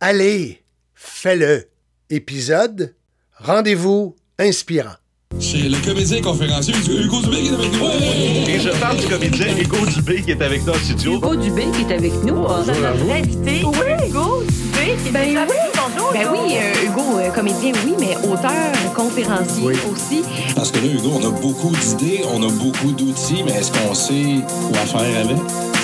Allez, 0.00 0.62
fais-le. 0.94 1.68
Épisode 2.08 2.94
Rendez-vous 3.38 4.16
inspirant. 4.38 4.94
C'est 5.38 5.58
le 5.68 5.76
comédien 5.84 6.20
conférencier 6.20 6.74
Hugo 6.74 7.20
Dubé 7.22 7.36
qui 7.42 7.48
est 7.48 7.54
avec 7.54 7.72
nous. 7.72 8.48
Et 8.50 8.58
je 8.58 8.70
parle 8.80 8.96
du 8.96 9.06
comédien 9.06 9.56
Hugo 9.56 9.86
Dubé 9.86 10.22
qui 10.22 10.30
est 10.32 10.42
avec 10.42 10.64
nous 10.66 10.72
en 10.72 10.76
studio. 10.76 11.14
Hugo 11.16 11.36
Dubé 11.36 11.66
qui 11.72 11.82
est 11.82 11.94
avec 11.94 12.12
nous. 12.24 12.34
Bonjour 12.34 12.74
notre 12.74 13.10
invité. 13.12 13.62
Oui. 13.64 14.08
Hugo 14.08 14.42
Dubé 14.42 14.96
qui 15.02 15.08
est 15.08 15.12
Ben 15.12 15.36
avec 15.36 15.50
oui. 15.50 15.56
nous. 15.74 15.80
Bonjour. 15.94 16.12
Ben 16.12 16.28
oui, 16.32 16.56
euh, 16.56 16.86
Hugo, 16.86 17.18
euh, 17.18 17.30
comédien, 17.30 17.72
oui, 17.84 17.94
mais 18.00 18.16
auteur, 18.26 18.94
conférencier 18.96 19.62
Oui. 19.64 19.74
aussi. 19.92 20.22
Parce 20.56 20.72
que 20.72 20.78
là, 20.78 20.86
Hugo, 20.92 21.10
on 21.22 21.26
a 21.28 21.30
beaucoup 21.30 21.70
d'idées, 21.76 22.22
on 22.34 22.42
a 22.42 22.50
beaucoup 22.50 22.90
d'outils, 22.92 23.42
mais 23.44 23.52
est-ce 23.52 23.70
qu'on 23.70 23.94
sait 23.94 24.40
quoi 24.72 24.80
faire 24.86 25.24
avec? 25.24 25.36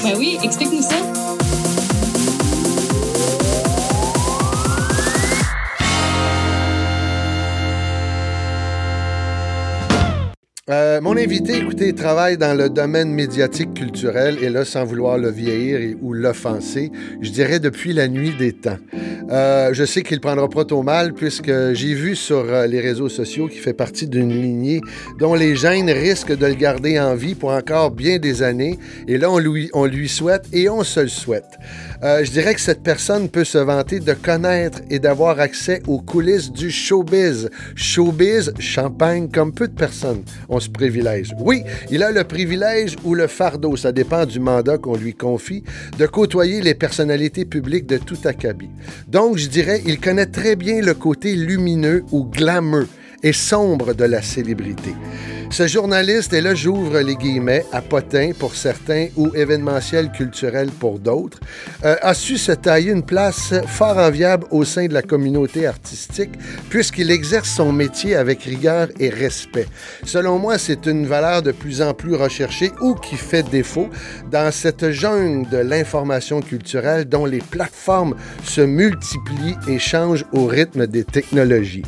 Ben 0.03 0.15
oui, 0.19 0.39
explique-nous 0.43 0.83
ça. 0.83 0.97
Euh, 10.69 11.01
mon 11.01 11.17
invité, 11.17 11.59
écoutez, 11.59 11.93
travaille 11.95 12.37
dans 12.37 12.53
le 12.53 12.69
domaine 12.69 13.13
médiatique 13.13 13.73
culturel 13.73 14.37
et 14.43 14.51
là, 14.51 14.65
sans 14.65 14.85
vouloir 14.85 15.17
le 15.17 15.31
vieillir 15.31 15.97
ou 16.03 16.13
l'offenser, 16.13 16.91
je 17.21 17.31
dirais 17.31 17.61
depuis 17.61 17.93
la 17.93 18.09
nuit 18.09 18.35
des 18.37 18.53
temps. 18.53 18.79
Euh, 19.31 19.73
je 19.73 19.85
sais 19.85 20.03
qu'il 20.03 20.21
prendra 20.21 20.49
pas 20.49 20.65
trop 20.65 20.83
mal 20.83 21.13
puisque 21.15 21.53
j'ai 21.73 21.95
vu 21.95 22.17
sur 22.17 22.39
euh, 22.39 22.67
les 22.67 22.81
réseaux 22.81 23.09
sociaux 23.09 23.47
qu'il 23.47 23.61
fait 23.61 23.75
partie 23.75 24.09
d'une 24.09 24.31
lignée 24.31 24.81
dont 25.21 25.35
les 25.35 25.55
gènes 25.55 25.89
risquent 25.89 26.37
de 26.37 26.47
le 26.47 26.55
garder 26.55 26.99
en 26.99 27.15
vie 27.15 27.37
pour 27.37 27.51
encore 27.51 27.93
bien 27.93 28.19
des 28.19 28.43
années. 28.43 28.77
Et 29.07 29.19
là, 29.19 29.31
on 29.31 29.39
lui, 29.39 29.71
on 29.73 29.85
lui 29.85 30.09
souhaite 30.09 30.47
et 30.53 30.69
on 30.69 30.83
se 30.83 30.99
le 30.99 31.09
souhaite. 31.09 31.59
Je 32.03 32.31
dirais 32.31 32.55
que 32.55 32.61
cette 32.61 32.83
personne 32.83 33.29
peut 33.29 33.45
se 33.45 33.59
vanter 33.59 34.01
de 34.01 34.13
connaître 34.13 34.81
et 34.91 34.99
d'avoir 34.99 35.41
accès 35.41 35.83
aux 35.87 36.01
coulisses 36.01 36.53
du 36.53 36.71
showbiz. 36.71 37.51
Showbiz, 37.75 38.53
champagne, 38.59 39.29
comme 39.29 39.53
peu 39.53 39.67
de 39.67 39.75
personnes 39.75 40.23
privilège. 40.61 41.35
Oui, 41.41 41.63
il 41.91 42.03
a 42.03 42.11
le 42.11 42.25
privilège 42.25 42.97
ou 43.05 43.15
le 43.15 43.27
fardeau, 43.27 43.77
ça 43.77 43.93
dépend 43.93 44.27
du 44.27 44.41
mandat 44.41 44.79
qu'on 44.79 44.97
lui 44.97 45.15
confie, 45.15 45.63
de 45.99 46.07
côtoyer 46.07 46.61
les 46.61 46.75
personnalités 46.75 47.45
publiques 47.45 47.87
de 47.87 47.99
tout 47.99 48.19
acabit. 48.25 48.71
Donc, 49.09 49.37
je 49.37 49.49
dirais, 49.49 49.83
il 49.87 50.01
connaît 50.01 50.27
très 50.27 50.57
bien 50.57 50.81
le 50.81 50.95
côté 50.95 51.35
lumineux 51.35 52.05
ou 52.13 52.25
glamour 52.25 52.85
et 53.27 53.33
sombre 53.33 53.93
de 53.93 54.05
la 54.05 54.23
célébrité. 54.23 54.95
Ce 55.51 55.67
journaliste, 55.67 56.33
et 56.33 56.41
là 56.41 56.55
j'ouvre 56.55 57.01
les 57.01 57.17
guillemets, 57.17 57.65
à 57.73 57.83
potin 57.83 58.31
pour 58.39 58.55
certains 58.55 59.09
ou 59.17 59.35
événementiel 59.35 60.13
culturel 60.13 60.69
pour 60.71 61.01
d'autres, 61.01 61.41
euh, 61.85 61.97
a 62.03 62.15
su 62.15 62.37
se 62.37 62.53
tailler 62.53 62.93
une 62.93 63.03
place 63.05 63.53
fort 63.67 63.99
enviable 63.99 64.47
au 64.51 64.65
sein 64.65 64.87
de 64.87 64.95
la 64.95 65.03
communauté 65.03 65.67
artistique 65.67 66.33
puisqu'il 66.71 67.11
exerce 67.11 67.49
son 67.49 67.73
métier 67.73 68.15
avec 68.15 68.43
rigueur 68.45 68.89
et 69.01 69.09
respect. 69.09 69.67
Selon 70.05 70.39
moi, 70.39 70.57
c'est 70.57 70.87
une 70.87 71.07
valeur 71.07 71.43
de 71.43 71.51
plus 71.51 71.83
en 71.83 71.95
plus 71.95 72.15
recherchée 72.15 72.71
ou 72.81 72.95
qui 72.95 73.17
fait 73.17 73.49
défaut 73.49 73.89
dans 74.31 74.53
cette 74.53 74.91
jungle 74.91 75.49
de 75.49 75.59
l'information 75.59 76.41
culturelle 76.43 77.07
dont 77.07 77.27
les 77.27 77.39
plateformes 77.39 78.15
se 78.45 78.61
multiplient 78.61 79.57
et 79.67 79.81
changent 79.81 80.27
au 80.33 80.47
rythme 80.47 80.87
des 80.87 81.05
technologies. 81.05 81.83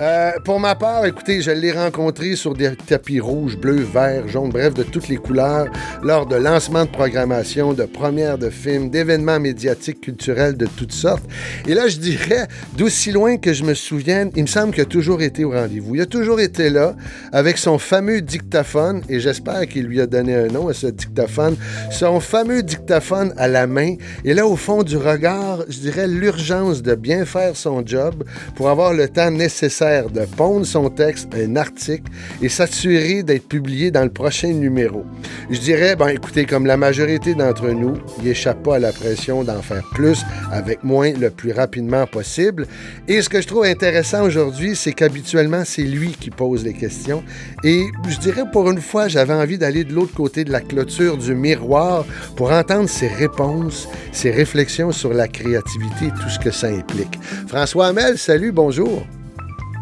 Euh, 0.00 0.30
pour 0.44 0.60
ma 0.60 0.76
part, 0.76 1.04
écoutez, 1.06 1.42
je 1.42 1.50
l'ai 1.50 1.72
rencontré 1.72 2.36
sur 2.36 2.54
des 2.54 2.76
tapis 2.76 3.18
rouges, 3.18 3.56
bleus, 3.56 3.82
verts, 3.82 4.28
jaunes, 4.28 4.50
bref, 4.50 4.72
de 4.72 4.84
toutes 4.84 5.08
les 5.08 5.16
couleurs, 5.16 5.66
lors 6.04 6.24
de 6.24 6.36
lancements 6.36 6.84
de 6.84 6.90
programmation, 6.90 7.72
de 7.72 7.82
premières 7.82 8.38
de 8.38 8.48
films, 8.48 8.90
d'événements 8.90 9.40
médiatiques, 9.40 10.00
culturels 10.00 10.56
de 10.56 10.66
toutes 10.66 10.92
sortes. 10.92 11.24
Et 11.66 11.74
là, 11.74 11.88
je 11.88 11.96
dirais, 11.96 12.46
d'aussi 12.76 13.10
loin 13.10 13.38
que 13.38 13.52
je 13.52 13.64
me 13.64 13.74
souvienne, 13.74 14.30
il 14.36 14.42
me 14.42 14.46
semble 14.46 14.72
qu'il 14.72 14.82
a 14.82 14.86
toujours 14.86 15.20
été 15.20 15.44
au 15.44 15.50
rendez-vous. 15.50 15.96
Il 15.96 16.00
a 16.00 16.06
toujours 16.06 16.38
été 16.38 16.70
là, 16.70 16.94
avec 17.32 17.58
son 17.58 17.78
fameux 17.78 18.20
dictaphone, 18.20 19.02
et 19.08 19.18
j'espère 19.18 19.66
qu'il 19.66 19.86
lui 19.86 20.00
a 20.00 20.06
donné 20.06 20.36
un 20.36 20.46
nom 20.46 20.68
à 20.68 20.74
ce 20.74 20.86
dictaphone, 20.86 21.56
son 21.90 22.20
fameux 22.20 22.62
dictaphone 22.62 23.34
à 23.36 23.48
la 23.48 23.66
main. 23.66 23.96
Et 24.24 24.32
là, 24.32 24.46
au 24.46 24.54
fond 24.54 24.84
du 24.84 24.96
regard, 24.96 25.64
je 25.68 25.80
dirais 25.80 26.06
l'urgence 26.06 26.82
de 26.82 26.94
bien 26.94 27.24
faire 27.24 27.56
son 27.56 27.84
job 27.84 28.22
pour 28.54 28.68
avoir 28.68 28.92
le 28.92 29.08
temps 29.08 29.32
nécessaire 29.32 29.87
de 30.12 30.24
pondre 30.36 30.66
son 30.66 30.90
texte, 30.90 31.28
un 31.34 31.56
article, 31.56 32.10
et 32.42 32.48
s'assurer 32.48 33.22
d'être 33.22 33.48
publié 33.48 33.90
dans 33.90 34.04
le 34.04 34.10
prochain 34.10 34.52
numéro. 34.52 35.04
Je 35.50 35.58
dirais, 35.60 35.96
ben 35.96 36.08
écoutez, 36.08 36.44
comme 36.44 36.66
la 36.66 36.76
majorité 36.76 37.34
d'entre 37.34 37.68
nous, 37.68 37.94
il 38.20 38.28
échappe 38.28 38.62
pas 38.62 38.76
à 38.76 38.78
la 38.78 38.92
pression 38.92 39.44
d'en 39.44 39.62
faire 39.62 39.84
plus 39.94 40.22
avec 40.52 40.84
moins 40.84 41.12
le 41.12 41.30
plus 41.30 41.52
rapidement 41.52 42.06
possible. 42.06 42.66
Et 43.06 43.22
ce 43.22 43.28
que 43.28 43.40
je 43.40 43.46
trouve 43.46 43.64
intéressant 43.64 44.24
aujourd'hui, 44.24 44.76
c'est 44.76 44.92
qu'habituellement, 44.92 45.62
c'est 45.64 45.82
lui 45.82 46.12
qui 46.12 46.30
pose 46.30 46.64
les 46.64 46.74
questions. 46.74 47.22
Et 47.64 47.84
je 48.08 48.18
dirais, 48.18 48.44
pour 48.52 48.70
une 48.70 48.80
fois, 48.80 49.08
j'avais 49.08 49.34
envie 49.34 49.58
d'aller 49.58 49.84
de 49.84 49.94
l'autre 49.94 50.14
côté 50.14 50.44
de 50.44 50.52
la 50.52 50.60
clôture 50.60 51.16
du 51.16 51.34
miroir 51.34 52.04
pour 52.36 52.52
entendre 52.52 52.88
ses 52.88 53.08
réponses, 53.08 53.88
ses 54.12 54.30
réflexions 54.30 54.92
sur 54.92 55.12
la 55.12 55.28
créativité 55.28 56.06
et 56.06 56.22
tout 56.22 56.28
ce 56.28 56.38
que 56.38 56.50
ça 56.50 56.68
implique. 56.68 57.18
François 57.46 57.88
Hamel, 57.88 58.18
salut, 58.18 58.52
bonjour. 58.52 59.06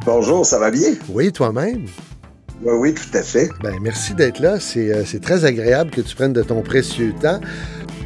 Bonjour, 0.06 0.46
ça 0.46 0.60
va 0.60 0.70
bien? 0.70 0.94
Oui, 1.08 1.32
toi-même? 1.32 1.86
Oui, 2.62 2.72
oui, 2.78 2.94
tout 2.94 3.18
à 3.18 3.24
fait. 3.24 3.50
Ben, 3.60 3.74
merci 3.82 4.14
d'être 4.14 4.38
là. 4.38 4.60
C'est 4.60 4.94
euh, 4.94 5.04
c'est 5.04 5.20
très 5.20 5.44
agréable 5.44 5.90
que 5.90 6.00
tu 6.00 6.14
prennes 6.14 6.32
de 6.32 6.44
ton 6.44 6.62
précieux 6.62 7.12
temps. 7.20 7.40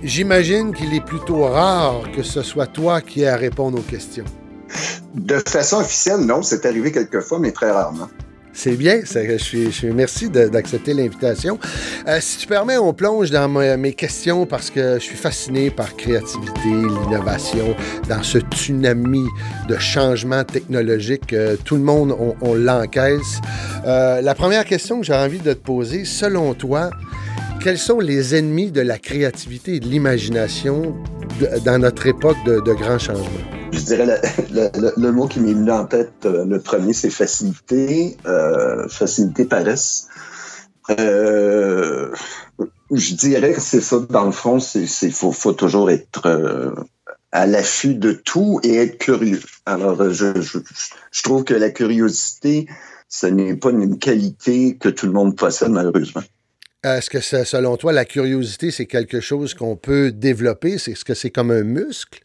J'imagine 0.03 0.73
qu'il 0.73 0.95
est 0.95 1.05
plutôt 1.05 1.45
rare 1.45 2.11
que 2.17 2.23
ce 2.23 2.41
soit 2.41 2.67
toi 2.67 3.03
qui 3.03 3.21
aies 3.21 3.29
à 3.29 3.37
répondre 3.37 3.79
aux 3.79 3.83
questions. 3.83 4.25
De 5.15 5.37
façon 5.47 5.77
officielle, 5.81 6.21
non, 6.21 6.41
c'est 6.41 6.65
arrivé 6.65 6.91
quelquefois, 6.91 7.39
mais 7.39 7.53
très 7.53 7.71
rarement. 7.71 8.09
C'est 8.53 8.77
bien. 8.77 9.01
je 9.05 9.87
merci 9.89 10.29
d'accepter 10.29 10.93
l'invitation. 10.95 11.59
Euh, 12.07 12.19
si 12.21 12.39
tu 12.39 12.47
permets, 12.47 12.79
on 12.79 12.93
plonge 12.93 13.31
dans 13.31 13.49
mes 13.49 13.93
questions 13.93 14.47
parce 14.47 14.71
que 14.71 14.95
je 14.95 15.05
suis 15.05 15.17
fasciné 15.17 15.71
par 15.71 15.97
créativité, 15.97 16.69
l'innovation, 16.69 17.75
dans 18.09 18.23
ce 18.23 18.39
tsunami 18.39 19.25
de 19.69 19.77
changement 19.77 20.45
technologique. 20.45 21.35
tout 21.65 21.77
le 21.77 21.83
monde, 21.83 22.17
on, 22.41 22.55
l'encaisse. 22.55 23.41
Euh, 23.87 24.21
la 24.21 24.35
première 24.35 24.65
question 24.65 25.01
que 25.01 25.07
j'ai 25.07 25.15
envie 25.15 25.39
de 25.39 25.53
te 25.53 25.59
poser, 25.59 26.05
selon 26.05 26.55
toi, 26.55 26.91
quels 27.63 27.79
sont 27.79 28.01
les 28.01 28.35
ennemis 28.35 28.71
de 28.71 28.81
la 28.81 28.99
créativité 28.99 29.77
et 29.77 29.81
de 29.81 29.87
l'imagination 29.87 30.95
dans 31.65 31.79
notre 31.79 32.07
époque 32.07 32.37
de, 32.45 32.61
de 32.61 32.73
grands 32.73 32.99
changements? 32.99 33.60
Je 33.73 33.81
dirais 33.81 34.07
le, 34.07 34.93
le- 34.97 35.13
mot 35.13 35.27
qui 35.27 35.41
m'est 35.41 35.53
venu 35.53 35.71
en 35.71 35.85
tête, 35.87 36.13
euh, 36.25 36.45
le 36.45 36.61
premier, 36.61 36.93
c'est 36.93 37.11
facilité. 37.11 38.17
Euh, 38.27 38.89
facilité, 38.89 39.45
paresse. 39.45 40.09
Euh, 40.91 42.11
je 42.91 43.15
dirais 43.15 43.53
que 43.53 43.61
c'est 43.61 43.81
ça, 43.81 44.01
dans 44.11 44.27
le 44.27 44.33
fond, 44.33 44.59
c'est 44.59 44.87
faut, 45.11 45.33
faut 45.33 45.53
toujours 45.53 45.91
être 45.91 46.75
à 47.33 47.47
l'affût 47.47 47.95
de 47.95 48.13
tout 48.13 48.61
et 48.65 48.77
être 48.77 48.99
curieux. 48.99 49.41
Alors, 49.67 50.11
je, 50.11 50.41
je, 50.41 50.59
je 51.13 51.23
trouve 51.23 51.45
que 51.45 51.55
la 51.55 51.71
curiosité, 51.71 52.67
ce 53.09 53.27
n'est 53.27 53.55
pas 53.55 53.71
une 53.71 53.99
qualité 53.99 54.77
que 54.77 54.89
tout 54.89 55.07
le 55.07 55.13
monde 55.13 55.37
possède, 55.37 55.71
malheureusement. 55.71 56.23
Est-ce 56.83 57.11
que 57.11 57.21
selon 57.21 57.77
toi, 57.77 57.93
la 57.93 58.05
curiosité, 58.05 58.71
c'est 58.71 58.87
quelque 58.87 59.21
chose 59.21 59.55
qu'on 59.55 59.77
peut 59.77 60.11
développer? 60.11 60.73
Est-ce 60.73 61.05
que 61.05 61.15
c'est 61.15 61.31
comme 61.31 61.51
un 61.51 61.63
muscle? 61.63 62.21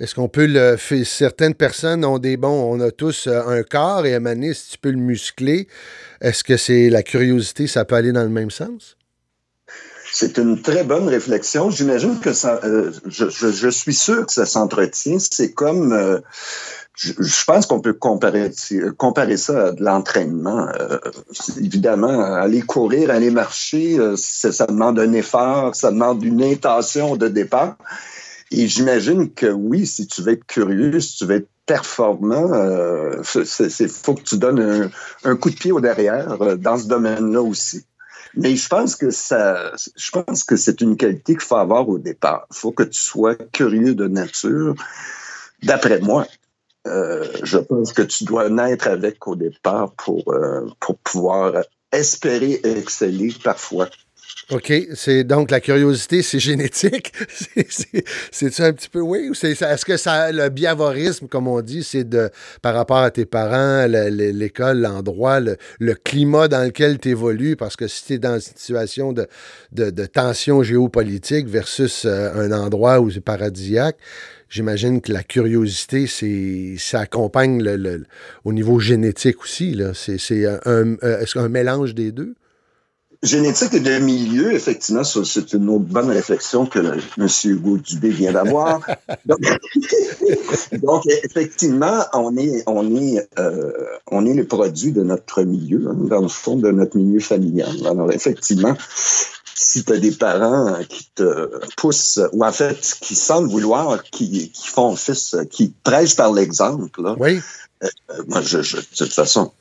Est-ce 0.00 0.14
qu'on 0.14 0.28
peut 0.28 0.46
le? 0.46 0.76
Certaines 1.04 1.54
personnes 1.54 2.06
ont 2.06 2.18
des 2.18 2.38
bons, 2.38 2.48
on 2.48 2.80
a 2.80 2.90
tous 2.90 3.26
euh, 3.26 3.42
un 3.46 3.62
corps 3.62 4.06
et 4.06 4.14
à 4.14 4.18
donné, 4.18 4.54
si 4.54 4.70
tu 4.70 4.78
peux 4.78 4.90
le 4.90 4.96
muscler, 4.96 5.68
est-ce 6.22 6.42
que 6.42 6.56
c'est 6.56 6.88
la 6.88 7.02
curiosité, 7.02 7.66
ça 7.66 7.84
peut 7.84 7.96
aller 7.96 8.12
dans 8.12 8.22
le 8.22 8.30
même 8.30 8.50
sens? 8.50 8.96
C'est 10.10 10.38
une 10.38 10.62
très 10.62 10.84
bonne 10.84 11.06
réflexion. 11.06 11.70
J'imagine 11.70 12.18
que 12.18 12.32
ça, 12.32 12.60
euh, 12.64 12.90
je, 13.06 13.68
suis 13.68 13.94
sûr 13.94 14.24
que 14.24 14.32
ça 14.32 14.46
s'entretient. 14.46 15.18
C'est 15.18 15.52
comme, 15.52 15.92
euh, 15.92 16.18
je, 16.96 17.44
pense 17.44 17.66
qu'on 17.66 17.80
peut 17.80 17.92
comparer, 17.92 18.50
ça 18.52 19.66
à 19.66 19.72
de 19.72 19.84
l'entraînement. 19.84 20.66
Évidemment, 21.58 22.24
aller 22.24 22.62
courir, 22.62 23.10
aller 23.10 23.30
marcher, 23.30 23.98
ça 24.16 24.66
demande 24.66 24.98
un 24.98 25.12
effort, 25.12 25.76
ça 25.76 25.90
demande 25.90 26.24
une 26.24 26.42
intention 26.42 27.16
de 27.16 27.28
départ. 27.28 27.76
Et 28.50 28.66
j'imagine 28.66 29.32
que 29.32 29.46
oui, 29.46 29.86
si 29.86 30.06
tu 30.06 30.22
veux 30.22 30.32
être 30.32 30.46
curieux, 30.46 31.00
si 31.00 31.18
tu 31.18 31.26
veux 31.26 31.36
être 31.36 31.48
performant, 31.66 32.52
euh, 32.52 33.22
c'est 33.22 33.88
faut 33.88 34.14
que 34.14 34.22
tu 34.22 34.38
donnes 34.38 34.60
un, 34.60 34.90
un 35.24 35.36
coup 35.36 35.50
de 35.50 35.54
pied 35.54 35.70
au 35.70 35.80
derrière 35.80 36.40
euh, 36.42 36.56
dans 36.56 36.76
ce 36.76 36.88
domaine-là 36.88 37.42
aussi. 37.42 37.84
Mais 38.34 38.56
je 38.56 38.68
pense 38.68 38.96
que 38.96 39.10
ça, 39.10 39.72
je 39.96 40.10
pense 40.10 40.44
que 40.44 40.56
c'est 40.56 40.80
une 40.80 40.96
qualité 40.96 41.34
qu'il 41.34 41.42
faut 41.42 41.56
avoir 41.56 41.88
au 41.88 41.98
départ. 41.98 42.46
Il 42.50 42.56
faut 42.56 42.72
que 42.72 42.84
tu 42.84 43.00
sois 43.00 43.34
curieux 43.34 43.94
de 43.94 44.06
nature. 44.06 44.74
D'après 45.62 46.00
moi, 46.00 46.26
euh, 46.86 47.26
je 47.42 47.58
pense 47.58 47.92
que 47.92 48.02
tu 48.02 48.24
dois 48.24 48.48
naître 48.48 48.88
avec 48.88 49.26
au 49.26 49.36
départ 49.36 49.92
pour, 49.92 50.32
euh, 50.32 50.66
pour 50.78 50.96
pouvoir 50.98 51.62
espérer 51.92 52.60
exceller 52.64 53.34
parfois. 53.42 53.88
OK. 54.50 54.72
C'est 54.94 55.22
donc 55.22 55.50
la 55.50 55.60
curiosité, 55.60 56.22
c'est 56.22 56.40
génétique. 56.40 57.12
C'est-tu 58.32 58.62
un 58.62 58.72
petit 58.72 58.88
peu 58.88 59.00
oui? 59.00 59.28
Ou 59.30 59.34
c'est, 59.34 59.50
est-ce 59.50 59.84
que 59.84 59.96
ça, 59.96 60.32
le 60.32 60.48
biavorisme, 60.48 61.28
comme 61.28 61.46
on 61.46 61.60
dit, 61.60 61.84
c'est 61.84 62.08
de 62.08 62.30
par 62.60 62.74
rapport 62.74 62.98
à 62.98 63.10
tes 63.10 63.26
parents, 63.26 63.86
l'école, 63.86 64.80
l'endroit, 64.80 65.40
le, 65.40 65.56
climat 65.94 66.48
dans 66.48 66.64
lequel 66.64 66.98
tu 66.98 67.10
évolues? 67.10 67.56
Parce 67.56 67.76
que 67.76 67.86
si 67.86 68.04
tu 68.04 68.12
es 68.14 68.18
dans 68.18 68.34
une 68.34 68.40
situation 68.40 69.12
de, 69.12 69.28
de, 69.72 70.06
tension 70.06 70.62
géopolitique 70.62 71.46
versus 71.46 72.04
euh, 72.04 72.32
un 72.34 72.52
endroit 72.52 73.00
où 73.00 73.10
c'est 73.10 73.20
paradisiaque, 73.20 73.98
j'imagine 74.48 75.00
que 75.00 75.12
la 75.12 75.22
curiosité, 75.22 76.06
c'est, 76.06 76.74
ça 76.78 77.00
accompagne 77.00 77.62
le, 77.62 78.04
au 78.44 78.52
niveau 78.52 78.80
génétique 78.80 79.42
aussi. 79.42 79.74
Là. 79.74 79.92
C'est, 79.94 80.18
c'est 80.18 80.46
un, 80.46 80.96
euh, 81.04 81.24
un 81.36 81.48
mélange 81.48 81.94
des 81.94 82.10
deux? 82.10 82.34
Génétique 83.22 83.82
de 83.82 83.98
milieu, 83.98 84.54
effectivement, 84.54 85.04
c'est 85.04 85.52
une 85.52 85.68
autre 85.68 85.84
bonne 85.84 86.10
réflexion 86.10 86.64
que 86.64 86.78
M. 86.78 87.28
Hugo 87.44 87.76
Dubé 87.76 88.08
vient 88.08 88.32
d'avoir. 88.32 88.80
donc, 90.82 91.06
effectivement, 91.24 92.04
on 92.14 92.36
est, 92.38 92.62
on 92.66 92.96
est, 92.96 93.28
euh, 93.38 93.72
on 94.10 94.24
est 94.24 94.32
le 94.32 94.46
produit 94.46 94.92
de 94.92 95.02
notre 95.02 95.42
milieu, 95.42 95.88
hein, 95.90 95.96
dans 95.98 96.22
le 96.22 96.28
fond, 96.28 96.56
de 96.56 96.70
notre 96.70 96.96
milieu 96.96 97.20
familial. 97.20 97.76
Alors, 97.86 98.10
effectivement, 98.10 98.74
si 99.54 99.84
tu 99.84 99.92
as 99.92 99.98
des 99.98 100.12
parents 100.12 100.76
qui 100.88 101.10
te 101.14 101.50
poussent, 101.76 102.20
ou 102.32 102.42
en 102.42 102.52
fait, 102.52 102.80
qui 103.02 103.14
semblent 103.14 103.50
vouloir, 103.50 104.02
qui, 104.02 104.50
qui 104.50 104.68
font 104.68 104.96
fils, 104.96 105.36
qui 105.50 105.74
prêchent 105.84 106.16
par 106.16 106.32
l'exemple, 106.32 107.14
oui. 107.18 107.40
Euh, 107.82 107.88
moi, 108.28 108.42
je, 108.42 108.62
je, 108.62 108.76
de 108.76 108.82
toute 108.96 109.12
façon, 109.12 109.52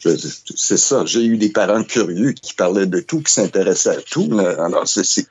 c'est 0.55 0.77
ça. 0.77 1.05
J'ai 1.05 1.23
eu 1.25 1.37
des 1.37 1.49
parents 1.49 1.83
curieux 1.83 2.33
qui 2.33 2.53
parlaient 2.53 2.87
de 2.87 2.99
tout, 2.99 3.21
qui 3.21 3.31
s'intéressaient 3.31 3.97
à 3.97 4.01
tout. 4.01 4.29
Alors, 4.39 4.87
c'est 4.87 5.27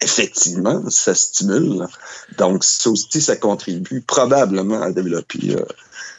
effectivement, 0.00 0.88
ça 0.90 1.14
stimule. 1.14 1.86
Donc, 2.38 2.64
ça 2.64 2.90
aussi, 2.90 3.20
ça 3.20 3.36
contribue 3.36 4.00
probablement 4.00 4.82
à 4.82 4.90
développer 4.90 5.54
euh, 5.54 5.64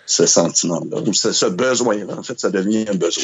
ce 0.06 0.26
sentiment-là, 0.26 1.02
ou 1.06 1.14
ce, 1.14 1.32
ce 1.32 1.46
besoin-là. 1.46 2.18
En 2.18 2.24
fait, 2.24 2.40
ça 2.40 2.50
devient 2.50 2.86
un 2.90 2.96
besoin. 2.96 3.24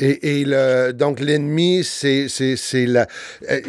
Et, 0.00 0.44
le, 0.44 0.92
donc, 0.92 1.20
l'ennemi, 1.20 1.82
c'est 1.84 2.28
la. 2.86 3.06
Euh, 3.50 3.60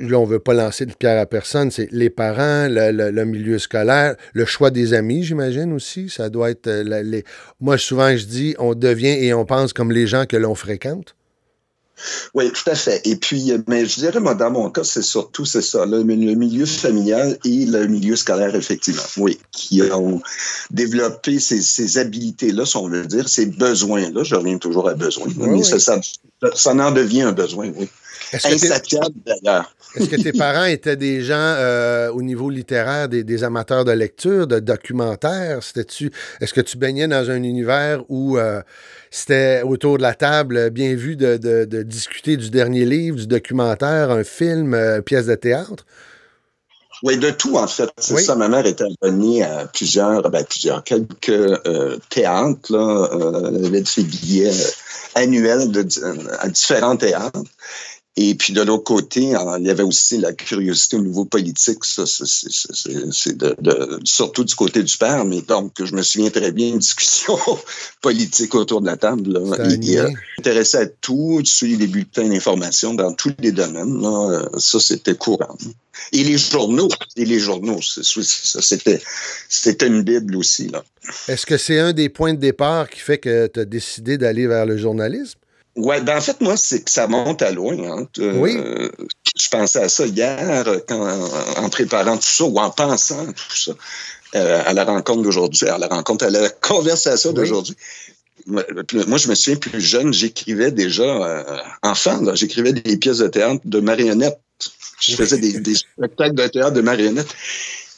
là, 0.00 0.18
on 0.18 0.26
ne 0.26 0.30
veut 0.30 0.38
pas 0.38 0.54
lancer 0.54 0.86
de 0.86 0.92
pierre 0.92 1.20
à 1.20 1.26
personne, 1.26 1.70
c'est 1.70 1.88
les 1.90 2.10
parents, 2.10 2.66
le, 2.68 3.24
milieu 3.24 3.58
scolaire, 3.58 4.16
le 4.34 4.44
choix 4.44 4.70
des 4.70 4.94
amis, 4.94 5.22
j'imagine 5.24 5.72
aussi. 5.72 6.08
Ça 6.08 6.28
doit 6.28 6.50
être. 6.50 6.66
Euh, 6.66 7.02
les... 7.02 7.24
Moi, 7.60 7.78
souvent, 7.78 8.14
je 8.16 8.24
dis, 8.24 8.54
on 8.58 8.74
devient 8.74 9.16
et 9.24 9.32
on 9.32 9.46
pense 9.46 9.72
comme 9.72 9.90
les 9.90 10.06
gens 10.06 10.26
que 10.26 10.36
l'on 10.36 10.54
fréquente. 10.54 11.14
Oui, 12.34 12.50
tout 12.50 12.68
à 12.70 12.74
fait. 12.74 13.00
Et 13.06 13.16
puis, 13.16 13.52
euh, 13.52 13.58
mais 13.68 13.86
je 13.86 14.00
dirais, 14.00 14.20
moi, 14.20 14.34
dans 14.34 14.50
mon 14.50 14.70
cas, 14.70 14.84
c'est 14.84 15.02
surtout, 15.02 15.44
c'est 15.44 15.62
ça, 15.62 15.86
le, 15.86 16.02
milieu 16.02 16.66
familial 16.66 17.38
et 17.44 17.66
le 17.66 17.86
milieu 17.86 18.16
scolaire, 18.16 18.54
effectivement, 18.54 19.02
oui, 19.18 19.38
qui 19.52 19.82
ont 19.82 20.20
développé 20.70 21.38
ces, 21.38 21.60
ces 21.60 21.98
habiletés-là, 21.98 22.66
si 22.66 22.76
on 22.76 22.88
veut 22.88 23.06
dire, 23.06 23.28
ces 23.28 23.46
besoins-là. 23.46 24.24
Je 24.24 24.34
reviens 24.34 24.58
toujours 24.58 24.88
à 24.88 24.94
besoin. 24.94 25.26
mais 25.36 25.62
Ça, 25.62 25.78
ça, 25.78 26.00
ça, 26.54 26.72
en 26.72 26.90
devient 26.90 27.22
un 27.22 27.32
besoin, 27.32 27.70
oui. 27.76 27.88
Insatiable, 28.32 29.14
d'ailleurs. 29.26 29.74
Est-ce 29.94 30.08
que 30.08 30.16
tes 30.16 30.32
parents 30.32 30.64
étaient 30.64 30.96
des 30.96 31.22
gens, 31.22 31.34
euh, 31.36 32.10
au 32.10 32.22
niveau 32.22 32.48
littéraire, 32.48 33.08
des, 33.08 33.24
des, 33.24 33.44
amateurs 33.44 33.84
de 33.84 33.92
lecture, 33.92 34.46
de 34.46 34.58
documentaires? 34.58 35.62
C'était-tu, 35.62 36.10
est-ce 36.40 36.54
que 36.54 36.62
tu 36.62 36.78
baignais 36.78 37.08
dans 37.08 37.30
un 37.30 37.42
univers 37.42 38.02
où 38.08 38.38
euh, 38.38 38.62
c'était 39.12 39.60
autour 39.62 39.98
de 39.98 40.02
la 40.02 40.14
table 40.14 40.70
bien 40.70 40.94
vu 40.94 41.16
de, 41.16 41.36
de, 41.36 41.82
discuter 41.82 42.38
du 42.38 42.48
dernier 42.48 42.86
livre, 42.86 43.18
du 43.18 43.26
documentaire, 43.26 44.10
un 44.10 44.24
film, 44.24 44.68
une 44.68 44.74
euh, 44.74 45.02
pièce 45.02 45.26
de 45.26 45.34
théâtre? 45.34 45.84
Oui, 47.02 47.18
de 47.18 47.30
tout, 47.30 47.58
en 47.58 47.66
fait. 47.66 47.90
C'est 47.98 48.16
ça. 48.22 48.36
Ma 48.36 48.48
mère 48.48 48.64
était 48.64 48.84
abonnée 49.02 49.42
à 49.42 49.66
plusieurs, 49.66 50.30
ben, 50.30 50.44
plusieurs, 50.44 50.82
quelques 50.82 51.28
euh, 51.28 51.98
théâtres, 52.08 52.72
là. 52.72 53.10
Euh, 53.12 53.52
elle 53.54 53.66
avait 53.66 53.84
ses 53.84 54.04
billets 54.04 54.50
annuels 55.14 55.70
de, 55.70 55.86
à 56.38 56.48
différents 56.48 56.96
théâtres. 56.96 57.42
Et 58.16 58.34
puis 58.34 58.52
de 58.52 58.60
l'autre 58.60 58.84
côté, 58.84 59.22
il 59.22 59.66
y 59.66 59.70
avait 59.70 59.82
aussi 59.82 60.18
la 60.18 60.34
curiosité 60.34 60.96
au 60.96 61.00
niveau 61.02 61.24
politique, 61.24 61.82
ça, 61.82 62.04
c'est 62.06 63.36
de, 63.38 63.56
de, 63.58 64.00
surtout 64.04 64.44
du 64.44 64.54
côté 64.54 64.82
du 64.82 64.98
père, 64.98 65.24
mais 65.24 65.40
donc 65.40 65.72
je 65.82 65.94
me 65.94 66.02
souviens 66.02 66.28
très 66.28 66.52
bien 66.52 66.70
d'une 66.70 66.78
discussion 66.78 67.38
politique 68.02 68.54
autour 68.54 68.82
de 68.82 68.86
la 68.86 68.98
table. 68.98 69.32
Là. 69.32 69.64
Il 69.66 69.98
euh, 69.98 70.10
intéressait 70.38 70.78
à 70.78 70.86
tout, 70.86 71.40
suivre 71.44 71.78
des 71.78 71.86
bulletins 71.86 72.28
d'information 72.28 72.92
dans 72.92 73.14
tous 73.14 73.32
les 73.38 73.52
domaines. 73.52 74.02
Là. 74.02 74.46
Ça, 74.58 74.78
c'était 74.78 75.14
courant. 75.14 75.56
Et 76.12 76.22
les 76.22 76.36
journaux, 76.36 76.88
et 77.16 77.24
les 77.24 77.38
journaux, 77.38 77.80
c'était 77.80 79.00
c'était 79.48 79.86
une 79.86 80.02
bible 80.02 80.36
aussi. 80.36 80.70
Est-ce 81.28 81.46
que 81.46 81.56
c'est 81.56 81.78
un 81.78 81.94
des 81.94 82.10
points 82.10 82.34
de 82.34 82.38
départ 82.38 82.90
qui 82.90 83.00
fait 83.00 83.18
que 83.18 83.46
tu 83.46 83.60
as 83.60 83.64
décidé 83.64 84.18
d'aller 84.18 84.46
vers 84.46 84.66
le 84.66 84.76
journalisme? 84.76 85.38
Oui, 85.76 86.00
ben 86.02 86.18
en 86.18 86.20
fait, 86.20 86.40
moi, 86.40 86.56
c'est 86.56 86.82
que 86.82 86.90
ça 86.90 87.06
monte 87.06 87.40
à 87.40 87.50
loin. 87.50 87.76
Hein. 87.78 88.06
Euh, 88.18 88.34
oui. 88.36 88.58
Je 89.36 89.48
pensais 89.48 89.82
à 89.82 89.88
ça 89.88 90.06
hier 90.06 90.66
quand, 90.86 91.30
en 91.56 91.68
préparant 91.70 92.16
tout 92.16 92.22
ça 92.22 92.44
ou 92.44 92.58
en 92.58 92.70
pensant 92.70 93.26
à 93.26 93.32
tout 93.32 93.56
ça, 93.56 93.72
euh, 94.34 94.62
à 94.66 94.72
la 94.74 94.84
rencontre 94.84 95.22
d'aujourd'hui, 95.22 95.66
à 95.68 95.78
la 95.78 95.86
rencontre, 95.86 96.26
à 96.26 96.30
la 96.30 96.48
conversation 96.60 97.32
d'aujourd'hui. 97.32 97.76
Moi, 98.46 98.64
je 98.86 99.28
me 99.28 99.34
souviens 99.34 99.56
plus 99.56 99.80
jeune, 99.80 100.12
j'écrivais 100.12 100.72
déjà, 100.72 101.04
euh, 101.04 101.58
enfant, 101.82 102.34
j'écrivais 102.34 102.72
des 102.72 102.96
pièces 102.96 103.18
de 103.18 103.28
théâtre 103.28 103.60
de 103.64 103.80
marionnettes. 103.80 104.40
Je 105.00 105.16
faisais 105.16 105.38
des, 105.38 105.60
des 105.60 105.74
spectacles 105.74 106.34
de 106.34 106.46
théâtre 106.48 106.72
de 106.72 106.80
marionnettes. 106.80 107.34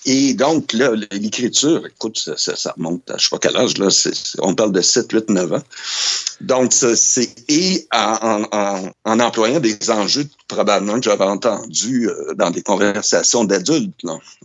Et 0.06 0.34
donc, 0.34 0.72
là, 0.74 0.92
l'écriture, 1.12 1.86
écoute, 1.86 2.18
ça, 2.36 2.56
ça, 2.56 2.74
remonte 2.76 3.08
à 3.10 3.16
je 3.16 3.24
sais 3.24 3.28
pas 3.30 3.38
quel 3.38 3.56
âge, 3.56 3.78
là, 3.78 3.88
on 4.40 4.54
parle 4.54 4.72
de 4.72 4.82
7, 4.82 5.10
8, 5.10 5.30
9 5.30 5.52
ans. 5.54 5.62
Donc, 6.42 6.72
c'est 6.72 7.28
et 7.48 7.86
en, 7.92 8.44
en, 8.52 8.90
en, 9.04 9.20
employant 9.20 9.60
des 9.60 9.90
enjeux 9.90 10.26
probablement 10.48 10.96
que 10.96 11.04
j'avais 11.04 11.24
entendus 11.24 12.08
euh, 12.08 12.34
dans 12.34 12.50
des 12.50 12.62
conversations 12.62 13.44
d'adultes. 13.44 13.94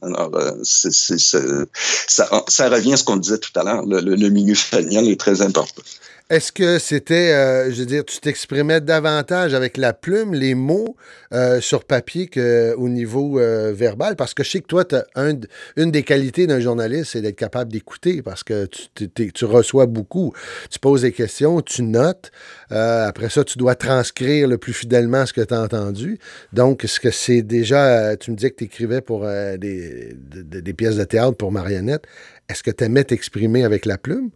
Alors, 0.02 0.34
euh, 0.36 0.52
c'est, 0.64 0.94
ça, 0.94 2.44
ça 2.48 2.70
revient 2.70 2.94
à 2.94 2.98
ce 2.98 3.04
qu'on 3.04 3.18
disait 3.18 3.40
tout 3.40 3.52
à 3.60 3.64
l'heure. 3.64 3.86
Le, 3.86 4.00
le, 4.00 4.30
milieu 4.30 4.56
familial 4.56 5.10
est 5.10 5.20
très 5.20 5.42
important. 5.42 5.82
Est-ce 6.30 6.52
que 6.52 6.78
c'était, 6.78 7.34
euh, 7.34 7.72
je 7.72 7.80
veux 7.80 7.86
dire, 7.88 8.06
tu 8.06 8.20
t'exprimais 8.20 8.82
davantage 8.82 9.56
avec 9.56 9.78
la 9.78 9.94
plume, 9.94 10.36
les 10.36 10.54
mots 10.54 10.96
euh, 11.34 11.60
sur 11.60 11.86
papier 11.86 12.28
qu'au 12.28 12.88
niveau 12.88 13.40
euh, 13.40 13.74
verbal? 13.74 14.16
Parce 14.16 14.36
que 14.36 14.44
je 14.44 14.52
sais 14.52 14.60
que 14.60 14.68
toi, 14.68 14.84
un, 15.16 15.40
une 15.76 15.90
des 15.90 16.04
qualités 16.04 16.46
d'un 16.46 16.60
journaliste, 16.60 17.14
c'est 17.14 17.22
d'être 17.22 17.36
capable 17.36 17.72
d'écouter 17.72 18.22
parce 18.22 18.44
que 18.44 18.68
tu, 18.68 19.10
tu, 19.10 19.46
reçois 19.46 19.88
beaucoup. 19.88 20.32
Tu 20.70 20.78
poses 20.78 21.02
des 21.02 21.14
questions, 21.14 21.62
tu 21.62 21.82
notes. 21.82 22.32
après 22.70 23.30
ça, 23.30 23.44
tu 23.44 23.58
dois 23.58 23.74
transcrire 23.74 24.48
le 24.48 24.60
plus 24.60 24.74
fidèlement 24.74 25.26
ce 25.26 25.34
que 25.34 25.42
tu 25.42 25.56
as 25.56 25.62
entendu. 25.64 26.20
Donc, 26.54 26.84
est-ce 26.84 27.00
que 27.00 27.10
c'est 27.10 27.42
déjà, 27.42 28.16
tu 28.18 28.30
me 28.30 28.36
disais 28.36 28.52
que 28.52 28.58
tu 28.58 28.66
écrivais 28.66 29.02
pour 29.02 29.26
des, 29.26 30.14
des 30.16 30.74
pièces 30.74 30.98
de 30.98 31.06
théâtre 31.06 31.38
pour 31.38 31.52
marionnettes. 31.52 32.04
Est-ce 32.50 32.62
que 32.62 32.70
tu 32.70 32.84
aimais 32.84 33.04
t'exprimer 33.04 33.64
avec 33.64 33.88
la 33.88 33.98
plume? 33.98 34.30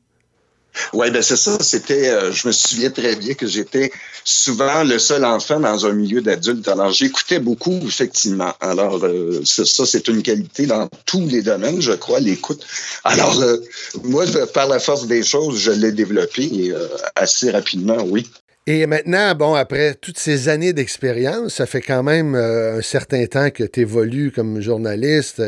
Oui, 0.94 1.12
ben 1.12 1.22
c'est 1.22 1.38
ça. 1.38 1.58
C'était, 1.62 2.10
euh, 2.10 2.32
je 2.32 2.48
me 2.48 2.52
souviens 2.52 2.90
très 2.90 3.16
bien 3.16 3.34
que 3.34 3.48
j'étais 3.48 3.92
souvent 4.24 4.84
le 4.84 5.00
seul 5.00 5.26
enfant 5.26 5.60
dans 5.60 5.86
un 5.86 5.94
milieu 5.94 6.22
d'adultes. 6.22 6.68
Alors, 6.68 6.92
j'écoutais 6.92 7.40
beaucoup, 7.40 7.80
effectivement. 7.86 8.54
Alors, 8.60 9.04
euh, 9.04 9.42
ça, 9.44 9.86
c'est 9.86 10.08
une 10.08 10.24
qualité 10.24 10.66
dans 10.66 10.90
tous 11.06 11.28
les 11.28 11.42
domaines, 11.42 11.82
je 11.82 11.94
crois, 11.94 12.20
l'écoute. 12.20 12.66
Alors, 13.04 13.42
euh, 13.42 13.58
moi, 14.04 14.26
par 14.54 14.68
la 14.68 14.80
force 14.80 15.08
des 15.08 15.24
choses, 15.24 15.60
je 15.60 15.72
l'ai 15.72 15.92
développé 15.92 16.74
assez 17.16 17.52
rapidement, 17.52 18.04
oui. 18.08 18.30
Et 18.66 18.88
maintenant, 18.88 19.36
bon, 19.36 19.56
après 19.56 19.94
toutes 19.96 20.18
ces 20.18 20.48
années 20.48 20.72
d'expérience, 20.72 21.56
ça 21.56 21.66
fait 21.66 21.82
quand 21.82 22.02
même 22.02 22.34
un 22.36 22.82
certain 22.82 23.26
temps 23.26 23.50
que 23.50 23.66
tu 23.66 23.82
évolues 23.82 24.32
comme 24.32 24.62
journaliste 24.62 25.42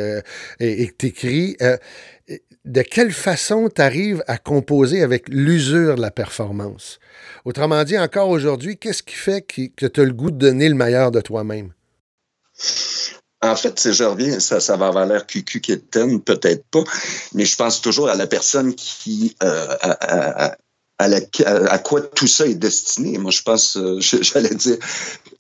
et, 0.60 0.82
et, 0.84 0.88
que 0.88 0.94
tu 0.98 1.06
écris 1.08 1.58
de 2.66 2.82
quelle 2.82 3.12
façon 3.12 3.70
tu 3.74 3.82
arrives 3.82 4.24
à 4.28 4.38
composer 4.38 5.04
avec 5.04 5.30
l'usure 5.30 5.96
de 5.96 6.02
la 6.02 6.12
performance? 6.12 7.00
Autrement 7.46 7.84
dit, 7.84 7.98
encore 7.98 8.30
aujourd'hui, 8.30 8.78
qu'est-ce 8.78 9.04
qui 9.04 9.16
fait 9.16 9.42
que 9.42 9.86
tu 9.86 10.02
as 10.02 10.04
le 10.04 10.14
goût 10.14 10.32
de 10.32 10.38
donner 10.38 10.70
le 10.70 10.76
meilleur 10.76 11.12
de 11.12 11.22
toi-même? 11.22 11.74
En 13.42 13.56
fait, 13.56 13.80
si 13.80 13.94
je 13.94 14.04
reviens, 14.04 14.40
ça, 14.40 14.60
ça 14.60 14.76
va 14.76 14.88
avoir 14.88 15.06
l'air 15.06 15.28
cucu 15.28 15.62
peut-être 15.62 16.66
pas, 16.72 16.84
mais 17.34 17.46
je 17.46 17.56
pense 17.56 17.82
toujours 17.82 18.10
à 18.10 18.16
la 18.16 18.26
personne 18.28 18.74
qui, 18.74 19.36
euh, 19.44 19.76
quoi 21.84 22.02
tout 22.02 22.28
ça 22.28 22.46
est 22.46 22.56
destiné. 22.56 23.18
Moi, 23.18 23.32
je 23.32 23.42
pense, 23.42 23.78
euh, 23.78 24.00
j'allais 24.00 24.56
dire, 24.56 24.78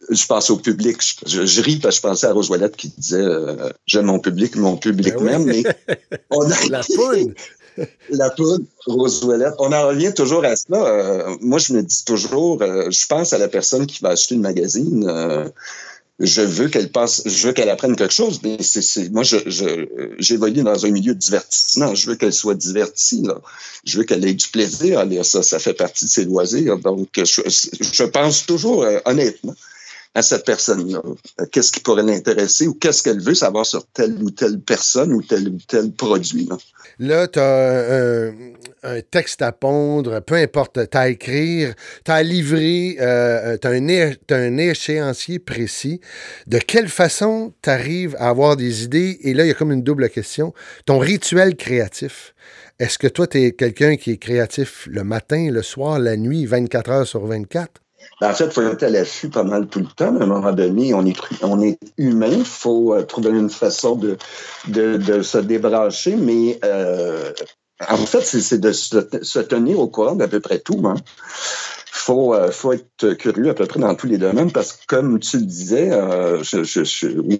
je 0.09 0.25
pense 0.25 0.49
au 0.49 0.57
public. 0.57 0.97
Je, 1.25 1.61
ris 1.61 1.77
parce 1.77 1.99
que 1.99 2.07
je 2.07 2.09
pensais 2.09 2.27
à 2.27 2.33
Rose 2.33 2.51
qui 2.77 2.89
disait 2.89 3.17
euh, 3.17 3.69
J'aime 3.85 4.05
mon 4.05 4.19
public, 4.19 4.55
mon 4.55 4.77
public 4.77 5.15
ben 5.15 5.23
même. 5.23 5.45
Mais 5.45 5.63
on 6.29 6.49
a... 6.49 6.55
La 6.69 6.81
poudre! 6.95 7.33
La 8.09 8.29
poudre, 8.29 8.63
Rose 8.85 9.27
On 9.59 9.73
en 9.73 9.87
revient 9.87 10.13
toujours 10.13 10.45
à 10.45 10.55
cela. 10.55 10.85
Euh, 10.85 11.35
moi, 11.41 11.59
je 11.59 11.73
me 11.73 11.81
dis 11.83 12.05
toujours, 12.05 12.59
je 12.61 13.05
pense 13.07 13.33
à 13.33 13.37
la 13.37 13.49
personne 13.49 13.85
qui 13.85 14.01
va 14.01 14.09
acheter 14.09 14.35
une 14.35 14.41
magazine. 14.41 15.51
Je 16.19 16.41
veux 16.41 16.69
qu'elle 16.69 16.89
passe, 16.89 17.23
je 17.25 17.47
veux 17.47 17.53
qu'elle 17.53 17.69
apprenne 17.69 17.95
quelque 17.95 18.13
chose, 18.13 18.39
mais 18.41 18.57
c'est, 18.61 19.09
moi, 19.11 19.23
je, 19.23 19.37
j'évolue 20.17 20.63
dans 20.63 20.85
un 20.85 20.89
milieu 20.89 21.13
divertissement. 21.13 21.93
Je 21.93 22.09
veux 22.09 22.15
qu'elle 22.15 22.33
soit 22.33 22.55
divertie, 22.55 23.21
là. 23.21 23.41
Je 23.85 23.97
veux 23.97 24.05
qu'elle 24.05 24.25
ait 24.25 24.33
du 24.33 24.47
plaisir 24.47 24.99
à 24.99 25.05
lire 25.05 25.25
ça. 25.25 25.43
Ça 25.43 25.59
fait 25.59 25.73
partie 25.73 26.05
de 26.05 26.09
ses 26.09 26.23
loisirs. 26.23 26.77
Donc, 26.77 27.09
je, 27.17 27.41
je 27.45 28.03
pense 28.03 28.45
toujours, 28.45 28.83
euh, 28.83 28.99
honnêtement, 29.05 29.55
à 30.15 30.21
cette 30.21 30.45
personne-là. 30.45 31.01
Qu'est-ce 31.51 31.73
qui 31.73 31.81
pourrait 31.81 32.03
l'intéresser 32.03 32.67
ou 32.67 32.73
qu'est-ce 32.73 33.03
qu'elle 33.03 33.21
veut 33.21 33.35
savoir 33.35 33.65
sur 33.65 33.85
telle 33.85 34.17
ou 34.23 34.31
telle 34.31 34.61
personne 34.61 35.11
ou 35.11 35.21
tel 35.21 35.49
ou 35.49 35.57
tel 35.67 35.91
produit. 35.91 36.47
Là, 36.97 37.27
tu 37.27 37.39
as 37.39 38.23
un, 38.23 38.33
texte 39.11 39.41
à 39.41 39.51
pondre, 39.51 40.21
peu 40.21 40.35
importe, 40.35 40.89
tu 40.89 40.97
as 40.97 41.01
à 41.01 41.07
écrire, 41.09 41.73
tu 42.03 42.11
as 42.11 42.15
à 42.15 42.23
livrer, 42.23 42.97
euh, 42.99 43.57
tu 43.61 43.67
as, 43.67 44.37
un 44.37 44.57
échéancier 44.57 45.39
précis. 45.39 46.01
De 46.47 46.57
quelle 46.57 46.89
façon 46.89 47.53
tu 47.61 47.69
arrives 47.69 48.15
à 48.19 48.29
avoir 48.29 48.55
des 48.55 48.83
idées? 48.83 49.19
Et 49.21 49.33
là, 49.33 49.45
il 49.45 49.47
y 49.47 49.51
a 49.51 49.55
comme 49.55 49.71
une 49.71 49.83
double 49.83 50.09
question. 50.09 50.53
Ton 50.85 50.99
rituel 50.99 51.55
créatif. 51.55 52.33
Est-ce 52.79 52.99
que 52.99 53.07
toi, 53.07 53.27
tu 53.27 53.41
es 53.41 53.51
quelqu'un 53.53 53.95
qui 53.95 54.11
est 54.11 54.17
créatif 54.17 54.87
le 54.91 55.03
matin, 55.03 55.49
le 55.49 55.61
soir, 55.61 55.97
la 55.99 56.17
nuit, 56.17 56.45
24 56.45 56.91
heures 56.91 57.07
sur 57.07 57.25
24? 57.25 57.81
Ben, 58.21 58.29
en 58.29 58.33
fait, 58.33 58.45
il 58.45 58.51
faut 58.51 58.61
être 58.61 58.83
à 58.83 58.89
l'affût 58.89 59.29
pas 59.29 59.43
mal 59.43 59.67
tout 59.67 59.79
le 59.79 59.87
temps. 59.87 60.17
À 60.17 60.23
un 60.23 60.25
moment 60.25 60.51
donné, 60.51 60.93
on 60.93 61.05
est, 61.05 61.17
on 61.41 61.61
est 61.61 61.77
humain. 61.97 62.31
Il 62.31 62.45
faut 62.45 62.93
euh, 62.93 63.03
trouver 63.03 63.29
une 63.29 63.49
façon 63.49 63.95
de, 63.95 64.17
de, 64.67 65.21
se 65.21 65.37
débrancher. 65.37 66.15
Mais 66.15 66.59
euh, 66.63 67.31
en 67.89 67.97
fait, 67.97 68.21
c'est 68.21 68.57
de 68.57 68.71
se, 68.71 69.39
tenir 69.39 69.79
au 69.79 69.87
courant 69.87 70.15
d'à 70.15 70.27
peu 70.27 70.39
près 70.39 70.59
tout. 70.59 70.81
Hein 70.85 70.95
faut, 72.05 72.35
euh, 72.35 72.51
faut 72.51 72.71
être 72.71 73.13
curieux 73.13 73.49
à 73.49 73.55
peu 73.55 73.65
près 73.65 73.79
dans 73.79 73.95
tous 73.95 74.05
les 74.05 74.19
domaines 74.19 74.51
parce 74.51 74.73
que, 74.73 74.85
comme 74.87 75.19
tu 75.19 75.39
le 75.39 75.45
disais, 75.45 75.89
euh, 75.91 76.37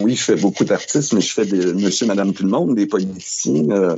oui, 0.02 0.16
je 0.16 0.24
fais 0.24 0.36
beaucoup 0.36 0.64
d'artistes, 0.64 1.14
mais 1.14 1.22
je 1.22 1.34
fais 1.34 1.46
des 1.46 1.72
monsieur, 1.74 2.08
madame, 2.08 2.34
tout 2.34 2.44
le 2.44 2.50
monde, 2.50 2.76
des 2.76 2.88
politiciens. 2.88 3.70
Euh, 3.70 3.96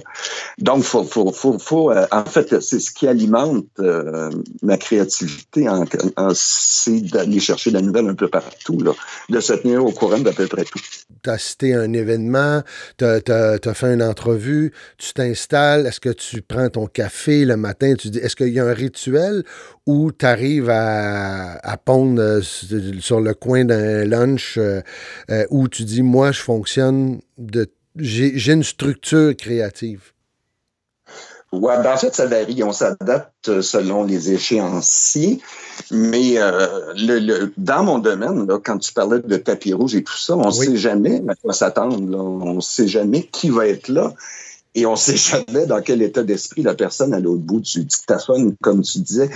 donc, 0.57 0.83
faut, 0.83 1.05
faut, 1.05 1.31
faut, 1.57 1.93
en 1.93 2.25
fait, 2.25 2.59
c'est 2.59 2.81
ce 2.81 2.91
qui 2.91 3.07
alimente 3.07 3.65
ma 4.61 4.77
créativité, 4.77 5.67
c'est 6.33 6.99
d'aller 6.99 7.39
chercher 7.39 7.71
la 7.71 7.81
nouvelle 7.81 8.09
un 8.09 8.15
peu 8.15 8.27
partout, 8.27 8.77
de 9.29 9.39
se 9.39 9.53
tenir 9.53 9.85
au 9.85 9.91
courant 9.91 10.19
d'à 10.19 10.33
peu 10.33 10.47
près 10.47 10.65
tout. 10.65 10.79
Tu 11.23 11.29
as 11.29 11.37
cité 11.37 11.75
un 11.75 11.93
événement, 11.93 12.61
tu 12.97 13.05
as, 13.05 13.73
fait 13.73 13.93
une 13.93 14.03
entrevue, 14.03 14.73
tu 14.97 15.13
t'installes, 15.13 15.87
est-ce 15.87 16.01
que 16.01 16.09
tu 16.09 16.41
prends 16.41 16.69
ton 16.69 16.87
café 16.87 17.45
le 17.45 17.55
matin, 17.55 17.93
est-ce 17.93 18.35
qu'il 18.35 18.49
y 18.49 18.59
a 18.59 18.65
un 18.65 18.73
rituel 18.73 19.43
où 19.85 20.11
tu 20.11 20.25
arrives 20.25 20.56
à, 20.69 21.59
à, 21.63 21.77
pondre 21.77 22.21
euh, 22.21 22.41
sur 22.41 23.19
le 23.19 23.33
coin 23.33 23.65
d'un 23.65 24.05
lunch 24.05 24.57
euh, 24.57 24.81
euh, 25.29 25.45
où 25.49 25.67
tu 25.67 25.83
dis, 25.83 26.01
moi, 26.01 26.31
je 26.31 26.41
fonctionne 26.41 27.19
de... 27.37 27.67
J'ai 27.95 28.51
une 28.51 28.63
structure 28.63 29.35
créative. 29.35 30.11
Oui, 31.51 31.73
ben 31.81 31.93
en 31.93 31.97
fait, 31.97 32.13
ça 32.13 32.27
varie. 32.27 32.61
On 32.61 32.71
s'adapte 32.71 33.61
selon 33.61 34.03
les 34.03 34.33
échéanciers. 34.33 35.39
Mais 35.89 36.35
le, 36.35 37.51
dans 37.57 37.83
mon 37.83 37.97
domaine, 37.97 38.45
là, 38.45 38.59
quand 38.63 38.77
tu 38.77 38.93
parlais 38.93 39.19
de 39.19 39.37
tapis 39.37 39.73
rouge 39.73 39.95
et 39.95 40.03
tout 40.03 40.17
ça, 40.17 40.35
on 40.35 40.45
ne 40.45 40.51
sait 40.51 40.75
jamais 40.75 41.23
à 41.27 41.33
quoi 41.33 41.53
s'attendre. 41.53 41.97
On 41.97 42.53
ne 42.53 42.61
sait 42.61 42.87
jamais 42.87 43.23
qui 43.23 43.49
va 43.49 43.67
être 43.67 43.87
là. 43.87 44.13
Et 44.77 44.85
on 44.85 44.91
ne 44.91 44.95
sait 44.95 45.17
jamais 45.17 45.65
dans 45.65 45.81
quel 45.81 46.03
état 46.03 46.21
d'esprit 46.21 46.61
la 46.61 46.75
personne 46.75 47.13
à 47.13 47.19
l'autre 47.19 47.41
bout 47.41 47.61
du 47.61 47.83
dictaphone, 47.83 48.55
comme 48.61 48.83
tu 48.83 48.99
disais 48.99 49.29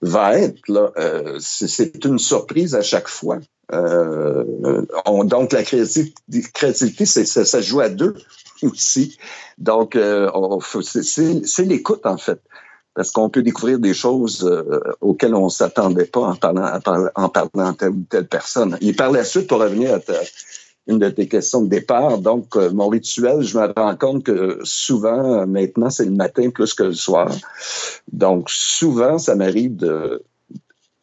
va 0.00 0.38
être. 0.38 0.60
Là, 0.68 0.92
euh, 0.96 1.38
c'est 1.40 2.04
une 2.04 2.18
surprise 2.18 2.74
à 2.74 2.82
chaque 2.82 3.08
fois. 3.08 3.38
Euh, 3.72 4.44
donc, 5.24 5.52
la 5.52 5.62
créativité, 5.62 7.06
c'est, 7.06 7.24
ça, 7.24 7.44
ça, 7.44 7.60
joue 7.60 7.80
à 7.80 7.88
deux 7.88 8.14
aussi. 8.62 9.18
Donc, 9.58 9.96
euh, 9.96 10.30
c'est, 10.82 11.64
l'écoute, 11.64 12.06
en 12.06 12.16
fait. 12.16 12.40
Parce 12.94 13.12
qu'on 13.12 13.30
peut 13.30 13.42
découvrir 13.42 13.78
des 13.78 13.94
choses 13.94 14.44
euh, 14.44 14.80
auxquelles 15.00 15.34
on 15.34 15.44
ne 15.44 15.50
s'attendait 15.50 16.06
pas 16.06 16.20
en 16.20 16.34
parlant, 16.34 16.80
en 17.14 17.28
parlant 17.28 17.72
telle 17.72 17.90
ou 17.90 18.04
telle 18.10 18.26
personne. 18.26 18.76
Et 18.80 18.92
par 18.92 19.12
la 19.12 19.22
suite, 19.22 19.46
pour 19.46 19.60
revenir 19.60 19.94
à 19.94 20.00
ta, 20.00 20.14
une 20.88 20.98
de 20.98 21.10
tes 21.10 21.28
questions 21.28 21.62
de 21.62 21.68
départ. 21.68 22.18
Donc, 22.18 22.56
euh, 22.56 22.70
mon 22.70 22.88
rituel, 22.88 23.42
je 23.42 23.58
me 23.58 23.72
rends 23.76 23.96
compte 23.96 24.24
que 24.24 24.58
souvent, 24.64 25.46
maintenant, 25.46 25.90
c'est 25.90 26.06
le 26.06 26.12
matin 26.12 26.50
plus 26.50 26.74
que 26.74 26.84
le 26.84 26.94
soir. 26.94 27.30
Donc, 28.10 28.48
souvent, 28.50 29.18
ça 29.18 29.34
m'arrive 29.34 29.76
de, 29.76 30.22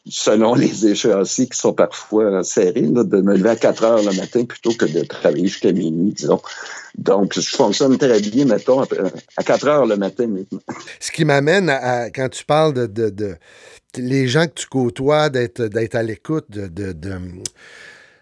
selon 0.07 0.55
les 0.55 0.87
échéanciers 0.87 1.47
qui 1.47 1.57
sont 1.57 1.73
parfois 1.73 2.43
serrés, 2.43 2.81
de 2.81 3.21
me 3.21 3.35
lever 3.35 3.49
à 3.49 3.55
4 3.55 3.83
heures 3.83 4.03
le 4.03 4.15
matin 4.17 4.43
plutôt 4.45 4.73
que 4.73 4.85
de 4.85 5.03
travailler 5.03 5.47
jusqu'à 5.47 5.71
minuit, 5.71 6.13
disons. 6.13 6.41
Donc, 6.97 7.39
je 7.39 7.55
fonctionne 7.55 7.97
très 7.97 8.19
bien, 8.21 8.45
mettons, 8.45 8.81
à 8.81 9.43
4 9.43 9.67
heures 9.67 9.85
le 9.85 9.97
matin 9.97 10.27
maintenant. 10.27 10.61
Ce 10.99 11.11
qui 11.11 11.25
m'amène 11.25 11.69
à, 11.69 12.09
quand 12.09 12.29
tu 12.29 12.43
parles 12.45 12.73
de, 12.73 13.09
de, 13.09 13.35
les 13.97 14.27
gens 14.27 14.47
que 14.47 14.53
tu 14.53 14.67
côtoies, 14.67 15.29
d'être 15.29 15.95
à 15.95 16.03
l'écoute, 16.03 16.49
de 16.49 16.93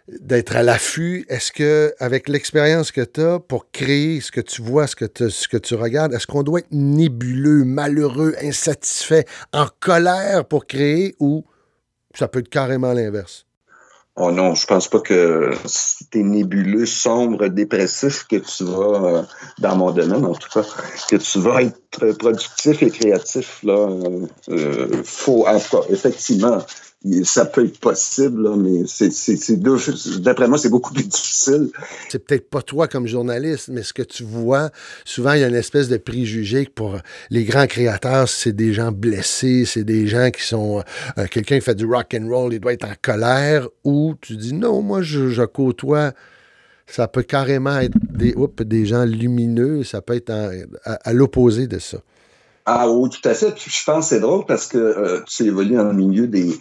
d'être 0.07 0.55
à 0.55 0.63
l'affût. 0.63 1.25
Est-ce 1.29 1.51
que, 1.51 1.93
avec 1.99 2.27
l'expérience 2.27 2.91
que 2.91 3.01
tu 3.01 3.21
as 3.21 3.39
pour 3.39 3.71
créer 3.71 4.21
ce 4.21 4.31
que 4.31 4.41
tu 4.41 4.61
vois, 4.61 4.87
ce 4.87 4.95
que, 4.95 5.57
tu 5.57 5.75
regardes, 5.75 6.13
est-ce 6.13 6.27
qu'on 6.27 6.43
doit 6.43 6.59
être 6.59 6.71
nébuleux, 6.71 7.63
malheureux, 7.63 8.35
insatisfait, 8.41 9.25
en 9.53 9.67
colère 9.79 10.45
pour 10.45 10.65
créer 10.65 11.15
ou 11.19 11.45
ça 12.13 12.27
peut 12.27 12.39
être 12.39 12.49
carrément 12.49 12.93
l'inverse? 12.93 13.45
Oh 14.15 14.31
non, 14.31 14.53
je 14.53 14.67
pense 14.67 14.87
pas 14.87 14.99
que 14.99 15.53
es 16.13 16.19
nébuleux, 16.19 16.85
sombre, 16.85 17.47
dépressif, 17.47 18.25
que 18.29 18.35
tu 18.35 18.63
vas, 18.63 19.05
euh, 19.05 19.23
dans 19.57 19.75
mon 19.75 19.89
domaine 19.89 20.23
en 20.23 20.35
tout 20.35 20.49
cas, 20.53 20.63
que 21.09 21.15
tu 21.15 21.39
vas 21.39 21.63
être 21.63 22.11
productif 22.19 22.83
et 22.83 22.91
créatif. 22.91 23.63
Là, 23.63 23.73
euh, 23.73 24.27
euh 24.49 25.01
faut, 25.03 25.47
effectivement, 25.89 26.59
ça 27.23 27.45
peut 27.45 27.65
être 27.65 27.79
possible, 27.79 28.55
mais 28.55 28.83
c'est. 28.87 29.09
D'après 30.21 30.47
moi, 30.47 30.57
c'est 30.57 30.69
beaucoup 30.69 30.93
plus 30.93 31.03
difficile. 31.03 31.69
C'est 32.09 32.19
peut-être 32.19 32.49
pas 32.49 32.61
toi 32.61 32.87
comme 32.87 33.07
journaliste, 33.07 33.69
mais 33.69 33.83
ce 33.83 33.91
que 33.91 34.03
tu 34.03 34.23
vois, 34.23 34.69
souvent, 35.03 35.33
il 35.33 35.41
y 35.41 35.43
a 35.43 35.49
une 35.49 35.55
espèce 35.55 35.89
de 35.89 35.97
préjugé 35.97 36.65
que 36.65 36.71
pour 36.71 36.97
les 37.29 37.43
grands 37.43 37.67
créateurs, 37.67 38.29
c'est 38.29 38.53
des 38.53 38.73
gens 38.73 38.91
blessés, 38.91 39.65
c'est 39.65 39.83
des 39.83 40.07
gens 40.07 40.29
qui 40.31 40.43
sont. 40.43 40.81
Euh, 41.17 41.25
quelqu'un 41.29 41.59
qui 41.59 41.65
fait 41.65 41.75
du 41.75 41.85
rock 41.85 42.15
and 42.17 42.27
roll, 42.29 42.53
il 42.53 42.59
doit 42.59 42.73
être 42.73 42.85
en 42.85 42.95
colère, 43.01 43.67
ou 43.83 44.15
tu 44.21 44.37
dis 44.37 44.53
non, 44.53 44.81
moi, 44.81 45.01
je, 45.01 45.29
je 45.29 45.43
côtoie. 45.43 46.13
Ça 46.85 47.07
peut 47.07 47.23
carrément 47.23 47.79
être 47.79 47.97
des, 48.11 48.35
des 48.65 48.85
gens 48.85 49.05
lumineux, 49.05 49.83
ça 49.83 50.01
peut 50.01 50.15
être 50.15 50.31
à 50.83 51.13
l'opposé 51.13 51.65
de 51.65 51.79
ça. 51.79 51.99
Ah 52.65 52.89
oui, 52.89 53.09
tout 53.09 53.27
à 53.27 53.33
fait. 53.33 53.53
je 53.57 53.83
pense 53.83 54.05
que 54.05 54.15
c'est 54.15 54.21
drôle 54.21 54.45
parce 54.45 54.67
que 54.67 54.77
euh, 54.77 55.19
tu 55.27 55.43
évolues 55.43 55.75
dans 55.75 55.83
le 55.83 55.93
milieu 55.93 56.27
des 56.27 56.57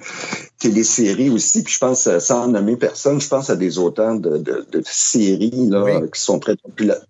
téléséries 0.59 1.31
aussi. 1.31 1.63
Puis 1.63 1.75
je 1.75 1.79
pense, 1.79 2.09
euh, 2.09 2.19
sans 2.19 2.49
nommer 2.49 2.77
personne, 2.77 3.21
je 3.21 3.29
pense 3.29 3.51
à 3.51 3.57
des 3.57 3.79
auteurs 3.79 4.19
de, 4.19 4.39
de, 4.39 4.83
séries 4.85 5.69
là, 5.71 6.01
qui 6.13 6.21
sont 6.21 6.41
très 6.41 6.57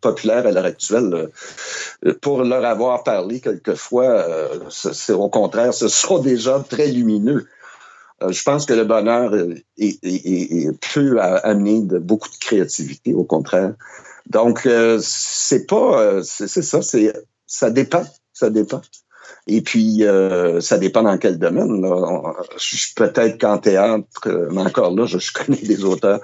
populaires 0.03 0.47
à 0.47 0.51
l'heure 0.51 0.67
actuelle. 0.67 1.31
Euh, 2.05 2.15
pour 2.21 2.43
leur 2.45 2.67
avoir 2.67 3.03
parlé 3.03 3.41
quelquefois, 3.41 4.27
c'est 4.69 5.15
au 5.15 5.31
contraire, 5.31 5.73
ce 5.73 5.89
sont 5.89 6.19
des 6.19 6.37
gens 6.37 6.63
très 6.63 6.89
lumineux. 6.89 7.47
je 8.29 8.43
pense 8.43 8.67
que 8.67 8.75
le 8.75 8.85
bonheur 8.85 9.33
est, 9.79 9.99
est, 10.03 10.93
peut 10.93 11.19
amener 11.21 11.81
de, 11.81 11.99
beaucoup 11.99 12.29
de 12.29 12.37
créativité, 12.37 13.15
au 13.15 13.25
contraire. 13.25 13.73
Donc, 14.29 14.69
c'est 15.01 15.67
pas, 15.67 16.23
c'est 16.23 16.63
ça, 16.63 16.83
c'est 16.83 17.13
ça 17.47 17.71
dépend 17.71 18.05
ça 18.43 18.51
dépend. 18.51 18.83
Et 19.49 19.61
puis, 19.61 20.05
euh, 20.05 20.61
ça 20.61 20.79
dépend 20.79 21.03
dans 21.03 21.19
quel 21.19 21.39
domaine. 21.39 21.83
Peut-être 22.95 23.41
qu'en 23.41 23.59
théâtre, 23.59 24.07
mais 24.53 24.61
encore 24.61 24.95
là, 24.95 25.05
je, 25.07 25.19
connais 25.33 25.61
des 25.61 25.85
auteurs 25.85 26.21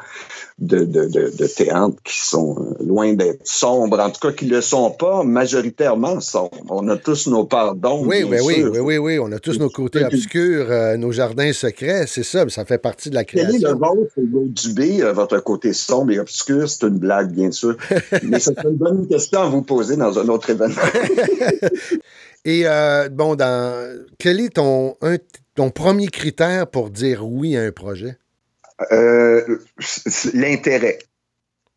de, 0.61 0.85
de, 0.85 1.47
théâtre 1.47 1.97
qui 2.05 2.19
sont 2.19 2.57
euh, 2.59 2.85
loin 2.85 3.13
d'être 3.15 3.45
sombres, 3.45 3.99
en 3.99 4.11
tout 4.11 4.21
cas 4.21 4.33
qui 4.33 4.47
ne 4.47 4.57
le 4.57 4.61
sont 4.61 4.91
pas 4.91 5.25
majoritairement 5.25 6.21
sombres. 6.21 6.65
On 6.69 6.89
a 6.89 6.97
tous 6.97 7.27
nos 7.27 7.45
parts 7.45 7.75
d'ombre. 7.75 8.07
Oui, 8.09 8.23
oui, 8.23 8.39
oui, 8.45 8.65
oui, 8.65 8.79
oui, 8.79 8.99
oui, 8.99 9.19
on 9.19 9.33
a 9.33 9.39
tous 9.39 9.59
nos 9.59 9.71
côtés 9.71 10.05
obscurs, 10.05 10.67
euh, 10.71 10.97
nos 10.97 11.11
jardins 11.11 11.53
secrets, 11.53 12.07
c'est 12.07 12.25
ça, 12.25 12.49
ça 12.49 12.65
fait 12.65 12.79
partie 12.79 13.11
de 13.11 13.15
la 13.17 13.25
création. 13.25 13.51
Quel 13.53 13.61
est 13.61 13.69
le 13.69 13.75
vôtre, 13.75 14.13
Dubé, 14.49 15.01
votre 15.13 15.39
côté 15.41 15.73
sombre 15.73 16.13
et 16.13 16.21
obscur? 16.21 16.69
C'est 16.69 16.87
une 16.87 16.99
blague, 16.99 17.33
bien 17.33 17.51
sûr. 17.51 17.77
mais 18.23 18.39
c'est 18.39 18.59
une 18.65 18.77
bonne 18.77 19.09
question 19.09 19.41
à 19.41 19.49
vous 19.49 19.63
poser 19.63 19.97
dans 19.97 20.19
un 20.19 20.29
autre 20.29 20.51
événement. 20.51 20.77
Et 22.49 22.63
euh, 22.65 23.11
bon, 23.11 23.35
dans, 23.35 24.07
quel 24.19 24.41
est 24.41 24.55
ton, 24.55 24.97
ton 25.55 25.69
premier 25.69 26.07
critère 26.07 26.67
pour 26.67 26.89
dire 26.89 27.27
oui 27.27 27.59
à 27.59 27.61
un 27.61 27.73
projet? 27.73 28.17
Euh, 28.91 29.59
l'intérêt. 30.33 30.99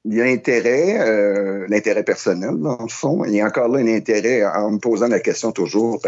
L'intérêt, 0.05 0.97
euh, 1.01 1.65
l'intérêt 1.67 2.05
personnel, 2.05 2.55
dans 2.57 2.77
le 2.81 2.87
fond. 2.87 3.25
Et 3.25 3.43
encore 3.43 3.67
là, 3.67 3.83
l'intérêt 3.83 4.45
en 4.45 4.71
me 4.71 4.77
posant 4.77 5.09
la 5.09 5.19
question 5.19 5.51
toujours, 5.51 6.01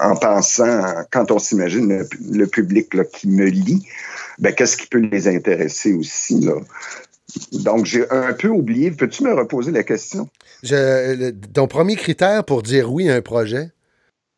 en 0.00 0.14
pensant, 0.14 1.02
quand 1.10 1.32
on 1.32 1.40
s'imagine 1.40 2.06
le, 2.30 2.46
public 2.46 2.88
qui 3.14 3.28
me 3.28 3.46
lit, 3.46 3.84
ben, 4.38 4.54
qu'est-ce 4.54 4.76
qui 4.76 4.86
peut 4.86 5.00
les 5.00 5.26
intéresser 5.26 5.92
aussi, 5.92 6.38
là? 6.38 6.54
Donc, 7.52 7.84
j'ai 7.84 8.08
un 8.10 8.32
peu 8.32 8.48
oublié. 8.48 8.92
Peux-tu 8.92 9.24
me 9.24 9.34
reposer 9.34 9.72
la 9.72 9.82
question? 9.82 10.28
Je, 10.62 11.30
ton 11.30 11.66
premier 11.66 11.96
critère 11.96 12.44
pour 12.44 12.62
dire 12.62 12.92
oui 12.92 13.08
à 13.08 13.14
un 13.14 13.22
projet? 13.22 13.70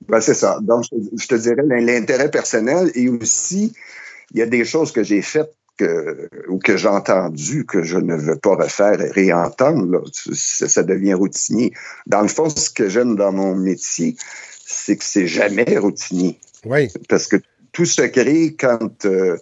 Ben, 0.08 0.20
c'est 0.20 0.34
ça. 0.34 0.58
Donc, 0.62 0.84
je, 0.92 1.26
te 1.26 1.34
dirais 1.34 1.62
l'intérêt 1.80 2.30
personnel 2.30 2.90
et 2.94 3.08
aussi, 3.08 3.72
il 4.32 4.38
y 4.38 4.42
a 4.42 4.46
des 4.46 4.64
choses 4.64 4.92
que 4.92 5.02
j'ai 5.02 5.22
faites 5.22 5.52
que, 5.76 6.28
ou 6.48 6.58
que 6.58 6.76
j'ai 6.76 6.88
entendues 6.88 7.64
que 7.64 7.82
je 7.82 7.98
ne 7.98 8.14
veux 8.14 8.36
pas 8.36 8.56
refaire 8.56 9.00
et 9.00 9.10
réentendre. 9.10 10.04
Ça, 10.12 10.82
devient 10.82 11.14
routinier. 11.14 11.72
Dans 12.06 12.22
le 12.22 12.28
fond, 12.28 12.48
ce 12.48 12.70
que 12.70 12.88
j'aime 12.88 13.16
dans 13.16 13.32
mon 13.32 13.54
métier, 13.54 14.16
c'est 14.66 14.96
que 14.96 15.04
c'est 15.04 15.26
jamais 15.26 15.78
routinier. 15.78 16.38
Oui. 16.64 16.88
Parce 17.08 17.26
que 17.26 17.36
tout 17.72 17.86
se 17.86 18.02
crée 18.02 18.54
quand. 18.58 19.04
Euh, 19.04 19.36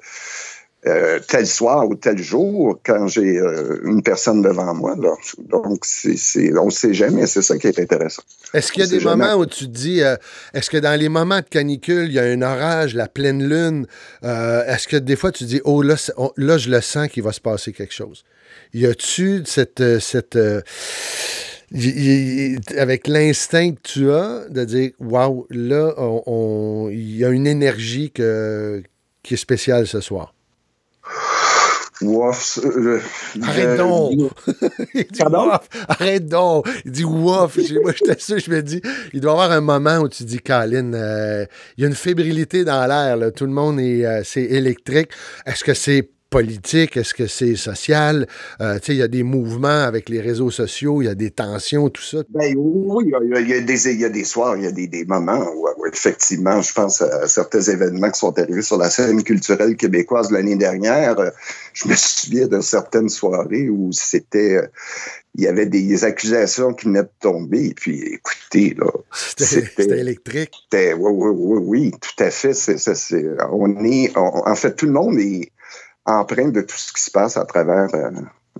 euh, 0.86 1.18
tel 1.26 1.48
soir 1.48 1.88
ou 1.88 1.96
tel 1.96 2.16
jour 2.18 2.78
quand 2.84 3.08
j'ai 3.08 3.38
euh, 3.38 3.80
une 3.84 4.04
personne 4.04 4.40
devant 4.40 4.72
moi. 4.72 4.94
Donc, 4.94 5.84
c'est, 5.84 6.56
on 6.56 6.66
ne 6.66 6.70
sait 6.70 6.94
jamais, 6.94 7.26
c'est 7.26 7.42
ça 7.42 7.58
qui 7.58 7.66
est 7.66 7.78
intéressant. 7.80 8.22
Est-ce 8.54 8.70
qu'il 8.70 8.84
y 8.84 8.86
a 8.86 8.98
des 8.98 9.04
moments 9.04 9.34
où 9.34 9.46
tu 9.46 9.64
te 9.66 9.70
dis, 9.72 10.00
euh, 10.02 10.14
est-ce 10.54 10.70
que 10.70 10.76
dans 10.76 10.94
les 10.98 11.08
moments 11.08 11.40
de 11.40 11.48
canicule, 11.48 12.06
il 12.06 12.12
y 12.12 12.20
a 12.20 12.22
un 12.22 12.40
orage, 12.40 12.94
la 12.94 13.08
pleine 13.08 13.48
lune, 13.48 13.86
est-ce 14.22 14.86
que 14.86 14.96
des 14.96 15.16
fois 15.16 15.32
tu 15.32 15.42
dis, 15.42 15.60
oh 15.64 15.82
là, 15.82 15.96
là 16.36 16.56
je 16.56 16.70
le 16.70 16.80
sens 16.80 17.08
qu'il 17.08 17.24
va 17.24 17.32
se 17.32 17.40
passer 17.40 17.72
quelque 17.72 17.94
chose? 17.94 18.24
Y 18.72 18.86
a-tu 18.86 19.42
cette... 19.44 19.82
cette 19.98 20.38
avec 22.78 23.08
l'instinct 23.08 23.72
que 23.72 23.80
tu 23.82 24.12
as 24.12 24.44
de 24.48 24.64
dire, 24.64 24.90
waouh, 25.00 25.48
là, 25.50 25.92
il 26.92 27.16
y 27.16 27.24
a 27.24 27.30
une 27.30 27.48
énergie 27.48 28.12
qui 28.12 28.22
est 28.22 29.36
spéciale 29.36 29.88
ce 29.88 30.00
soir? 30.00 30.35
Wouf. 32.02 32.58
Euh, 32.64 33.00
Arrête 33.42 33.76
donc! 33.78 34.12
il 34.94 35.04
dit 35.04 35.22
Arrête 35.88 36.26
donc! 36.26 36.68
Il 36.84 36.90
dit 36.92 37.04
wouf! 37.04 37.56
Moi, 37.82 37.92
j'étais 37.92 38.18
sûr, 38.18 38.38
je 38.38 38.50
me 38.50 38.62
dis, 38.62 38.80
il 39.12 39.20
doit 39.20 39.32
y 39.32 39.34
avoir 39.34 39.52
un 39.52 39.60
moment 39.60 39.98
où 39.98 40.08
tu 40.08 40.24
dis, 40.24 40.38
Caroline, 40.38 40.94
euh, 40.94 41.46
il 41.76 41.82
y 41.82 41.84
a 41.84 41.88
une 41.88 41.94
fébrilité 41.94 42.64
dans 42.64 42.86
l'air, 42.86 43.32
tout 43.32 43.46
le 43.46 43.52
monde 43.52 43.80
est, 43.80 44.04
euh, 44.04 44.22
c'est 44.24 44.44
électrique. 44.44 45.10
Est-ce 45.46 45.64
que 45.64 45.74
c'est 45.74 46.10
politique? 46.30 46.96
Est-ce 46.96 47.14
que 47.14 47.26
c'est 47.26 47.56
social? 47.56 48.26
Euh, 48.60 48.78
il 48.88 48.94
y 48.94 49.02
a 49.02 49.08
des 49.08 49.22
mouvements 49.22 49.84
avec 49.84 50.08
les 50.08 50.20
réseaux 50.20 50.50
sociaux, 50.50 51.02
il 51.02 51.06
y 51.06 51.08
a 51.08 51.14
des 51.14 51.30
tensions, 51.30 51.88
tout 51.88 52.02
ça. 52.02 52.18
Ben, 52.30 52.54
oui, 52.56 53.04
il 53.06 53.10
y, 53.10 53.54
a, 53.54 53.60
des, 53.60 53.94
y 53.94 54.04
a 54.04 54.08
des 54.08 54.24
soirs, 54.24 54.56
il 54.56 54.64
y 54.64 54.66
a 54.66 54.72
des, 54.72 54.86
des 54.86 55.04
moments 55.04 55.46
où, 55.54 55.66
effectivement, 55.86 56.60
je 56.62 56.72
pense 56.72 57.02
à 57.02 57.28
certains 57.28 57.62
événements 57.62 58.10
qui 58.10 58.20
sont 58.20 58.38
arrivés 58.38 58.62
sur 58.62 58.78
la 58.78 58.90
scène 58.90 59.22
culturelle 59.22 59.76
québécoise 59.76 60.30
l'année 60.30 60.56
dernière. 60.56 61.16
Je 61.72 61.88
me 61.88 61.94
souviens 61.94 62.48
de 62.48 62.60
certaines 62.60 63.08
soirées 63.08 63.68
où 63.68 63.90
c'était 63.92 64.60
il 65.36 65.44
y 65.44 65.48
avait 65.48 65.66
des 65.66 66.04
accusations 66.04 66.72
qui 66.72 66.86
venaient 66.86 67.02
de 67.02 67.10
tomber. 67.20 67.66
Et 67.66 67.74
puis, 67.74 68.02
écoutez, 68.02 68.74
là. 68.78 68.90
C'était 69.12 69.98
électrique. 69.98 70.54
Oui, 70.72 70.94
oui, 70.98 71.30
oui, 71.34 71.60
oui, 71.62 71.90
tout 72.00 72.24
à 72.24 72.30
fait. 72.30 72.52
on 73.52 73.84
est, 73.84 74.16
en 74.16 74.54
fait, 74.54 74.74
tout 74.74 74.86
le 74.86 74.92
monde 74.92 75.18
est, 75.18 75.52
empreinte 76.06 76.52
de 76.52 76.62
tout 76.62 76.76
ce 76.76 76.92
qui 76.92 77.02
se 77.02 77.10
passe 77.10 77.36
à 77.36 77.44
travers, 77.44 77.88
euh, 77.94 78.10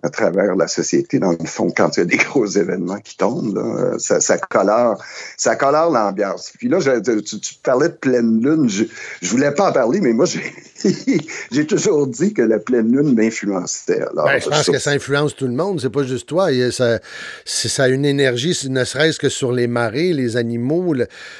à 0.02 0.10
travers 0.10 0.56
la 0.56 0.68
société. 0.68 1.18
Dans 1.18 1.32
le 1.32 1.46
fond, 1.46 1.72
quand 1.74 1.96
il 1.96 2.00
y 2.00 2.02
a 2.02 2.06
des 2.06 2.16
gros 2.16 2.46
événements 2.46 2.98
qui 2.98 3.16
tombent, 3.16 3.54
là, 3.54 3.98
ça, 3.98 4.20
ça 4.20 4.38
colore, 4.38 5.02
ça 5.36 5.56
colore 5.56 5.90
l'ambiance. 5.90 6.52
Puis 6.58 6.68
là, 6.68 6.80
je, 6.80 6.98
tu, 7.20 7.40
tu, 7.40 7.54
parlais 7.62 7.88
de 7.88 7.94
pleine 7.94 8.42
lune. 8.42 8.68
Je, 8.68 8.84
je 9.22 9.30
voulais 9.30 9.52
pas 9.52 9.70
en 9.70 9.72
parler, 9.72 10.00
mais 10.00 10.12
moi, 10.12 10.26
j'ai 10.26 10.52
j'ai 11.52 11.66
toujours 11.66 12.06
dit 12.06 12.32
que 12.32 12.42
la 12.42 12.58
pleine 12.58 12.90
lune 12.92 13.14
m'influençait. 13.14 14.00
Ben, 14.14 14.38
je 14.38 14.48
pense 14.48 14.66
que 14.70 14.78
ça 14.78 14.90
influence 14.90 15.34
tout 15.34 15.46
le 15.46 15.54
monde, 15.54 15.80
c'est 15.80 15.90
pas 15.90 16.02
juste 16.02 16.28
toi. 16.28 16.48
Ça, 16.70 17.00
ça 17.44 17.84
a 17.84 17.88
une 17.88 18.04
énergie, 18.04 18.56
ne 18.68 18.84
serait-ce 18.84 19.18
que 19.18 19.28
sur 19.28 19.52
les 19.52 19.66
marées, 19.66 20.12
les 20.12 20.36
animaux. 20.36 20.94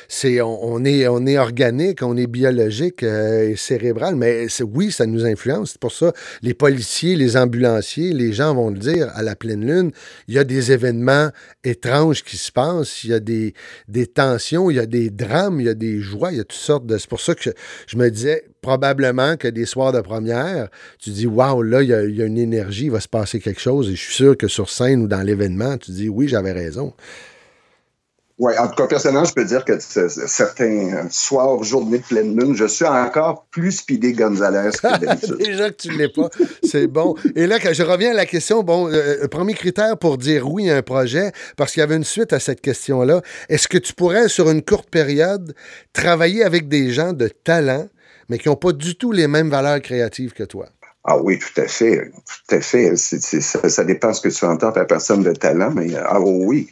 C'est, 0.08 0.40
on, 0.40 0.84
est, 0.84 1.06
on 1.08 1.26
est 1.26 1.38
organique, 1.38 2.02
on 2.02 2.16
est 2.16 2.26
biologique 2.26 3.02
euh, 3.02 3.50
et 3.50 3.56
cérébral, 3.56 4.16
mais 4.16 4.46
oui, 4.62 4.90
ça 4.90 5.06
nous 5.06 5.24
influence. 5.24 5.72
C'est 5.72 5.80
pour 5.80 5.92
ça, 5.92 6.12
les 6.42 6.54
policiers, 6.54 7.16
les 7.16 7.36
ambulanciers, 7.36 8.12
les 8.12 8.32
gens 8.32 8.54
vont 8.54 8.70
le 8.70 8.78
dire, 8.78 9.10
à 9.14 9.22
la 9.22 9.36
pleine 9.36 9.64
lune, 9.64 9.90
il 10.28 10.34
y 10.34 10.38
a 10.38 10.44
des 10.44 10.72
événements 10.72 11.30
étranges 11.64 12.22
qui 12.24 12.36
se 12.36 12.52
passent, 12.52 13.04
il 13.04 13.10
y 13.10 13.14
a 13.14 13.20
des, 13.20 13.54
des 13.88 14.06
tensions, 14.06 14.70
il 14.70 14.76
y 14.76 14.80
a 14.80 14.86
des 14.86 15.10
drames, 15.10 15.60
il 15.60 15.66
y 15.66 15.70
a 15.70 15.74
des 15.74 16.00
joies, 16.00 16.32
il 16.32 16.38
y 16.38 16.40
a 16.40 16.44
toutes 16.44 16.58
sortes 16.58 16.86
de... 16.86 16.96
C'est 16.98 17.08
pour 17.08 17.20
ça 17.20 17.34
que 17.34 17.50
je 17.86 17.96
me 17.96 18.10
disais, 18.10 18.44
probablement 18.66 19.36
que 19.36 19.46
des 19.46 19.64
soirs 19.64 19.92
de 19.92 20.00
première, 20.00 20.68
tu 20.98 21.10
dis 21.10 21.28
Waouh, 21.28 21.62
là, 21.62 21.82
il 21.82 21.88
y, 21.88 21.94
a 21.94 22.26
une 22.26 22.36
énergie, 22.36 22.86
il 22.86 22.90
va 22.90 22.98
se 22.98 23.06
passer 23.06 23.38
quelque 23.38 23.60
chose. 23.60 23.88
Et 23.88 23.94
je 23.94 24.02
suis 24.02 24.14
sûr 24.14 24.36
que 24.36 24.48
sur 24.48 24.70
scène 24.70 25.02
ou 25.02 25.06
dans 25.06 25.22
l'événement, 25.22 25.78
tu 25.78 25.92
dis 25.92 26.08
Oui, 26.08 26.26
j'avais 26.26 26.50
raison. 26.50 26.92
Oui, 28.38 28.52
en 28.58 28.68
tout 28.68 28.74
cas, 28.74 28.86
personnellement, 28.88 29.24
je 29.24 29.32
peux 29.32 29.44
dire 29.44 29.64
que 29.64 29.78
certains 29.78 31.08
soirs, 31.10 31.62
journées 31.62 31.98
de 31.98 32.02
pleine 32.02 32.38
lune, 32.38 32.54
je 32.54 32.66
suis 32.66 32.84
encore 32.84 33.46
plus 33.52 33.72
Speedy 33.72 34.12
Gonzalez 34.12 34.70
que 34.72 34.98
d'habitude. 34.98 35.38
Déjà 35.44 35.70
que 35.70 35.76
tu 35.76 35.88
ne 35.88 35.96
l'es 35.96 36.08
pas, 36.08 36.28
c'est 36.62 36.86
bon. 36.86 37.14
Et 37.34 37.46
là, 37.46 37.58
quand 37.60 37.72
je 37.72 37.82
reviens 37.82 38.10
à 38.10 38.14
la 38.14 38.26
question, 38.26 38.62
bon, 38.62 38.88
euh, 38.88 39.22
euh, 39.22 39.28
premier 39.28 39.54
critère 39.54 39.96
pour 39.96 40.18
dire 40.18 40.50
oui 40.50 40.68
à 40.68 40.76
un 40.76 40.82
projet, 40.82 41.30
parce 41.56 41.72
qu'il 41.72 41.80
y 41.80 41.84
avait 41.84 41.96
une 41.96 42.04
suite 42.04 42.34
à 42.34 42.40
cette 42.40 42.60
question-là, 42.60 43.22
est-ce 43.48 43.68
que 43.68 43.78
tu 43.78 43.94
pourrais, 43.94 44.28
sur 44.28 44.50
une 44.50 44.62
courte 44.62 44.90
période, 44.90 45.54
travailler 45.94 46.42
avec 46.42 46.68
des 46.68 46.90
gens 46.90 47.14
de 47.14 47.28
talent 47.28 47.86
mais 48.28 48.38
qui 48.38 48.48
n'ont 48.48 48.56
pas 48.56 48.72
du 48.72 48.96
tout 48.96 49.12
les 49.12 49.28
mêmes 49.28 49.50
valeurs 49.50 49.80
créatives 49.80 50.32
que 50.32 50.44
toi. 50.44 50.66
Ah 51.04 51.18
oui, 51.18 51.38
tout 51.38 51.60
à 51.60 51.68
fait. 51.68 52.10
Tout 52.10 52.54
à 52.56 52.60
fait. 52.60 52.96
ça, 52.96 53.68
ça, 53.68 53.84
dépend 53.84 54.12
ce 54.12 54.20
que 54.20 54.28
tu 54.28 54.44
entends 54.44 54.72
par 54.72 54.86
personne 54.88 55.22
de 55.22 55.32
talent, 55.32 55.70
mais 55.70 55.94
ah 55.96 56.20
oui. 56.20 56.68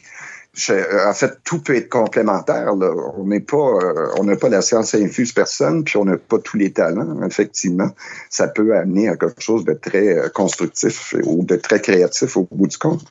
Euh, 0.71 1.09
en 1.09 1.15
fait, 1.15 1.39
tout 1.45 1.61
peut 1.61 1.75
être 1.75 1.89
complémentaire. 1.89 2.73
On 3.17 3.27
n'est 3.27 3.41
pas, 3.41 3.57
euh, 3.57 4.09
on 4.19 4.25
n'a 4.25 4.37
pas 4.37 4.49
la 4.49 4.63
science 4.63 4.95
infuse 4.95 5.33
personne, 5.33 5.85
puis 5.85 5.97
on 5.97 6.05
n'a 6.05 6.17
pas 6.17 6.39
tous 6.39 6.57
les 6.57 6.73
talents. 6.73 7.23
Effectivement, 7.27 7.91
ça 8.31 8.49
peut 8.49 8.77
amener 8.77 9.09
à 9.09 9.17
quelque 9.17 9.41
chose 9.41 9.65
de 9.65 9.73
très 9.73 10.17
euh, 10.17 10.29
constructif 10.29 11.15
ou 11.25 11.45
de 11.45 11.57
très 11.57 11.81
créatif 11.81 12.37
au 12.37 12.49
bout 12.51 12.69
du 12.69 12.79
compte. 12.79 13.05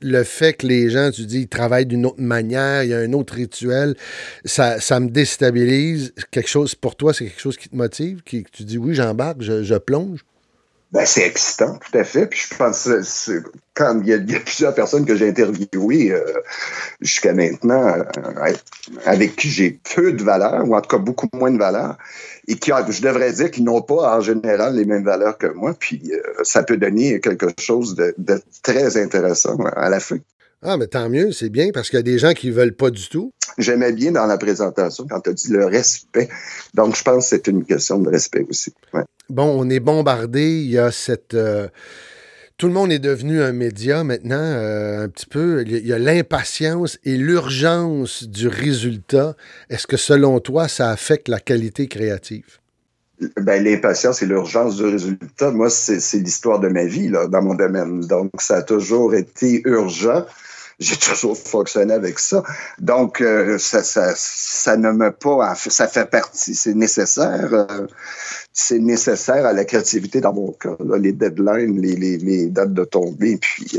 Le 0.00 0.22
fait 0.24 0.54
que 0.54 0.66
les 0.66 0.90
gens, 0.90 1.10
tu 1.10 1.24
dis, 1.24 1.40
ils 1.40 1.48
travaillent 1.48 1.86
d'une 1.86 2.06
autre 2.06 2.20
manière, 2.20 2.84
il 2.84 2.90
y 2.90 2.94
a 2.94 2.98
un 2.98 3.12
autre 3.12 3.34
rituel, 3.34 3.96
ça, 4.44 4.80
ça 4.80 5.00
me 5.00 5.08
déstabilise. 5.08 6.12
Quelque 6.30 6.50
chose 6.50 6.74
pour 6.74 6.96
toi, 6.96 7.14
c'est 7.14 7.24
quelque 7.24 7.40
chose 7.40 7.56
qui 7.56 7.68
te 7.68 7.76
motive, 7.76 8.22
qui 8.24 8.44
tu 8.52 8.64
dis 8.64 8.78
oui, 8.78 8.94
j'embarque, 8.94 9.40
je, 9.40 9.62
je 9.62 9.74
plonge. 9.74 10.24
Ben, 10.92 11.06
c'est 11.06 11.24
excitant, 11.24 11.78
tout 11.78 11.96
à 11.96 12.02
fait. 12.02 12.26
Puis 12.26 12.48
je 12.50 12.56
pense 12.56 12.84
que 12.84 13.44
quand 13.74 14.00
il 14.02 14.08
y, 14.08 14.12
a, 14.12 14.40
plusieurs 14.40 14.74
personnes 14.74 15.06
que 15.06 15.14
j'ai 15.14 15.28
interviewées 15.28 16.10
euh, 16.10 16.20
jusqu'à 17.00 17.32
maintenant, 17.32 17.86
euh, 17.86 18.52
avec 19.04 19.36
qui 19.36 19.50
j'ai 19.50 19.78
peu 19.94 20.12
de 20.12 20.24
valeur, 20.24 20.68
ou 20.68 20.74
en 20.74 20.80
tout 20.80 20.88
cas 20.88 20.98
beaucoup 20.98 21.28
moins 21.32 21.52
de 21.52 21.58
valeur, 21.58 21.96
et 22.48 22.56
qui, 22.56 22.72
je 22.88 23.02
devrais 23.02 23.32
dire, 23.32 23.52
qu'ils 23.52 23.64
n'ont 23.64 23.82
pas 23.82 24.16
en 24.16 24.20
général 24.20 24.74
les 24.74 24.84
mêmes 24.84 25.04
valeurs 25.04 25.38
que 25.38 25.46
moi. 25.46 25.74
Puis 25.78 26.10
euh, 26.12 26.20
ça 26.42 26.64
peut 26.64 26.76
donner 26.76 27.20
quelque 27.20 27.48
chose 27.60 27.94
de, 27.94 28.12
de, 28.18 28.42
très 28.64 28.96
intéressant 28.96 29.58
à 29.76 29.90
la 29.90 30.00
fin. 30.00 30.18
Ah, 30.62 30.76
mais 30.76 30.88
tant 30.88 31.08
mieux, 31.08 31.32
c'est 31.32 31.48
bien, 31.48 31.70
parce 31.72 31.88
qu'il 31.88 31.98
y 31.98 32.00
a 32.00 32.02
des 32.02 32.18
gens 32.18 32.34
qui 32.34 32.48
ne 32.48 32.52
veulent 32.52 32.74
pas 32.74 32.90
du 32.90 33.08
tout. 33.08 33.32
J'aimais 33.56 33.92
bien 33.92 34.12
dans 34.12 34.26
la 34.26 34.36
présentation 34.36 35.06
quand 35.08 35.20
tu 35.20 35.30
as 35.30 35.32
dit 35.32 35.50
le 35.50 35.64
respect. 35.64 36.28
Donc, 36.74 36.96
je 36.96 37.02
pense 37.02 37.24
que 37.24 37.36
c'est 37.36 37.46
une 37.46 37.64
question 37.64 37.98
de 37.98 38.10
respect 38.10 38.46
aussi. 38.48 38.72
Bon, 39.30 39.44
on 39.58 39.70
est 39.70 39.80
bombardé. 39.80 40.60
Il 40.60 40.70
y 40.70 40.78
a 40.78 40.90
cette. 40.90 41.32
Euh, 41.32 41.68
tout 42.58 42.66
le 42.66 42.74
monde 42.74 42.92
est 42.92 42.98
devenu 42.98 43.40
un 43.40 43.52
média 43.52 44.04
maintenant, 44.04 44.36
euh, 44.36 45.04
un 45.04 45.08
petit 45.08 45.24
peu. 45.24 45.64
Il 45.66 45.86
y 45.86 45.94
a 45.94 45.98
l'impatience 45.98 46.98
et 47.04 47.16
l'urgence 47.16 48.24
du 48.24 48.46
résultat. 48.46 49.34
Est-ce 49.70 49.86
que 49.86 49.96
selon 49.96 50.40
toi, 50.40 50.68
ça 50.68 50.90
affecte 50.90 51.28
la 51.28 51.40
qualité 51.40 51.88
créative? 51.88 52.58
Ben, 53.38 53.64
l'impatience 53.64 54.22
et 54.22 54.26
l'urgence 54.26 54.76
du 54.76 54.84
résultat, 54.84 55.50
moi, 55.52 55.70
c'est 55.70 56.18
l'histoire 56.18 56.60
de 56.60 56.68
ma 56.68 56.84
vie 56.84 57.08
là, 57.08 57.28
dans 57.28 57.42
mon 57.42 57.54
domaine. 57.54 58.00
Donc, 58.00 58.30
ça 58.38 58.56
a 58.56 58.62
toujours 58.62 59.14
été 59.14 59.62
urgent 59.64 60.26
j'ai 60.80 60.96
toujours 60.96 61.36
fonctionné 61.36 61.92
avec 61.92 62.18
ça. 62.18 62.42
Donc, 62.78 63.20
euh, 63.20 63.58
ça, 63.58 63.84
ça, 63.84 64.12
ça 64.16 64.76
ne 64.76 64.90
me 64.90 65.12
pas, 65.12 65.54
ça 65.54 65.86
fait 65.86 66.10
partie, 66.10 66.54
c'est 66.54 66.74
nécessaire, 66.74 67.48
euh, 67.52 67.86
c'est 68.52 68.78
nécessaire 68.78 69.44
à 69.46 69.52
la 69.52 69.64
créativité 69.64 70.20
dans 70.20 70.32
mon 70.32 70.52
cas, 70.52 70.76
les 70.98 71.12
deadlines, 71.12 71.80
les, 71.80 71.94
les, 71.94 72.16
les, 72.16 72.46
dates 72.46 72.72
de 72.72 72.84
tombée, 72.84 73.36
puis 73.36 73.78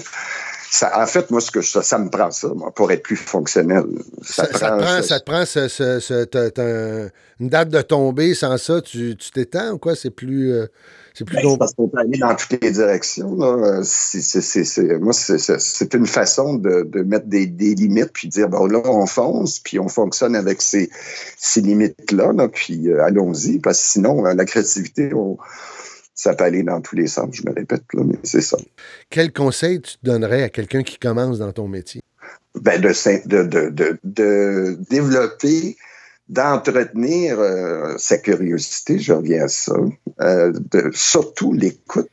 ça, 0.69 1.01
en 1.01 1.07
fait, 1.07 1.31
moi, 1.31 1.41
ce 1.41 1.51
que 1.51 1.61
ça, 1.61 1.81
ça 1.81 1.97
me 1.97 2.09
prend 2.09 2.31
ça, 2.31 2.47
moi, 2.49 2.71
pour 2.71 2.91
être 2.91 3.03
plus 3.03 3.17
fonctionnel. 3.17 3.83
Ça, 4.21 4.45
ça, 4.53 4.67
prend, 4.69 4.77
prend, 4.77 5.01
ça, 5.01 5.19
te 5.19 5.25
prend 5.25 5.45
ce, 5.45 5.67
ce, 5.67 5.99
ce, 5.99 7.09
une 7.39 7.49
date 7.49 7.69
de 7.69 7.81
tombée, 7.81 8.35
sans 8.35 8.57
ça, 8.57 8.79
tu 8.79 9.17
t'étends 9.33 9.71
ou 9.71 9.77
quoi? 9.79 9.95
C'est 9.95 10.11
plus... 10.11 10.53
Euh, 10.53 10.67
c'est 11.13 11.25
plus 11.25 11.35
ben, 11.35 11.57
Parce 11.57 11.73
qu'on 11.73 11.87
peut 11.87 11.99
aller 11.99 12.17
dans 12.17 12.35
toutes 12.35 12.61
les 12.61 12.71
directions. 12.71 13.35
Là. 13.35 13.81
C'est, 13.83 14.99
moi, 14.99 15.13
c'est, 15.13 15.93
une 15.93 16.07
façon 16.07 16.55
de, 16.55 16.83
de 16.83 17.01
mettre 17.03 17.27
des, 17.27 17.47
des, 17.47 17.75
limites, 17.75 18.11
puis 18.13 18.27
dire, 18.27 18.49
bon, 18.49 18.65
là, 18.65 18.81
on 18.85 19.05
fonce, 19.05 19.59
puis 19.59 19.79
on 19.79 19.87
fonctionne 19.87 20.35
avec 20.35 20.61
ces, 20.61 20.89
ces 21.37 21.61
limites-là, 21.61 22.31
là, 22.33 22.47
puis 22.47 22.89
euh, 22.89 23.03
allons-y, 23.03 23.59
parce 23.59 23.79
que 23.79 23.87
sinon, 23.87 24.25
euh, 24.25 24.33
la 24.33 24.45
créativité, 24.45 25.13
on, 25.13 25.37
ça 26.15 26.33
peut 26.33 26.43
aller 26.43 26.63
dans 26.63 26.81
tous 26.81 26.95
les 26.95 27.07
sens, 27.07 27.29
je 27.33 27.43
me 27.45 27.53
répète, 27.53 27.83
là, 27.93 28.03
mais 28.05 28.17
c'est 28.23 28.41
ça. 28.41 28.57
Quel 29.09 29.33
conseil 29.33 29.81
tu 29.81 29.95
donnerais 30.03 30.43
à 30.43 30.49
quelqu'un 30.49 30.83
qui 30.83 30.97
commence 30.97 31.39
dans 31.39 31.51
ton 31.51 31.67
métier? 31.67 32.01
Ben, 32.55 32.79
de, 32.81 32.89
de, 33.27 33.69
de, 33.69 33.97
de 34.03 34.77
développer 34.89 35.77
d'entretenir 36.31 37.39
euh, 37.39 37.95
sa 37.97 38.17
curiosité, 38.17 38.97
je 38.97 39.11
reviens 39.13 39.43
à 39.43 39.47
ça, 39.49 39.75
euh, 40.21 40.53
de, 40.71 40.89
surtout 40.93 41.53
l'écoute. 41.53 42.09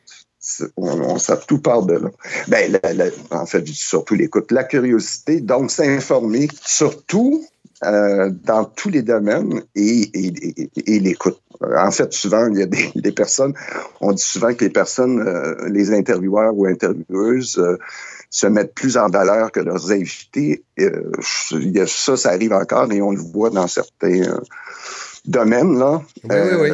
On, 0.76 1.00
on, 1.02 1.18
ça 1.18 1.36
tout 1.36 1.58
part 1.58 1.84
de 1.84 1.94
là. 1.94 2.10
Ben, 2.48 2.78
la, 2.82 2.92
la, 2.94 3.06
en 3.30 3.46
fait, 3.46 3.66
surtout 3.68 4.14
l'écoute, 4.14 4.50
la 4.50 4.64
curiosité, 4.64 5.40
donc 5.40 5.70
s'informer, 5.70 6.48
surtout 6.64 7.46
euh, 7.84 8.30
dans 8.44 8.64
tous 8.64 8.88
les 8.88 9.02
domaines 9.02 9.62
et, 9.74 10.10
et, 10.12 10.60
et, 10.62 10.94
et 10.94 10.98
l'écoute. 10.98 11.40
En 11.60 11.90
fait, 11.90 12.12
souvent, 12.12 12.48
il 12.48 12.58
y 12.58 12.62
a 12.62 12.66
des, 12.66 12.90
des, 13.00 13.12
personnes, 13.12 13.54
on 14.00 14.12
dit 14.12 14.22
souvent 14.22 14.52
que 14.54 14.64
les 14.64 14.70
personnes, 14.70 15.20
euh, 15.20 15.54
les 15.68 15.92
intervieweurs 15.92 16.56
ou 16.56 16.66
intervieweuses, 16.66 17.58
euh, 17.58 17.76
se 18.30 18.46
mettent 18.46 18.74
plus 18.74 18.96
en 18.96 19.08
valeur 19.08 19.52
que 19.52 19.60
leurs 19.60 19.90
invités. 19.90 20.64
Euh, 20.80 21.10
ça, 21.86 22.16
ça 22.16 22.30
arrive 22.30 22.52
encore 22.52 22.90
et 22.92 23.00
on 23.00 23.12
le 23.12 23.20
voit 23.20 23.50
dans 23.50 23.66
certains 23.66 24.22
euh, 24.22 24.40
domaines. 25.24 25.78
Là. 25.78 26.02
Oui, 26.24 26.36
oui, 26.36 26.56
oui. 26.60 26.70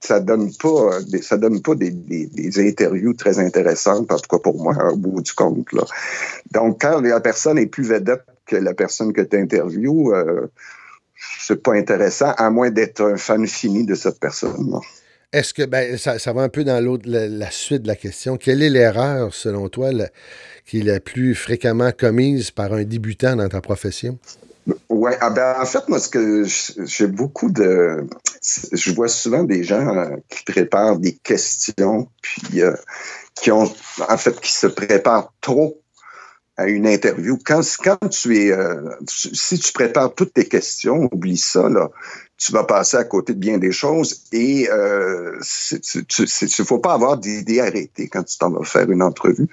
Ça 0.00 0.20
donne 0.20 0.52
pas, 0.54 1.00
ça 1.22 1.36
donne 1.36 1.60
pas 1.60 1.74
des, 1.74 1.90
des, 1.90 2.26
des, 2.26 2.68
interviews 2.68 3.14
très 3.14 3.40
intéressantes, 3.40 4.12
en 4.12 4.16
tout 4.16 4.28
cas 4.30 4.38
pour 4.38 4.62
moi, 4.62 4.92
au 4.92 4.96
bout 4.96 5.20
du 5.20 5.32
compte. 5.32 5.72
Là. 5.72 5.82
Donc, 6.52 6.82
quand 6.82 7.00
la 7.00 7.18
personne 7.18 7.58
est 7.58 7.66
plus 7.66 7.82
vedette 7.82 8.22
que 8.48 8.56
la 8.56 8.74
personne 8.74 9.12
que 9.12 9.20
tu 9.20 9.36
interviews, 9.36 10.12
euh, 10.12 10.50
c'est 11.40 11.62
pas 11.62 11.74
intéressant, 11.74 12.32
à 12.36 12.50
moins 12.50 12.70
d'être 12.70 13.02
un 13.02 13.16
fan 13.16 13.46
fini 13.46 13.84
de 13.84 13.94
cette 13.94 14.18
personne. 14.18 14.80
Est-ce 15.32 15.52
que, 15.52 15.64
ben, 15.64 15.98
ça, 15.98 16.18
ça 16.18 16.32
va 16.32 16.42
un 16.42 16.48
peu 16.48 16.64
dans 16.64 16.82
l'autre, 16.82 17.04
la, 17.06 17.28
la, 17.28 17.50
suite 17.50 17.82
de 17.82 17.88
la 17.88 17.96
question. 17.96 18.38
Quelle 18.38 18.62
est 18.62 18.70
l'erreur, 18.70 19.34
selon 19.34 19.68
toi, 19.68 19.92
la, 19.92 20.08
qui 20.64 20.80
est 20.80 20.84
la 20.84 21.00
plus 21.00 21.34
fréquemment 21.34 21.92
commise 21.92 22.50
par 22.50 22.72
un 22.72 22.84
débutant 22.84 23.36
dans 23.36 23.48
ta 23.48 23.60
profession? 23.60 24.18
Oui, 24.88 25.12
ah 25.20 25.30
ben, 25.30 25.54
en 25.60 25.64
fait, 25.66 25.88
moi, 25.88 25.98
ce 25.98 26.08
que 26.08 26.44
j'ai 26.44 27.06
beaucoup 27.06 27.50
de. 27.50 28.06
Je 28.72 28.92
vois 28.92 29.08
souvent 29.08 29.44
des 29.44 29.64
gens 29.64 29.96
euh, 29.96 30.16
qui 30.28 30.44
préparent 30.44 30.98
des 30.98 31.14
questions, 31.14 32.08
puis 32.22 32.62
euh, 32.62 32.74
qui 33.34 33.50
ont, 33.50 33.72
en 34.08 34.16
fait, 34.18 34.38
qui 34.40 34.52
se 34.52 34.66
préparent 34.66 35.32
trop 35.40 35.80
à 36.58 36.66
une 36.66 36.86
interview. 36.86 37.38
Quand, 37.44 37.62
quand 37.82 38.08
tu 38.10 38.36
es. 38.36 38.52
Euh, 38.52 38.90
si 39.06 39.58
tu 39.58 39.72
prépares 39.72 40.14
toutes 40.14 40.34
tes 40.34 40.46
questions, 40.46 41.08
oublie 41.12 41.38
ça, 41.38 41.68
là 41.68 41.90
tu 42.38 42.52
vas 42.52 42.62
passer 42.62 42.96
à 42.96 43.04
côté 43.04 43.34
de 43.34 43.38
bien 43.38 43.58
des 43.58 43.72
choses 43.72 44.22
et 44.32 44.70
euh, 44.70 45.32
ne 45.40 46.64
faut 46.64 46.78
pas 46.78 46.94
avoir 46.94 47.18
d'idées 47.18 47.60
arrêtées 47.60 48.08
quand 48.08 48.22
tu 48.22 48.38
t'en 48.38 48.50
vas 48.50 48.64
faire 48.64 48.88
une 48.90 49.02
entrevue. 49.02 49.48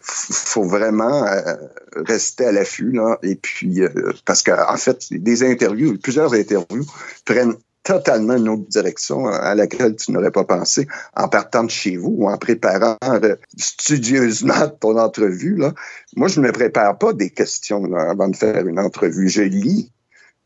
faut 0.00 0.64
vraiment 0.64 1.24
euh, 1.26 1.54
rester 1.94 2.46
à 2.46 2.52
l'affût 2.52 2.90
là 2.90 3.18
et 3.22 3.36
puis 3.36 3.82
euh, 3.82 4.12
parce 4.24 4.42
qu'en 4.42 4.68
en 4.68 4.76
fait 4.76 5.06
des 5.12 5.44
interviews, 5.44 5.96
plusieurs 5.96 6.34
interviews 6.34 6.84
prennent 7.24 7.54
totalement 7.84 8.36
une 8.36 8.48
autre 8.48 8.66
direction 8.68 9.26
à 9.26 9.54
laquelle 9.54 9.94
tu 9.94 10.10
n'aurais 10.10 10.30
pas 10.30 10.44
pensé 10.44 10.88
en 11.14 11.28
partant 11.28 11.64
de 11.64 11.70
chez 11.70 11.96
vous 11.96 12.14
ou 12.18 12.28
en 12.28 12.38
préparant 12.38 12.96
euh, 13.02 13.36
studieusement 13.56 14.68
ton 14.80 14.98
entrevue. 14.98 15.56
Là. 15.56 15.72
Moi, 16.16 16.28
je 16.28 16.40
ne 16.40 16.46
me 16.46 16.52
prépare 16.52 16.98
pas 16.98 17.12
des 17.12 17.30
questions 17.30 17.84
là, 17.86 18.10
avant 18.10 18.28
de 18.28 18.36
faire 18.36 18.66
une 18.66 18.80
entrevue. 18.80 19.28
Je 19.28 19.42
lis 19.42 19.90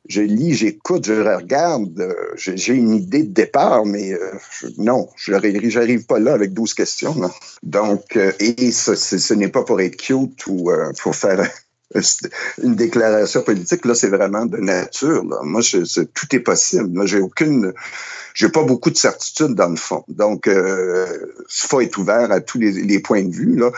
je 0.09 0.23
lis, 0.23 0.55
j'écoute, 0.55 1.05
je 1.05 1.13
regarde, 1.13 2.01
euh, 2.01 2.15
j'ai 2.35 2.73
une 2.73 2.95
idée 2.95 3.25
de 3.25 3.33
départ, 3.33 3.85
mais 3.85 4.15
euh, 4.15 4.33
non, 4.79 5.07
je 5.17 5.33
n'arrive 5.33 6.07
pas 6.07 6.19
là 6.19 6.33
avec 6.33 6.55
12 6.55 6.73
questions. 6.73 7.15
Non. 7.15 7.31
Donc, 7.63 8.17
et 8.17 8.73
ce, 8.73 8.95
ce 8.95 9.35
n'est 9.35 9.49
pas 9.49 9.65
pour 9.65 9.83
être 9.83 9.99
cute 9.99 10.47
ou 10.47 10.71
pour 11.03 11.15
faire 11.15 11.47
une 12.63 12.75
déclaration 12.75 13.43
politique. 13.43 13.85
Là, 13.85 13.95
c'est 13.95 14.09
vraiment 14.09 14.47
de 14.47 14.59
nature. 14.59 15.25
Là. 15.25 15.39
Moi, 15.43 15.61
je, 15.61 15.79
est, 15.79 16.13
tout 16.13 16.35
est 16.35 16.41
possible. 16.41 17.07
J'ai 17.07 17.21
aucune, 17.21 17.73
j'ai 18.35 18.49
pas 18.49 18.63
beaucoup 18.63 18.91
de 18.91 18.97
certitude 18.97 19.55
dans 19.55 19.71
le 19.71 19.77
fond. 19.77 20.05
Donc, 20.09 20.45
il 20.47 20.53
euh, 20.53 21.07
faut 21.49 21.81
être 21.81 21.97
ouvert 21.99 22.31
à 22.31 22.41
tous 22.41 22.59
les, 22.59 22.73
les, 22.73 23.01
points 23.01 23.25
de 23.25 23.35
vue. 23.35 23.57
Là. 23.57 23.71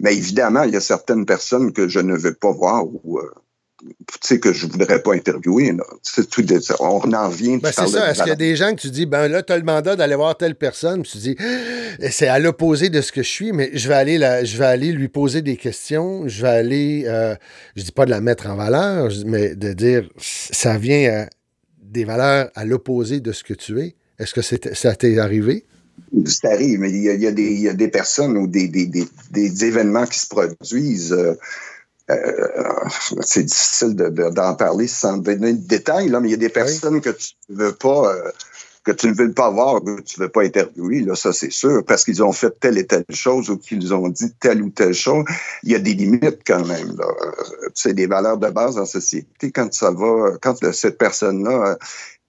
Mais 0.00 0.16
évidemment, 0.16 0.64
il 0.64 0.72
y 0.72 0.76
a 0.76 0.80
certaines 0.80 1.26
personnes 1.26 1.72
que 1.72 1.88
je 1.88 2.00
ne 2.00 2.16
veux 2.16 2.34
pas 2.34 2.50
voir 2.50 2.84
ou 2.84 3.20
sais, 3.20 3.41
que 4.38 4.52
je 4.52 4.66
voudrais 4.66 5.02
pas 5.02 5.14
interviewer. 5.14 5.76
Tout, 6.30 6.44
on 6.80 7.12
en 7.12 7.28
revient. 7.28 7.58
Ben 7.58 7.72
c'est 7.72 7.86
ça. 7.88 8.10
Est-ce 8.10 8.20
qu'il 8.20 8.28
y 8.28 8.32
a 8.32 8.36
des 8.36 8.56
gens 8.56 8.74
que 8.74 8.80
tu 8.80 8.90
dis, 8.90 9.06
ben 9.06 9.28
là, 9.28 9.42
tu 9.42 9.52
as 9.52 9.58
le 9.58 9.64
mandat 9.64 9.96
d'aller 9.96 10.14
voir 10.14 10.36
telle 10.36 10.54
personne, 10.54 11.02
puis 11.02 11.12
tu 11.12 11.18
dis, 11.18 11.36
c'est 12.10 12.28
à 12.28 12.38
l'opposé 12.38 12.88
de 12.88 13.00
ce 13.00 13.12
que 13.12 13.22
je 13.22 13.28
suis, 13.28 13.52
mais 13.52 13.70
je 13.74 13.88
vais 13.88 13.94
aller, 13.94 14.18
la, 14.18 14.44
je 14.44 14.56
vais 14.56 14.66
aller 14.66 14.92
lui 14.92 15.08
poser 15.08 15.42
des 15.42 15.56
questions, 15.56 16.28
je 16.28 16.42
vais 16.42 16.48
aller, 16.48 17.04
euh, 17.06 17.34
je 17.76 17.82
dis 17.82 17.92
pas 17.92 18.04
de 18.04 18.10
la 18.10 18.20
mettre 18.20 18.46
en 18.46 18.56
valeur, 18.56 19.10
mais 19.26 19.54
de 19.54 19.72
dire, 19.72 20.08
ça 20.18 20.78
vient 20.78 21.22
à 21.22 21.28
des 21.82 22.04
valeurs 22.04 22.50
à 22.54 22.64
l'opposé 22.64 23.20
de 23.20 23.32
ce 23.32 23.44
que 23.44 23.54
tu 23.54 23.80
es. 23.80 23.94
Est-ce 24.18 24.34
que 24.34 24.74
ça 24.74 24.94
t'est 24.94 25.18
arrivé? 25.18 25.64
Ça 26.26 26.50
arrive, 26.52 26.80
mais 26.80 26.90
il 26.90 27.02
y 27.02 27.08
a, 27.08 27.14
il 27.14 27.22
y 27.22 27.26
a, 27.26 27.32
des, 27.32 27.42
il 27.42 27.60
y 27.60 27.68
a 27.68 27.74
des, 27.74 27.88
personnes 27.88 28.36
ou 28.36 28.46
des, 28.46 28.68
des, 28.68 28.86
des, 28.86 29.64
événements 29.64 30.06
qui 30.06 30.18
se 30.18 30.26
produisent. 30.26 31.12
Euh, 31.12 31.34
c'est 33.20 33.44
difficile 33.44 33.94
d'en 33.94 34.10
de, 34.10 34.30
de, 34.30 34.56
parler 34.56 34.88
sans 34.88 35.18
donner 35.18 35.52
de 35.52 35.66
détails, 35.66 36.08
là, 36.08 36.20
mais 36.20 36.28
il 36.28 36.32
y 36.32 36.34
a 36.34 36.38
des 36.38 36.48
personnes 36.48 36.94
oui. 36.94 37.00
que 37.00 37.10
tu 37.10 37.34
ne 37.48 37.56
veux 37.56 37.72
pas. 37.72 38.14
Euh, 38.14 38.30
que 38.84 38.90
tu 38.90 39.06
ne 39.06 39.14
veux 39.14 39.32
pas 39.32 39.48
voir, 39.48 39.80
que 39.80 40.00
tu 40.00 40.18
ne 40.18 40.24
veux 40.24 40.28
pas 40.28 40.42
interviewer, 40.42 41.02
là, 41.02 41.14
ça 41.14 41.32
c'est 41.32 41.52
sûr, 41.52 41.84
parce 41.84 42.04
qu'ils 42.04 42.20
ont 42.22 42.32
fait 42.32 42.58
telle 42.58 42.78
et 42.78 42.84
telle 42.84 43.04
chose 43.10 43.48
ou 43.48 43.56
qu'ils 43.56 43.94
ont 43.94 44.08
dit 44.08 44.32
telle 44.40 44.60
ou 44.60 44.70
telle 44.70 44.92
chose. 44.92 45.24
Il 45.62 45.70
y 45.70 45.76
a 45.76 45.78
des 45.78 45.94
limites 45.94 46.40
quand 46.44 46.66
même. 46.66 46.96
C'est 47.74 47.94
des 47.94 48.08
valeurs 48.08 48.38
de 48.38 48.48
base 48.48 48.78
en 48.78 48.84
société. 48.84 49.52
Quand 49.52 49.72
ça 49.72 49.92
va, 49.92 50.32
quand 50.40 50.56
cette 50.72 50.98
personne-là 50.98 51.78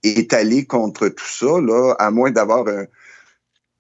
est 0.04 0.32
allée 0.34 0.66
contre 0.66 1.08
tout 1.08 1.28
ça, 1.28 1.60
là, 1.60 1.96
à 1.98 2.12
moins 2.12 2.30
d'avoir 2.30 2.68
un, 2.68 2.86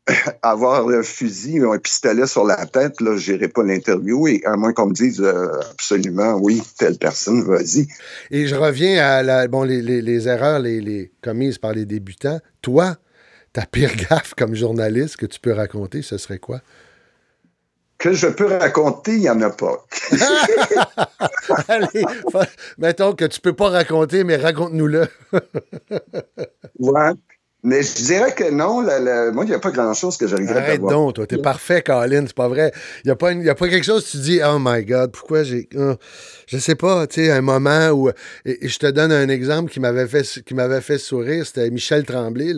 avoir 0.41 0.87
un 0.87 1.03
fusil 1.03 1.63
ou 1.63 1.71
un 1.71 1.79
pistolet 1.79 2.27
sur 2.27 2.43
la 2.43 2.65
tête, 2.65 2.99
là, 2.99 3.15
j'irai 3.15 3.47
pas 3.47 3.63
l'interview 3.63 4.27
et 4.27 4.41
à 4.45 4.55
moins 4.55 4.73
qu'on 4.73 4.87
me 4.87 4.93
dise 4.93 5.21
euh, 5.21 5.47
absolument 5.71 6.35
oui, 6.41 6.61
telle 6.77 6.97
personne, 6.97 7.43
vas-y. 7.43 7.87
Et 8.31 8.47
je 8.47 8.55
reviens 8.55 9.03
à 9.03 9.23
la, 9.23 9.47
bon, 9.47 9.63
les, 9.63 9.81
les, 9.81 10.01
les 10.01 10.27
erreurs 10.27 10.59
les, 10.59 10.81
les, 10.81 11.11
commises 11.21 11.57
par 11.57 11.73
les 11.73 11.85
débutants. 11.85 12.39
Toi, 12.61 12.97
ta 13.53 13.65
pire 13.65 13.95
gaffe 14.09 14.33
comme 14.33 14.55
journaliste 14.55 15.17
que 15.17 15.25
tu 15.25 15.39
peux 15.39 15.53
raconter, 15.53 16.01
ce 16.01 16.17
serait 16.17 16.39
quoi? 16.39 16.61
Que 17.97 18.11
je 18.11 18.27
peux 18.27 18.47
raconter, 18.47 19.13
il 19.13 19.21
n'y 19.21 19.29
en 19.29 19.39
a 19.41 19.49
pas. 19.49 19.85
Allez, 21.69 22.03
mettons 22.77 23.13
que 23.13 23.23
tu 23.23 23.39
peux 23.39 23.53
pas 23.53 23.69
raconter, 23.69 24.25
mais 24.25 24.35
raconte-nous-le. 24.35 25.07
ouais. 26.79 27.11
Mais 27.65 27.81
je 27.81 28.03
dirais 28.03 28.33
que 28.33 28.51
non, 28.51 28.81
moi, 29.31 29.45
il 29.45 29.49
n'y 29.49 29.55
a 29.55 29.59
pas 29.59 29.71
grand-chose 29.71 30.17
que 30.17 30.27
j'arriverais 30.27 30.71
à 30.71 30.77
voir. 30.77 30.91
donc, 30.91 31.15
toi, 31.15 31.25
t'es 31.25 31.37
parfait, 31.37 31.81
Colin, 31.81 32.25
c'est 32.27 32.35
pas 32.35 32.49
vrai. 32.49 32.73
Il 33.05 33.07
n'y 33.07 33.11
a, 33.11 33.15
pas 33.15 33.31
a 33.31 33.55
pas 33.55 33.69
quelque 33.69 33.85
chose, 33.85 34.05
tu 34.09 34.17
dis, 34.17 34.41
oh 34.45 34.57
my 34.59 34.83
God, 34.83 35.11
pourquoi 35.13 35.43
j'ai... 35.43 35.69
Oh, 35.77 35.93
je 36.45 36.57
sais 36.57 36.75
pas, 36.75 37.07
tu 37.07 37.23
sais, 37.23 37.31
un 37.31 37.39
moment 37.39 37.87
où... 37.91 38.09
Et, 38.43 38.65
et, 38.65 38.67
je 38.67 38.79
te 38.79 38.87
donne 38.87 39.13
un 39.13 39.29
exemple 39.29 39.71
qui 39.71 39.79
m'avait 39.79 40.07
fait, 40.07 40.43
qui 40.43 40.53
m'avait 40.53 40.81
fait 40.81 40.97
sourire, 40.97 41.45
c'était 41.45 41.69
Michel 41.69 42.03
Tremblay, 42.03 42.53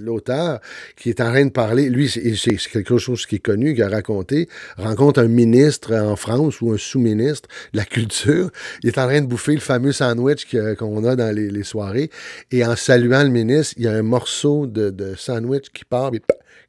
l'auteur, 0.00 0.58
qui 0.96 1.10
est 1.10 1.20
en 1.20 1.30
train 1.30 1.44
de 1.44 1.50
parler, 1.50 1.88
lui, 1.88 2.08
c'est 2.08 2.56
quelque 2.72 2.98
chose 2.98 3.26
qui 3.26 3.36
est 3.36 3.40
connu, 3.40 3.74
qui 3.74 3.82
a 3.82 3.88
raconté, 3.88 4.48
rencontre 4.76 5.20
un 5.20 5.28
ministre 5.28 5.94
en 5.94 6.16
France 6.16 6.60
ou 6.60 6.72
un 6.72 6.78
sous-ministre 6.78 7.48
de 7.72 7.78
la 7.78 7.84
culture, 7.84 8.50
il 8.82 8.88
est 8.88 8.98
en 8.98 9.06
train 9.06 9.20
de 9.20 9.26
bouffer 9.26 9.54
le 9.54 9.60
fameux 9.60 9.92
sandwich 9.92 10.48
qu'on 10.76 11.04
a 11.04 11.14
dans 11.14 11.32
les, 11.32 11.48
les, 11.48 11.62
soirées, 11.62 12.10
et 12.50 12.64
en 12.64 12.74
saluant 12.74 13.22
le 13.22 13.30
ministre, 13.30 13.74
il 13.76 13.84
y 13.84 13.88
a 13.88 13.92
un 13.92 14.15
morceau 14.16 14.66
de, 14.66 14.88
de 14.88 15.14
sandwich 15.14 15.66
qui 15.74 15.84
part 15.84 16.14
et 16.14 16.22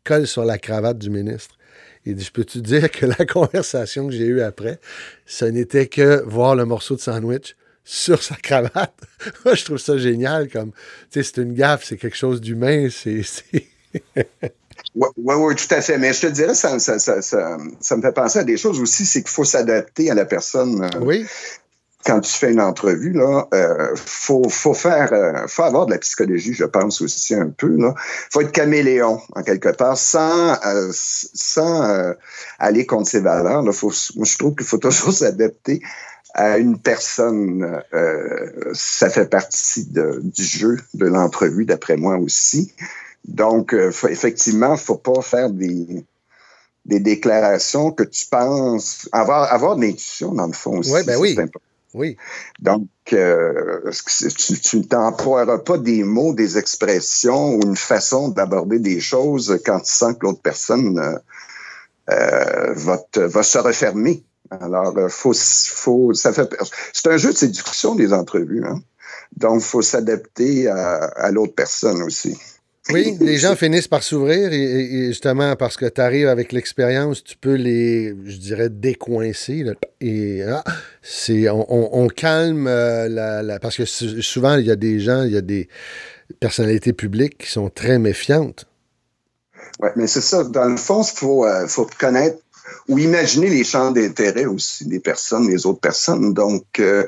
colle 0.03 0.27
sur 0.27 0.43
la 0.43 0.57
cravate 0.57 0.97
du 0.97 1.09
ministre. 1.09 1.55
Il 2.05 2.15
dit, 2.15 2.25
je 2.25 2.31
peux 2.31 2.43
te 2.43 2.59
dire 2.59 2.91
que 2.91 3.05
la 3.05 3.25
conversation 3.37 4.07
que 4.07 4.13
j'ai 4.13 4.25
eue 4.25 4.41
après, 4.41 4.79
ce 5.25 5.45
n'était 5.45 5.87
que 5.87 6.23
voir 6.25 6.55
le 6.55 6.65
morceau 6.65 6.95
de 6.95 7.01
sandwich 7.01 7.55
sur 7.85 8.21
sa 8.21 8.35
cravate? 8.35 8.99
Moi, 9.45 9.55
je 9.55 9.63
trouve 9.63 9.77
ça 9.77 9.97
génial. 9.97 10.49
Comme, 10.49 10.71
tu 11.09 11.23
sais, 11.23 11.23
c'est 11.23 11.41
une 11.41 11.53
gaffe, 11.53 11.85
c'est 11.85 11.97
quelque 11.97 12.17
chose 12.17 12.41
d'humain. 12.41 12.89
C'est. 12.89 13.21
Oui, 13.53 13.65
oui, 15.17 15.35
ouais, 15.35 15.55
tout 15.55 15.73
à 15.73 15.81
fait. 15.81 15.97
Mais 15.97 16.11
je 16.11 16.21
te 16.21 16.27
dirais, 16.27 16.53
ça, 16.53 16.79
ça, 16.79 16.99
ça, 16.99 17.21
ça, 17.21 17.57
ça 17.79 17.95
me 17.95 18.01
fait 18.01 18.13
penser 18.13 18.39
à 18.39 18.43
des 18.43 18.57
choses 18.57 18.81
aussi, 18.81 19.05
c'est 19.05 19.21
qu'il 19.21 19.31
faut 19.31 19.45
s'adapter 19.45 20.11
à 20.11 20.15
la 20.15 20.25
personne. 20.25 20.89
Oui 21.01 21.25
quand 22.07 22.21
tu 22.21 22.31
fais 22.31 22.53
une 22.53 22.61
entrevue, 22.61 23.11
là, 23.11 23.49
euh, 23.53 23.93
faut, 23.97 24.47
faut 24.47 24.73
faire, 24.73 25.11
euh, 25.11 25.45
faut 25.47 25.63
avoir 25.63 25.87
de 25.87 25.91
la 25.91 25.97
psychologie, 25.97 26.53
je 26.53 26.63
pense 26.63 27.01
aussi 27.01 27.35
un 27.35 27.49
peu. 27.49 27.75
Là, 27.75 27.93
faut 28.31 28.39
être 28.39 28.53
caméléon 28.53 29.19
en 29.35 29.43
quelque 29.43 29.67
part, 29.69 29.97
sans, 29.97 30.53
euh, 30.65 30.89
sans 30.93 32.13
aller 32.59 32.85
contre 32.85 33.09
ses 33.09 33.19
valeurs. 33.19 33.61
Là, 33.61 33.73
faut, 33.73 33.91
moi, 34.15 34.25
je 34.25 34.37
trouve 34.37 34.55
qu'il 34.55 34.65
faut 34.65 34.77
toujours 34.89 35.11
s'adapter 35.11 35.81
à 36.33 36.57
une 36.57 36.79
personne. 36.79 37.81
Ça 38.73 39.09
fait 39.09 39.29
partie 39.29 39.85
de, 39.87 40.21
du 40.23 40.43
jeu 40.43 40.77
de 40.93 41.05
l'entrevue, 41.07 41.65
d'après 41.65 41.97
moi 41.97 42.15
aussi. 42.17 42.71
Donc, 43.27 43.75
faut- 43.91 44.07
effectivement, 44.07 44.75
il 44.75 44.79
faut 44.79 44.95
pas 44.95 45.21
faire 45.21 45.49
des, 45.49 46.05
des 46.85 47.01
déclarations 47.01 47.91
que 47.91 48.03
tu 48.03 48.27
penses 48.27 49.09
avoir, 49.11 49.51
avoir 49.51 49.75
de 49.75 49.81
l'intuition, 49.81 50.33
dans 50.33 50.47
le 50.47 50.53
fond 50.53 50.77
aussi. 50.77 50.93
Ben 51.05 51.17
oui. 51.17 51.33
c'est 51.35 51.41
important. 51.41 51.67
Donc, 52.59 52.87
euh, 53.13 53.91
tu, 54.63 54.77
ne 54.77 54.83
t'emploieras 54.83 55.59
pas 55.59 55.77
des 55.77 56.03
mots, 56.03 56.33
des 56.33 56.57
expressions 56.57 57.55
ou 57.55 57.61
une 57.63 57.77
façon 57.77 58.29
d'aborder 58.29 58.79
des 58.79 58.99
choses 58.99 59.59
quand 59.65 59.79
tu 59.79 59.91
sens 59.91 60.13
que 60.13 60.25
l'autre 60.25 60.41
personne 60.41 60.99
euh, 60.99 61.17
euh, 62.09 62.73
va, 62.73 63.43
se 63.43 63.57
refermer? 63.57 64.23
Alors, 64.49 64.95
faut, 65.09 65.33
faut, 65.33 66.13
ça 66.13 66.31
fait, 66.31 66.49
c'est 66.93 67.07
un 67.07 67.17
jeu 67.17 67.33
de 67.33 67.37
séduction 67.37 67.95
des 67.95 68.13
entrevues. 68.13 68.63
Hein? 68.65 68.81
Donc, 69.35 69.61
faut 69.61 69.81
s'adapter 69.81 70.67
à 70.69 71.31
l'autre 71.31 71.53
personne 71.53 72.01
aussi. 72.01 72.37
Oui, 72.93 73.17
les 73.19 73.37
gens 73.37 73.55
finissent 73.55 73.87
par 73.87 74.01
s'ouvrir 74.03 74.53
et, 74.53 74.61
et- 74.61 75.07
justement 75.07 75.55
parce 75.55 75.75
que 75.77 75.85
tu 75.87 75.99
arrives 75.99 76.27
avec 76.27 76.51
l'expérience, 76.51 77.23
tu 77.23 77.35
peux 77.37 77.55
les, 77.55 78.15
je 78.25 78.37
dirais, 78.37 78.69
décoincer. 78.69 79.63
là. 79.63 79.73
et 79.99 80.43
ah, 80.43 80.63
c'est, 81.01 81.49
on, 81.49 81.65
on- 81.73 82.03
on 82.03 82.07
calme 82.07 82.67
euh, 82.67 83.09
la, 83.09 83.43
la- 83.43 83.59
Parce 83.59 83.75
que 83.77 83.85
sou- 83.85 84.21
souvent, 84.21 84.55
il 84.57 84.65
y 84.65 84.71
a 84.71 84.75
des 84.77 84.99
gens, 84.99 85.23
il 85.23 85.33
y 85.33 85.37
a 85.37 85.41
des 85.41 85.67
personnalités 86.39 86.93
publiques 86.93 87.37
qui 87.39 87.51
sont 87.51 87.69
très 87.69 87.99
méfiantes. 87.99 88.65
Ouais, 89.79 89.91
mais 89.95 90.07
c'est 90.07 90.21
ça. 90.21 90.43
Dans 90.45 90.65
le 90.69 90.77
fond, 90.77 91.03
il 91.03 91.17
faut, 91.17 91.45
euh, 91.45 91.67
faut 91.67 91.87
connaître 91.99 92.37
ou 92.87 92.99
imaginer 92.99 93.49
les 93.49 93.63
champs 93.63 93.91
d'intérêt 93.91 94.45
aussi 94.45 94.85
des 94.85 94.99
personnes, 94.99 95.47
des 95.47 95.65
autres 95.65 95.79
personnes. 95.79 96.33
Donc, 96.33 96.65
euh, 96.79 97.05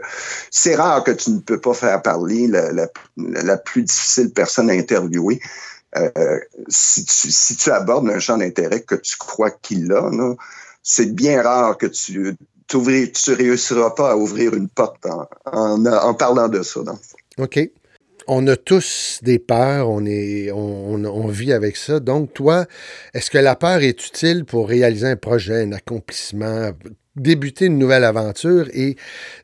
c'est 0.52 0.76
rare 0.76 1.04
que 1.04 1.12
tu 1.12 1.32
ne 1.32 1.40
peux 1.40 1.60
pas 1.60 1.74
faire 1.74 2.02
parler 2.02 2.48
la, 2.48 2.72
la, 2.72 2.88
la 3.18 3.58
plus 3.58 3.84
difficile 3.84 4.32
personne 4.32 4.70
à 4.70 4.74
interviewer. 4.74 5.40
Euh, 5.98 6.40
si, 6.68 7.04
tu, 7.06 7.32
si 7.32 7.56
tu 7.56 7.72
abordes 7.72 8.10
un 8.10 8.20
champ 8.20 8.38
d'intérêt 8.38 8.82
que 8.82 8.96
tu 8.96 9.18
crois 9.18 9.52
qu'il 9.52 9.92
a, 9.92 10.12
c'est 10.84 11.14
bien 11.14 11.42
rare 11.42 11.78
que 11.78 11.88
tu 11.88 12.36
tu 12.68 12.78
réussiras 13.34 13.90
pas 13.90 14.12
à 14.12 14.16
ouvrir 14.16 14.54
une 14.54 14.70
porte 14.70 15.04
en, 15.08 15.28
en, 15.52 15.84
en 15.86 16.14
parlant 16.14 16.48
de 16.48 16.62
ça. 16.62 16.82
donc. 16.84 17.00
OK. 17.40 17.60
On 18.32 18.46
a 18.46 18.56
tous 18.56 19.20
des 19.24 19.40
peurs, 19.40 19.90
on, 19.90 20.06
est, 20.06 20.52
on, 20.52 21.28
vit 21.28 21.52
avec 21.52 21.76
ça. 21.76 22.00
Donc, 22.00 22.32
toi, 22.34 22.68
est-ce 23.16 23.32
que 23.32 23.40
la 23.40 23.56
peur 23.56 23.82
est 23.82 24.06
utile 24.06 24.46
pour 24.46 24.70
réaliser 24.70 25.08
un 25.08 25.16
projet, 25.16 25.64
un 25.64 25.72
accomplissement, 25.72 26.70
débuter 27.16 27.66
une 27.66 27.80
nouvelle 27.80 28.04
aventure? 28.04 28.68
Et 28.72 28.98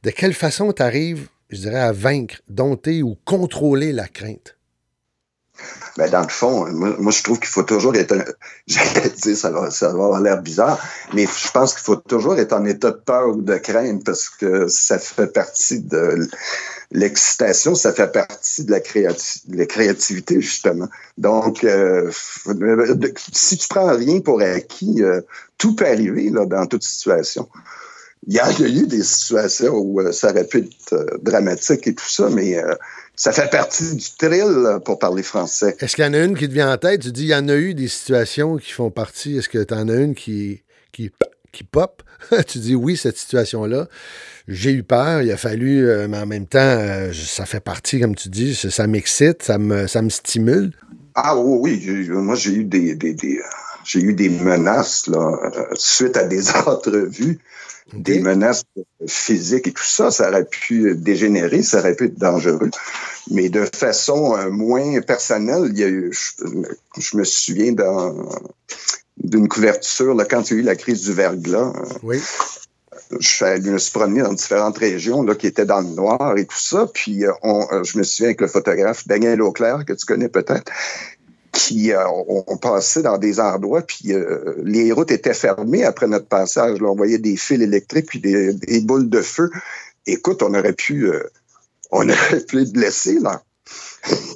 de 0.03 0.11
quelle 0.11 0.35
façon 0.35 0.71
tu 0.71 0.83
arrives, 0.83 1.29
je 1.49 1.61
dirais, 1.61 1.79
à 1.79 1.91
vaincre, 1.91 2.35
dompter 2.47 3.01
ou 3.01 3.17
contrôler 3.25 3.91
la 3.91 4.07
crainte? 4.07 4.55
Ben, 5.97 6.09
dans 6.11 6.21
le 6.21 6.27
fond, 6.27 6.67
moi, 6.71 7.11
je 7.11 7.23
trouve 7.23 7.39
qu'il 7.39 7.47
faut 7.47 7.63
toujours 7.63 7.95
être, 7.95 8.15
j'allais 8.67 9.09
dire, 9.09 9.37
ça 9.37 9.49
va, 9.49 9.71
ça 9.71 9.87
va 9.87 10.03
avoir 10.03 10.21
l'air 10.21 10.41
bizarre, 10.41 10.79
mais 11.13 11.25
je 11.25 11.51
pense 11.51 11.73
qu'il 11.73 11.83
faut 11.83 11.95
toujours 11.95 12.37
être 12.37 12.53
en 12.53 12.65
état 12.65 12.91
de 12.91 12.97
peur 12.97 13.29
ou 13.29 13.41
de 13.41 13.55
crainte 13.55 14.03
parce 14.03 14.29
que 14.29 14.67
ça 14.67 14.99
fait 14.99 15.31
partie 15.31 15.79
de 15.79 16.27
l'excitation, 16.91 17.75
ça 17.75 17.93
fait 17.93 18.11
partie 18.11 18.63
de 18.63 18.71
la, 18.71 18.79
de 18.79 19.57
la 19.57 19.65
créativité, 19.65 20.39
justement. 20.41 20.87
Donc, 21.17 21.63
euh, 21.63 22.11
si 23.33 23.57
tu 23.57 23.67
prends 23.67 23.95
rien 23.95 24.19
pour 24.21 24.41
acquis, 24.41 25.01
euh, 25.01 25.21
tout 25.57 25.75
peut 25.75 25.87
arriver 25.87 26.29
là, 26.29 26.45
dans 26.45 26.65
toute 26.67 26.83
situation. 26.83 27.49
Il 28.27 28.33
y 28.33 28.39
a, 28.39 28.45
a 28.45 28.59
eu 28.59 28.87
des 28.87 29.03
situations 29.03 29.75
où 29.75 30.01
euh, 30.01 30.11
ça 30.11 30.31
aurait 30.31 30.47
pu 30.47 30.59
être 30.59 31.19
dramatique 31.21 31.87
et 31.87 31.93
tout 31.93 32.09
ça, 32.09 32.29
mais 32.29 32.57
ça 33.15 33.31
fait 33.31 33.49
partie 33.49 33.95
du 33.95 34.05
thrill, 34.17 34.79
pour 34.83 34.99
parler 34.99 35.23
français. 35.23 35.75
Est-ce 35.79 35.95
qu'il 35.95 36.05
y 36.05 36.07
en 36.07 36.13
a 36.13 36.19
une 36.19 36.37
qui 36.37 36.47
te 36.47 36.53
vient 36.53 36.71
en 36.71 36.77
tête? 36.77 37.01
Tu 37.01 37.11
dis, 37.11 37.23
il 37.23 37.29
y 37.29 37.35
en 37.35 37.47
a 37.49 37.55
eu 37.55 37.73
des 37.73 37.87
situations 37.87 38.57
qui 38.57 38.71
font 38.71 38.91
partie. 38.91 39.37
Est-ce 39.37 39.49
que 39.49 39.63
tu 39.63 39.73
en 39.73 39.89
as 39.89 39.95
une 39.95 40.15
qui, 40.15 40.63
qui, 40.91 41.11
qui 41.51 41.63
pop? 41.63 42.03
tu 42.47 42.59
dis, 42.59 42.75
oui, 42.75 42.97
cette 42.97 43.17
situation-là, 43.17 43.87
j'ai 44.47 44.71
eu 44.71 44.83
peur, 44.83 45.21
il 45.21 45.31
a 45.31 45.37
fallu, 45.37 45.87
euh, 45.87 46.07
mais 46.07 46.17
en 46.19 46.25
même 46.25 46.45
temps, 46.47 46.59
euh, 46.59 47.11
ça 47.13 47.45
fait 47.45 47.59
partie, 47.59 47.99
comme 47.99 48.15
tu 48.15 48.29
dis, 48.29 48.55
ça, 48.55 48.87
m'excite, 48.87 49.43
ça 49.43 49.57
me, 49.57 49.87
ça 49.87 50.01
me 50.01 50.09
stimule. 50.09 50.71
Ah 51.15 51.37
oui, 51.37 51.81
oui, 51.87 52.09
moi 52.09 52.35
j'ai 52.35 52.53
eu 52.53 52.63
des, 52.65 52.95
des, 52.95 53.13
des- 53.13 53.39
j'ai 53.85 54.01
eu 54.01 54.13
des 54.13 54.29
menaces 54.29 55.07
là, 55.07 55.37
euh, 55.43 55.63
suite 55.75 56.17
à 56.17 56.23
des 56.25 56.49
entrevues, 56.67 57.39
des 57.93 58.19
menaces 58.19 58.63
physiques 59.07 59.67
et 59.67 59.71
tout 59.71 59.83
ça, 59.83 60.11
ça 60.11 60.29
aurait 60.29 60.45
pu 60.45 60.95
dégénérer, 60.95 61.61
ça 61.63 61.79
aurait 61.79 61.95
pu 61.95 62.05
être 62.05 62.17
dangereux. 62.19 62.69
Mais 63.31 63.49
de 63.49 63.65
façon 63.75 64.35
euh, 64.37 64.49
moins 64.49 64.99
personnelle, 65.01 65.69
il 65.71 65.79
y 65.79 65.83
a 65.83 65.87
eu, 65.87 66.11
je, 66.11 66.45
je 66.99 67.17
me 67.17 67.23
souviens 67.23 67.71
dans- 67.73 68.13
d'une 69.17 69.47
couverture 69.47 70.13
là, 70.13 70.25
quand 70.25 70.49
il 70.49 70.53
y 70.53 70.57
a 70.57 70.59
eu 70.61 70.65
la 70.65 70.75
crise 70.75 71.01
du 71.03 71.13
verglas. 71.13 71.73
euh, 71.75 71.97
Oui. 72.03 72.19
je, 73.19 73.61
je 73.63 73.71
me 73.71 73.77
suis 73.77 73.91
promené 73.91 74.21
dans 74.21 74.33
différentes 74.33 74.77
régions 74.77 75.23
là, 75.23 75.35
qui 75.35 75.47
étaient 75.47 75.65
dans 75.65 75.81
le 75.81 75.87
noir 75.89 76.37
et 76.37 76.45
tout 76.45 76.59
ça. 76.59 76.87
Puis 76.93 77.25
euh, 77.25 77.31
on, 77.43 77.65
euh, 77.71 77.83
je 77.83 77.97
me 77.97 78.03
souviens 78.03 78.27
avec 78.27 78.41
le 78.41 78.47
photographe 78.47 79.07
Daniel 79.07 79.41
Auclair, 79.41 79.85
que 79.85 79.93
tu 79.93 80.05
connais 80.05 80.29
peut-être, 80.29 80.71
qui 81.53 81.93
euh, 81.93 82.03
on, 82.27 82.57
passait 82.57 83.01
dans 83.01 83.17
des 83.17 83.39
endroits, 83.39 83.81
puis 83.81 84.13
euh, 84.13 84.55
les 84.63 84.91
routes 84.91 85.11
étaient 85.11 85.33
fermées 85.33 85.85
après 85.85 86.07
notre 86.07 86.27
passage. 86.27 86.81
Là, 86.81 86.89
on 86.89 86.95
voyait 86.95 87.17
des 87.17 87.37
fils 87.37 87.61
électriques 87.61 88.07
puis 88.07 88.19
des, 88.19 88.53
des 88.53 88.81
boules 88.81 89.09
de 89.09 89.21
feu. 89.21 89.49
Écoute, 90.05 90.43
on 90.43 90.53
aurait 90.53 90.73
pu, 90.73 91.07
euh, 91.07 91.23
on 91.91 92.09
aurait 92.09 92.41
pu 92.45 92.61
être 92.61 92.73
blessés 92.73 93.19
là. 93.21 93.41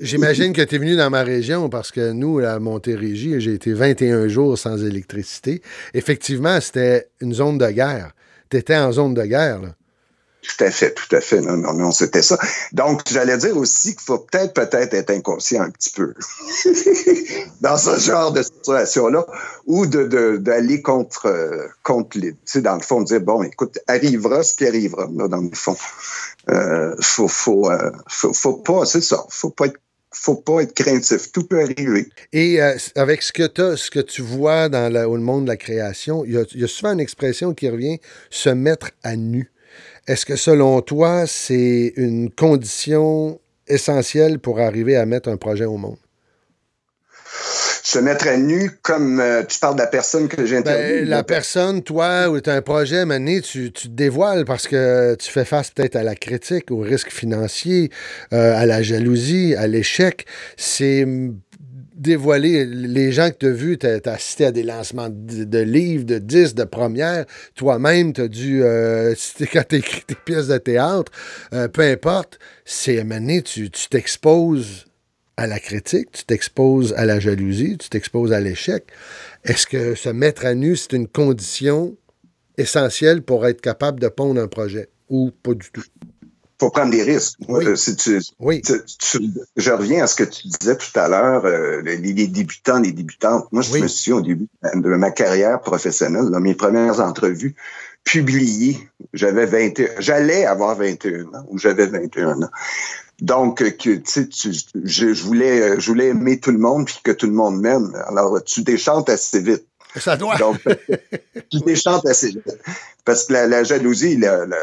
J'imagine 0.02 0.54
que 0.54 0.62
tu 0.62 0.76
es 0.76 0.78
venu 0.78 0.96
dans 0.96 1.10
ma 1.10 1.24
région 1.24 1.70
parce 1.70 1.92
que 1.92 2.12
nous, 2.12 2.40
à 2.40 2.60
Montérégie, 2.60 3.40
j'ai 3.40 3.54
été 3.54 3.74
21 3.74 4.28
jours 4.28 4.58
sans 4.58 4.84
électricité. 4.84 5.62
Effectivement, 5.94 6.60
c'était 6.62 7.08
une 7.20 7.34
zone 7.34 7.58
de 7.58 7.70
guerre. 7.70 8.14
Tu 8.50 8.58
étais 8.58 8.78
en 8.78 8.92
zone 8.92 9.14
de 9.14 9.24
guerre. 9.24 9.62
Là. 9.62 9.76
Tout 10.58 10.64
à 10.64 10.72
fait, 10.72 10.94
tout 10.96 11.16
à 11.16 11.22
fait. 11.22 11.42
Non, 11.42 11.58
non, 11.58 11.74
non, 11.74 11.92
c'était 11.92 12.24
ça. 12.24 12.38
Donc, 12.74 13.02
j'allais 13.12 13.38
dire 13.38 13.56
aussi 13.56 13.92
qu'il 13.96 14.02
faut 14.04 14.18
peut-être, 14.18 14.54
peut-être 14.54 14.94
être 14.96 15.12
inconscient 15.12 15.62
un 15.62 15.70
petit 15.70 15.92
peu 15.92 16.14
dans 17.62 17.78
ce 17.78 18.00
genre 18.00 18.32
de 18.32 18.42
situation-là 18.42 19.26
ou 19.68 19.86
de, 19.86 20.38
d'aller 20.38 20.82
contre, 20.82 21.28
euh, 21.28 21.68
contre 21.84 22.18
les, 22.18 22.34
dans 22.62 22.76
le 22.76 22.82
fond, 22.82 23.02
dire, 23.02 23.22
bon, 23.22 23.44
écoute, 23.44 23.78
arrivera 23.88 24.42
ce 24.44 24.56
qui 24.56 24.66
arrivera, 24.66 25.08
là, 25.16 25.28
dans 25.28 25.42
le 25.42 25.50
fond. 25.54 25.76
Euh, 26.50 26.96
faut, 27.00 27.28
faut, 27.28 27.70
euh, 27.70 27.92
faut, 28.08 28.34
faut 28.34 28.54
pas, 28.54 28.86
c'est 28.86 29.02
ça, 29.02 29.24
faut 29.30 29.52
pas 29.52 29.68
être, 29.68 29.80
faut 30.12 30.36
pas 30.36 30.62
être 30.62 30.74
craintif. 30.74 31.32
Tout 31.32 31.44
peut 31.44 31.62
arriver. 31.62 32.10
Et 32.34 32.60
euh, 32.62 32.76
avec 32.96 33.22
ce 33.22 33.32
que, 33.32 33.46
t'as- 33.46 33.78
ce 33.78 33.92
que 33.92 34.00
tu 34.00 34.24
vois 34.24 34.68
dans 34.68 34.92
au 35.06 35.18
monde 35.18 35.44
de 35.44 35.50
la 35.50 35.58
création, 35.58 36.26
il 36.26 36.44
y 36.56 36.64
a 36.64 36.68
souvent 36.68 36.94
une 36.94 37.00
expression 37.00 37.54
qui 37.54 37.70
revient 37.70 38.00
se 38.32 38.50
mettre 38.50 38.90
à 39.04 39.16
nu. 39.16 39.52
Est-ce 40.08 40.26
que 40.26 40.36
selon 40.36 40.82
toi, 40.82 41.26
c'est 41.28 41.94
une 41.96 42.32
condition 42.32 43.40
essentielle 43.68 44.40
pour 44.40 44.60
arriver 44.60 44.96
à 44.96 45.06
mettre 45.06 45.30
un 45.30 45.38
projet 45.38 45.66
au 45.66 45.78
monde? 45.78 45.98
Se 47.84 47.98
mettre 48.00 48.28
à 48.28 48.38
nu, 48.38 48.72
comme 48.82 49.20
euh, 49.20 49.44
tu 49.44 49.58
parles 49.60 49.76
de 49.76 49.82
la 49.82 49.88
personne 49.88 50.28
que 50.28 50.46
j'ai. 50.46 50.62
Ben, 50.62 51.08
la 51.08 51.24
personne, 51.24 51.82
toi, 51.82 52.30
ou 52.30 52.40
tu 52.40 52.50
as 52.50 52.54
un 52.54 52.62
projet, 52.62 53.06
mané, 53.06 53.42
tu, 53.42 53.72
tu 53.72 53.88
te 53.88 53.94
dévoiles 53.94 54.46
parce 54.46 54.68
que 54.68 55.16
tu 55.16 55.32
fais 55.32 55.46
face 55.46 55.72
peut-être 55.72 55.96
à 55.96 56.04
la 56.04 56.16
critique, 56.16 56.70
au 56.70 56.80
risque 56.80 57.10
financier, 57.10 57.90
euh, 58.34 58.56
à 58.56 58.66
la 58.68 58.84
jalousie, 58.84 59.56
à 59.56 59.66
l'échec. 59.66 60.26
C'est 60.56 61.06
dévoiler 62.00 62.66
les 62.66 63.12
gens 63.12 63.30
que 63.30 63.36
tu 63.38 63.46
as 63.48 63.52
vus, 63.52 63.78
tu 63.78 63.86
as, 63.86 64.00
assisté 64.06 64.46
à 64.46 64.52
des 64.52 64.64
lancements 64.64 65.10
de, 65.10 65.60
livres, 65.60 66.06
de 66.06 66.18
disques, 66.18 66.56
de 66.56 66.64
premières. 66.64 67.26
Toi-même, 67.56 68.14
tu 68.14 68.22
as 68.22 68.28
dû, 68.28 68.64
euh, 68.64 69.14
quand 69.52 69.64
tu 69.68 69.76
écris 69.76 70.04
tes 70.08 70.16
pièces 70.16 70.48
de 70.48 70.58
théâtre, 70.58 71.12
euh, 71.54 71.68
peu 71.68 71.82
importe, 71.82 72.40
c'est 72.66 73.04
mané, 73.04 73.42
tu 73.42 73.70
tu 73.70 73.90
t'exposes 73.90 74.86
à 75.36 75.46
la 75.46 75.60
critique, 75.60 76.12
tu 76.12 76.24
t'exposes 76.24 76.94
à 76.94 77.06
la 77.06 77.20
jalousie, 77.20 77.78
tu 77.78 77.90
t'exposes 77.90 78.32
à 78.32 78.40
l'échec. 78.40 78.86
Est-ce 79.44 79.68
que 79.68 79.96
se 79.96 80.10
mettre 80.10 80.46
à 80.46 80.54
nu, 80.54 80.78
c'est 80.78 80.94
une 80.94 81.08
condition 81.08 81.98
essentielle 82.58 83.22
pour 83.22 83.46
être 83.46 83.62
capable 83.62 84.00
de 84.00 84.08
pondre 84.08 84.42
un 84.42 84.48
projet 84.48 84.90
ou 85.10 85.32
pas 85.32 85.54
du 85.54 85.70
tout? 85.72 85.84
Faut 86.60 86.70
prendre 86.70 86.92
des 86.92 87.04
risques. 87.04 87.40
Moi, 87.48 87.60
Oui. 87.60 87.68
euh, 87.68 87.76
si 87.76 87.96
tu, 87.96 88.20
Oui. 88.40 88.62
tu- 88.62 88.74
tu- 89.00 89.30
je 89.56 89.72
reviens 89.72 90.04
à 90.04 90.08
ce 90.08 90.16
que 90.16 90.24
tu 90.26 90.48
disais 90.48 90.76
tout 90.76 91.00
à 91.00 91.08
l'heure, 91.08 91.46
euh, 91.46 91.82
les, 91.82 91.98
les 91.98 92.28
débutants, 92.28 92.80
les 92.80 92.92
débutantes. 92.92 93.48
Moi, 93.52 93.62
je 93.62 93.72
Oui. 93.74 93.82
me 93.82 93.88
suis 93.88 94.12
au 94.12 94.22
début 94.22 94.48
de 94.74 94.90
ma 94.96 95.12
carrière 95.12 95.62
professionnelle, 95.62 96.30
dans 96.30 96.40
mes 96.42 96.56
premières 96.56 97.00
entrevues 97.00 97.56
publiées, 98.04 98.78
j'avais 99.14 99.46
21, 99.46 99.90
j'allais 100.00 100.46
avoir 100.46 100.76
21 100.76 101.26
ans 101.28 101.46
ou 101.50 101.58
j'avais 101.58 101.86
21 101.86 102.42
ans. 102.42 102.50
Donc, 103.22 103.62
euh, 103.62 103.70
que, 103.72 103.96
tu 103.96 104.02
sais, 104.06 104.28
tu- 104.28 104.54
je, 104.84 105.14
je 105.14 105.24
voulais, 105.24 105.62
euh, 105.62 105.76
je 105.80 105.88
voulais 105.88 106.08
aimer 106.08 106.40
tout 106.40 106.52
le 106.52 106.58
monde 106.58 106.86
puis 106.86 107.00
que 107.04 107.12
tout 107.12 107.26
le 107.26 107.34
monde 107.34 107.60
m'aime. 107.60 107.94
Alors, 108.08 108.42
tu 108.44 108.62
déchantes 108.64 109.10
assez 109.10 109.42
vite. 109.42 109.66
Ça 110.00 110.16
doit. 110.18 110.38
Donc, 110.38 110.58
je 111.52 111.60
les 111.66 111.76
chante 111.76 112.06
assez 112.06 112.28
vite. 112.28 112.58
Parce 113.06 113.26
que 113.26 113.34
la, 113.34 113.48
la 113.48 113.64
jalousie, 113.64 114.18
la, 114.18 114.46
la, 114.46 114.58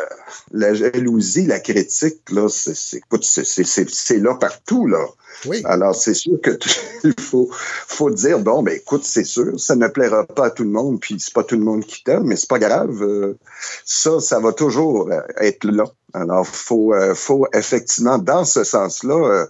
la, 0.52 0.74
jalousie, 0.74 1.46
la 1.46 1.58
critique, 1.58 2.30
là, 2.30 2.48
c'est, 2.48 4.18
là 4.18 4.34
partout, 4.36 4.86
là. 4.86 5.04
Oui. 5.46 5.62
Alors, 5.64 5.94
c'est 5.94 6.14
sûr 6.14 6.40
que 6.40 6.56
il 7.04 7.20
faut, 7.20 7.50
faut 7.52 8.10
dire, 8.10 8.38
bon, 8.38 8.62
ben, 8.62 8.76
écoute, 8.76 9.04
c'est 9.04 9.24
sûr, 9.24 9.58
ça 9.58 9.74
ne 9.74 9.88
plaira 9.88 10.24
pas 10.24 10.46
à 10.46 10.50
tout 10.50 10.62
le 10.62 10.70
monde, 10.70 11.00
puis 11.00 11.16
c'est 11.18 11.34
pas 11.34 11.42
tout 11.42 11.56
le 11.56 11.64
monde 11.64 11.84
qui 11.84 12.04
t'aime, 12.04 12.24
mais 12.24 12.36
c'est 12.36 12.48
pas 12.48 12.58
grave. 12.60 13.02
euh, 13.02 13.36
ça, 13.84 14.20
ça 14.20 14.38
va 14.38 14.52
toujours 14.52 15.10
euh, 15.10 15.20
être 15.40 15.64
là. 15.64 15.84
Alors, 16.14 16.46
faut, 16.46 16.94
euh, 16.94 17.14
faut 17.14 17.46
effectivement, 17.52 18.18
dans 18.18 18.44
ce 18.44 18.64
sens-là, 18.64 19.14
euh, 19.14 19.46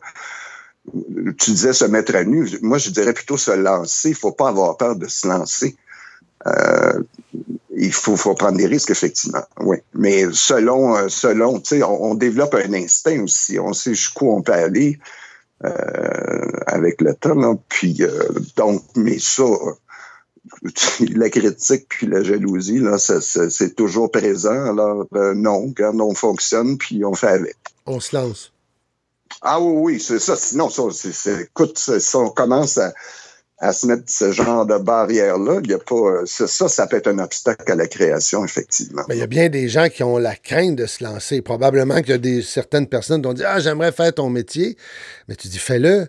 tu 1.38 1.51
disais 1.51 1.72
se 1.72 1.85
mettre 1.85 2.14
à 2.14 2.25
nu. 2.25 2.49
Moi, 2.62 2.79
je 2.79 2.90
dirais 2.90 3.12
plutôt 3.12 3.37
se 3.37 3.51
lancer. 3.51 4.11
Il 4.11 4.14
faut 4.14 4.33
pas 4.33 4.49
avoir 4.49 4.77
peur 4.77 4.96
de 4.96 5.07
se 5.07 5.27
lancer. 5.27 5.77
Euh, 6.46 7.03
il 7.77 7.92
faut, 7.92 8.16
prendre 8.35 8.57
des 8.57 8.66
risques, 8.66 8.90
effectivement. 8.90 9.42
Oui. 9.61 9.79
Mais 9.94 10.25
selon, 10.33 10.96
euh, 10.96 11.09
selon, 11.09 11.59
tu 11.61 11.77
sais, 11.77 11.83
on, 11.83 12.11
on 12.11 12.14
développe 12.14 12.55
un 12.55 12.72
instinct 12.72 13.22
aussi. 13.22 13.59
On 13.59 13.72
sait 13.72 13.94
jusqu'où 13.94 14.31
on 14.31 14.42
peut 14.42 14.53
aller 14.53 14.99
euh, 15.64 16.51
avec 16.66 17.01
le 17.01 17.14
temps. 17.14 17.35
Là. 17.35 17.55
Puis, 17.68 17.96
euh, 18.03 18.29
donc, 18.57 18.83
mais 18.94 19.18
ça, 19.18 19.44
la 21.14 21.31
critique 21.31 21.87
puis 21.88 22.07
la 22.07 22.22
jalousie, 22.22 22.79
là, 22.79 22.99
c'est 22.99 23.75
toujours 23.75 24.11
présent. 24.11 24.70
Alors, 24.70 25.07
euh, 25.14 25.35
non, 25.35 25.66
regarde, 25.66 26.01
on 26.01 26.14
fonctionne, 26.14 26.77
puis 26.77 27.05
on 27.05 27.14
fait 27.14 27.29
avec. 27.29 27.57
On 27.87 28.01
se 28.01 28.14
lance. 28.14 28.53
Ah 29.42 29.61
oui, 29.61 29.94
oui, 29.94 30.01
c'est 30.01 30.18
ça. 30.18 30.37
Sinon, 30.37 30.68
ça, 30.70 30.83
écoute, 31.40 31.79
si 31.79 32.16
on 32.16 32.31
commence 32.31 32.79
à, 32.79 33.72
se 33.72 33.87
mettre 33.87 34.05
ce 34.07 34.33
genre 34.33 34.66
de 34.66 34.77
barrière-là, 34.77 35.61
il 35.64 35.72
a 35.72 35.79
pas. 35.79 35.94
euh, 35.94 36.27
ça, 36.27 36.46
ça, 36.46 36.87
peut 36.87 36.96
être 36.96 37.07
un 37.07 37.18
obstacle 37.18 37.72
à 37.72 37.75
la 37.75 37.87
création, 37.87 38.44
effectivement. 38.44 39.03
Il 39.09 39.16
y 39.16 39.22
a 39.22 39.27
bien 39.27 39.49
des 39.49 39.68
gens 39.68 39.88
qui 39.88 40.03
ont 40.03 40.18
la 40.18 40.37
crainte 40.37 40.77
de 40.77 40.87
se 40.87 41.03
lancer. 41.03 41.40
Probablement 41.40 42.01
qu'il 42.01 42.11
y 42.11 42.12
a 42.12 42.18
des, 42.18 42.42
certaines 42.42 42.87
personnes 42.87 43.22
qui 43.22 43.29
ont 43.29 43.35
dit 43.35 43.44
Ah, 43.44 43.59
j'aimerais 43.61 43.92
faire 43.92 44.12
ton 44.12 44.29
métier. 44.29 44.77
Mais 45.29 45.37
tu 45.37 45.49
dis 45.49 45.59
Fais-le. 45.59 46.09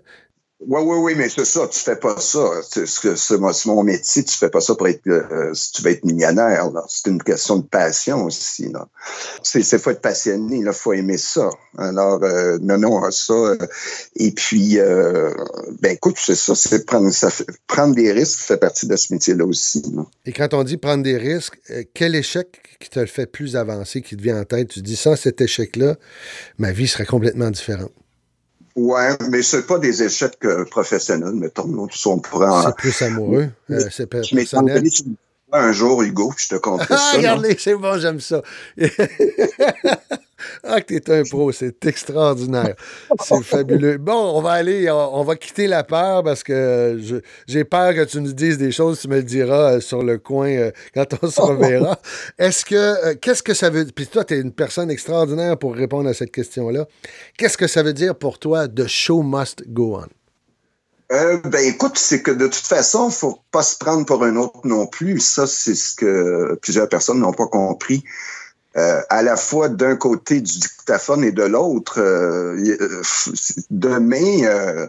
Oui, 0.60 0.82
oui, 0.84 0.98
oui, 0.98 1.14
mais 1.16 1.30
c'est 1.30 1.46
ça, 1.46 1.68
tu 1.68 1.80
fais 1.80 1.96
pas 1.96 2.20
ça. 2.20 2.50
C'est, 2.64 3.38
mon, 3.68 3.84
métier, 3.84 4.24
tu 4.24 4.36
fais 4.36 4.50
pas 4.50 4.60
ça 4.60 4.74
pour 4.74 4.88
être 4.88 5.06
euh, 5.08 5.54
si 5.54 5.72
tu 5.72 5.84
veux 5.84 5.92
être 5.92 6.04
millionnaire. 6.04 6.68
C'est 6.88 7.12
une 7.12 7.22
question 7.22 7.58
de 7.58 7.64
passion 7.64 8.26
aussi. 8.26 8.70
Là. 8.70 8.88
C'est, 9.44 9.64
faut 9.78 9.92
être 9.92 10.02
passionné, 10.02 10.58
il 10.58 10.74
faut 10.74 10.94
aimer 10.94 11.20
ça. 11.20 11.50
Alors, 11.78 12.24
euh, 12.24 12.58
non, 12.60 12.80
non, 12.80 13.12
ça. 13.12 13.54
et 14.16 14.32
puis 14.32 14.80
euh, 14.80 15.32
ben 15.80 15.92
écoute, 15.92 16.18
c'est 16.18 16.36
ça, 16.36 16.56
c'est 16.56 16.86
prendre 16.86 17.12
ça 17.12 17.30
prendre 17.68 17.96
des 17.96 18.12
risques 18.12 18.40
fait 18.40 18.58
partie 18.58 18.88
de 18.88 18.96
ce 18.96 19.14
métier-là 19.14 19.46
aussi. 19.46 19.84
Et 20.26 20.34
quand 20.34 20.54
on 20.54 20.64
dit 20.64 20.78
prendre 20.78 21.04
des 21.04 21.18
risques, 21.18 21.60
euh, 21.70 21.84
quel 21.94 22.16
échec 22.16 22.78
qui 22.80 22.90
te 22.90 23.00
le 23.00 23.06
fait 23.06 23.28
plus 23.28 23.56
avancer, 23.56 24.02
qui 24.02 24.18
te 24.18 24.22
vient 24.22 24.40
en 24.42 24.46
tête? 24.46 24.70
Tu 24.70 24.82
dis 24.82 24.96
Sans 24.96 25.16
cet 25.16 25.40
échec-là, 25.40 25.98
ma 26.58 26.72
vie 26.72 26.88
serait 26.88 27.06
complètement 27.06 27.52
différente. 27.52 27.92
Ouais, 28.78 29.18
mais 29.32 29.42
c'est 29.42 29.66
pas 29.66 29.80
des 29.80 30.04
échecs 30.04 30.38
euh, 30.46 30.64
professionnels, 30.66 31.34
mettons. 31.34 31.68
On 32.06 32.20
pourra. 32.20 32.64
C'est 32.68 32.76
plus 32.76 33.02
amoureux. 33.02 33.50
euh, 33.72 33.80
c'est 33.92 34.06
personnel. 34.06 34.84
un 35.52 35.72
jour, 35.72 36.04
Hugo, 36.04 36.32
je 36.38 36.50
te 36.50 36.56
conterai 36.56 36.88
Ah, 36.94 36.98
ça. 36.98 37.18
regardez, 37.18 37.58
c'est 37.60 37.74
bon, 37.76 38.00
j'aime 38.00 38.20
ça. 38.20 38.44
ah, 40.64 40.82
que 40.82 40.96
t'es 40.98 41.12
un 41.12 41.24
pro, 41.24 41.52
c'est 41.52 41.86
extraordinaire. 41.86 42.76
C'est 43.24 43.44
fabuleux. 43.44 43.98
Bon, 43.98 44.34
on 44.36 44.42
va 44.42 44.52
aller, 44.52 44.90
on, 44.90 45.20
on 45.20 45.24
va 45.24 45.36
quitter 45.36 45.68
la 45.68 45.84
peur 45.84 46.24
parce 46.24 46.44
que 46.44 47.00
j'ai 47.48 47.64
peur 47.64 47.94
que 47.94 48.04
tu 48.06 48.22
nous 48.22 48.34
dises 48.34 48.58
des 48.58 48.72
choses, 48.72 49.00
tu 49.00 49.08
me 49.08 49.18
le 49.18 49.24
diras 49.24 49.74
euh, 49.74 49.80
sur 49.80 50.04
le 50.04 50.18
coin 50.18 50.50
euh, 50.50 50.72
quand 50.94 51.06
on 51.22 51.30
se 51.30 51.42
reverra. 51.42 52.00
Est-ce 52.38 52.66
que, 52.66 52.76
euh, 52.76 53.16
qu'est-ce 53.20 53.44
que 53.44 53.54
ça 53.54 53.70
veut 53.70 53.84
dire? 53.86 53.94
Puis 53.96 54.08
toi, 54.08 54.24
tu 54.24 54.36
es 54.36 54.40
une 54.40 54.54
personne 54.54 54.92
extraordinaire 54.92 55.58
pour 55.58 55.76
répondre 55.76 56.10
à 56.10 56.14
cette 56.14 56.32
question-là. 56.32 56.86
Qu'est-ce 57.38 57.58
que 57.58 57.68
ça 57.68 57.84
veut 57.84 57.94
dire 57.94 58.16
pour 58.16 58.40
toi, 58.40 58.68
The 58.68 58.88
Show 58.88 59.24
Must 59.24 59.64
Go 59.68 59.98
On? 59.98 60.08
Euh, 61.12 61.38
ben 61.38 61.64
écoute, 61.66 61.98
c'est 61.98 62.22
que 62.22 62.32
de 62.32 62.48
toute 62.48 62.66
façon, 62.66 63.10
faut 63.10 63.40
pas 63.52 63.64
se 63.64 63.78
prendre 63.78 64.06
pour 64.06 64.24
un 64.24 64.36
autre 64.36 64.60
non 64.66 64.88
plus. 64.88 65.20
Ça, 65.20 65.48
c'est 65.48 65.76
ce 65.76 65.96
que 65.96 66.60
plusieurs 66.62 66.90
personnes 66.90 67.20
n'ont 67.20 67.34
pas 67.34 67.48
compris. 67.48 68.04
Euh, 68.78 69.02
à 69.10 69.24
la 69.24 69.36
fois 69.38 69.70
d'un 69.70 69.96
côté 69.96 70.40
du 70.40 70.60
dictaphone 70.60 71.24
et 71.24 71.32
de 71.32 71.44
l'autre, 71.44 72.00
euh, 72.00 72.56
euh, 72.80 73.02
demain, 73.72 74.88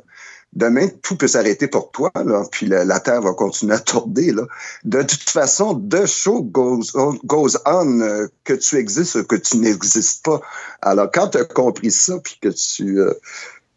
demain 0.53 0.89
tout 1.03 1.17
peut 1.17 1.29
s'arrêter 1.29 1.69
pour 1.69 1.91
toi, 1.91 2.11
là, 2.15 2.43
puis 2.51 2.67
la, 2.67 3.01
terre 3.01 3.23
va 3.23 3.33
continuer 3.33 3.75
à 3.75 3.79
tourner. 3.79 4.33
Là. 4.33 4.43
De 4.85 5.03
toute 5.03 5.31
façon, 5.31 5.75
the 5.75 6.05
show 6.05 6.43
goes 6.43 7.57
on, 7.65 8.29
que 8.45 8.53
tu 8.53 8.77
existes 8.77 9.15
ou 9.15 9.25
que 9.25 9.37
tu 9.37 9.57
n'existes 9.57 10.23
pas. 10.23 10.43
Alors, 10.83 11.11
quand 11.11 11.29
tu 11.29 11.39
as 11.39 11.45
compris 11.45 11.91
ça, 11.91 12.19
puis 12.23 12.39
que 12.43 12.49
tu 12.49 12.99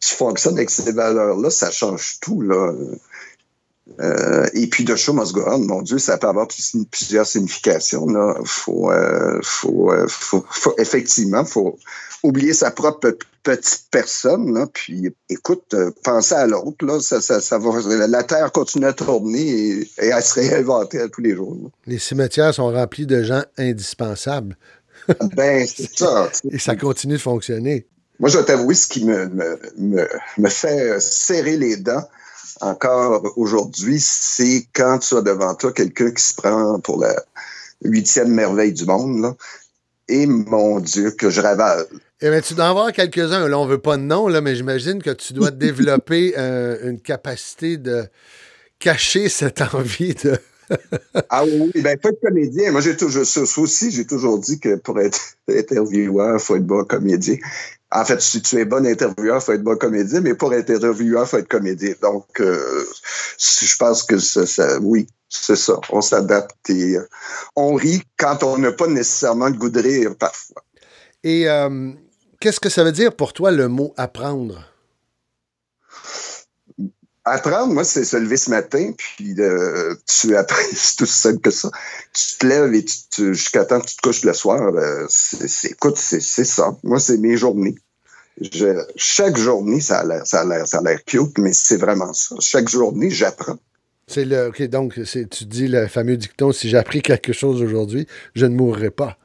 tu 0.01 0.15
fonctionnes 0.15 0.55
avec 0.55 0.71
ces 0.71 0.91
valeurs-là, 0.91 1.51
ça 1.51 1.69
change 1.69 2.19
tout. 2.21 2.41
Là. 2.41 2.73
Euh, 3.99 4.47
et 4.53 4.67
puis, 4.67 4.83
de 4.83 4.95
show 4.95 5.13
must 5.13 5.33
go 5.33 5.43
on, 5.45 5.59
mon 5.59 5.81
Dieu, 5.81 5.97
ça 5.97 6.17
peut 6.17 6.27
avoir 6.27 6.47
plus- 6.47 6.75
plusieurs 6.89 7.25
significations. 7.25 8.05
Là. 8.07 8.35
Faut, 8.45 8.91
euh, 8.91 9.39
faut, 9.43 9.91
euh, 9.91 10.05
faut, 10.07 10.43
faut- 10.49 10.75
effectivement, 10.77 11.43
faut 11.45 11.77
oublier 12.23 12.53
sa 12.53 12.71
propre 12.71 13.17
petite 13.43 13.85
personne. 13.91 14.53
Là, 14.53 14.67
puis, 14.71 15.13
écoute, 15.29 15.75
penser 16.03 16.35
à 16.35 16.45
l'autre. 16.47 16.85
Là, 16.85 16.99
ça, 16.99 17.21
ça, 17.21 17.41
ça 17.41 17.57
va, 17.57 17.69
la 18.07 18.23
Terre 18.23 18.51
continue 18.51 18.85
à 18.85 18.93
tourner 18.93 19.41
et, 19.41 19.89
et 20.01 20.11
à 20.11 20.21
se 20.21 20.35
réinventer 20.39 20.99
à 21.01 21.07
tous 21.09 21.21
les 21.21 21.35
jours. 21.35 21.57
là. 21.61 21.69
Les 21.87 21.97
cimetières 21.99 22.53
sont 22.53 22.71
remplis 22.71 23.05
de 23.07 23.23
gens 23.23 23.43
indispensables 23.57 24.55
Ben, 25.35 25.65
c'est 25.67 25.97
ça. 25.97 26.29
et 26.51 26.59
ça 26.59 26.75
continue 26.75 27.15
de 27.15 27.19
fonctionner. 27.21 27.87
Moi, 28.19 28.29
je 28.29 28.37
vais 28.37 28.45
t'avouer, 28.45 28.75
ce 28.75 28.85
qui 28.85 29.03
me, 29.03 29.25
me, 29.29 29.59
me, 29.79 30.07
me 30.37 30.49
fait 30.49 30.99
serrer 31.01 31.57
les 31.57 31.77
dents 31.77 32.03
encore 32.61 33.33
aujourd'hui, 33.37 33.99
c'est 33.99 34.67
quand 34.73 34.99
tu 34.99 35.15
as 35.15 35.21
devant 35.21 35.55
toi 35.55 35.71
quelqu'un 35.73 36.11
qui 36.11 36.23
se 36.23 36.33
prend 36.33 36.79
pour 36.79 37.01
la 37.01 37.15
huitième 37.83 38.29
merveille 38.29 38.73
du 38.73 38.85
monde. 38.85 39.21
Là. 39.21 39.35
Et 40.07 40.25
mon 40.25 40.79
Dieu, 40.79 41.11
que 41.11 41.29
je 41.29 41.41
ravale. 41.41 41.85
Eh 42.21 42.29
bien, 42.29 42.41
tu 42.41 42.53
dois 42.53 42.65
en 42.65 42.69
avoir 42.69 42.91
quelques-uns. 42.91 43.47
Là, 43.47 43.57
on 43.57 43.65
veut 43.65 43.79
pas 43.79 43.97
de 43.97 44.03
nom, 44.03 44.27
là, 44.27 44.41
mais 44.41 44.55
j'imagine 44.55 45.01
que 45.01 45.11
tu 45.11 45.33
dois 45.33 45.51
développer 45.51 46.33
euh, 46.37 46.89
une 46.89 46.99
capacité 46.99 47.77
de 47.77 48.05
cacher 48.79 49.29
cette 49.29 49.61
envie 49.73 50.15
de. 50.15 50.37
Ah 51.29 51.43
oui, 51.43 51.69
oui, 51.75 51.81
ben 51.81 51.97
pas 51.97 52.11
de 52.11 52.17
comédien. 52.21 52.71
Moi, 52.71 52.79
j'ai 52.79 52.95
toujours 52.95 53.25
ça 53.25 53.41
aussi, 53.41 53.91
j'ai 53.91 54.05
toujours 54.05 54.39
dit 54.39 54.57
que 54.57 54.75
pour 54.75 54.99
être 55.01 55.19
intervieweur, 55.49 56.37
il 56.37 56.39
faut 56.39 56.55
être 56.55 56.65
bon 56.65 56.85
comédien. 56.85 57.35
En 57.93 58.05
fait, 58.05 58.21
si 58.21 58.41
tu 58.41 58.57
es 58.57 58.65
bon 58.65 58.85
intervieweur, 58.85 59.37
il 59.37 59.41
faut 59.41 59.51
être 59.51 59.63
bon 59.63 59.77
comédien, 59.77 60.21
mais 60.21 60.33
pour 60.33 60.53
être 60.53 60.69
intervieweur, 60.69 61.23
il 61.25 61.27
faut 61.27 61.37
être 61.37 61.47
comédien. 61.47 61.93
Donc, 62.01 62.25
euh, 62.39 62.85
je 63.37 63.75
pense 63.77 64.03
que 64.03 64.17
ça, 64.17 64.45
ça- 64.45 64.79
oui, 64.79 65.07
c'est 65.27 65.57
ça. 65.57 65.73
On 65.89 66.01
s'adapte 66.01 66.69
et 66.69 66.95
euh, 66.97 67.07
on 67.55 67.73
rit 67.75 68.01
quand 68.17 68.43
on 68.43 68.57
n'a 68.57 68.71
pas 68.71 68.87
nécessairement 68.87 69.47
le 69.47 69.53
goût 69.55 69.69
de 69.69 69.81
rire 69.81 70.15
parfois. 70.17 70.63
Et 71.23 71.49
euh, 71.49 71.91
qu'est-ce 72.39 72.59
que 72.59 72.69
ça 72.69 72.83
veut 72.83 72.91
dire 72.93 73.13
pour 73.15 73.33
toi 73.33 73.51
le 73.51 73.67
mot 73.67 73.93
apprendre? 73.97 74.70
Apprendre, 77.23 77.73
moi, 77.73 77.83
c'est 77.83 78.03
se 78.03 78.17
lever 78.17 78.37
ce 78.37 78.49
matin, 78.49 78.91
puis 78.97 79.35
euh, 79.39 79.93
tu 80.07 80.35
apprends, 80.35 80.55
c'est 80.73 80.97
tout 80.97 81.05
simple 81.05 81.39
que 81.39 81.51
ça. 81.51 81.69
Tu 82.13 82.37
te 82.39 82.47
lèves 82.47 82.73
et 82.73 82.83
tu, 82.83 82.95
tu- 83.11 83.33
jusqu'à 83.35 83.63
temps 83.65 83.79
que 83.79 83.85
tu 83.85 83.95
te 83.95 84.01
couches 84.01 84.23
le 84.23 84.33
soir, 84.33 84.59
euh, 84.75 85.05
c'est, 85.07 85.47
c'est- 85.47 85.71
écoute, 85.71 85.97
c'est, 85.97 86.19
c'est 86.21 86.45
ça. 86.45 86.75
Moi, 86.83 86.99
c'est 86.99 87.17
mes 87.17 87.37
journées. 87.37 87.75
Je- 88.39 88.83
chaque 88.95 89.37
journée, 89.37 89.81
ça 89.81 89.99
a 89.99 90.05
l'air, 90.05 90.25
ça 90.25 90.41
a 90.41 90.45
l'air, 90.45 90.67
ça 90.67 90.79
a 90.79 90.81
l'air 90.81 91.03
cute, 91.05 91.37
mais 91.37 91.53
c'est 91.53 91.77
vraiment 91.77 92.11
ça. 92.13 92.35
Chaque 92.39 92.69
journée, 92.69 93.11
j'apprends. 93.11 93.57
C'est 94.07 94.25
le. 94.25 94.47
OK, 94.47 94.61
donc, 94.63 94.99
c'est, 95.05 95.29
tu 95.29 95.45
dis 95.45 95.67
le 95.67 95.87
fameux 95.87 96.17
dicton 96.17 96.51
si 96.51 96.69
j'ai 96.69 96.77
appris 96.77 97.01
quelque 97.03 97.33
chose 97.33 97.61
aujourd'hui, 97.61 98.07
je 98.33 98.45
ne 98.47 98.55
mourrai 98.55 98.89
pas. 98.89 99.17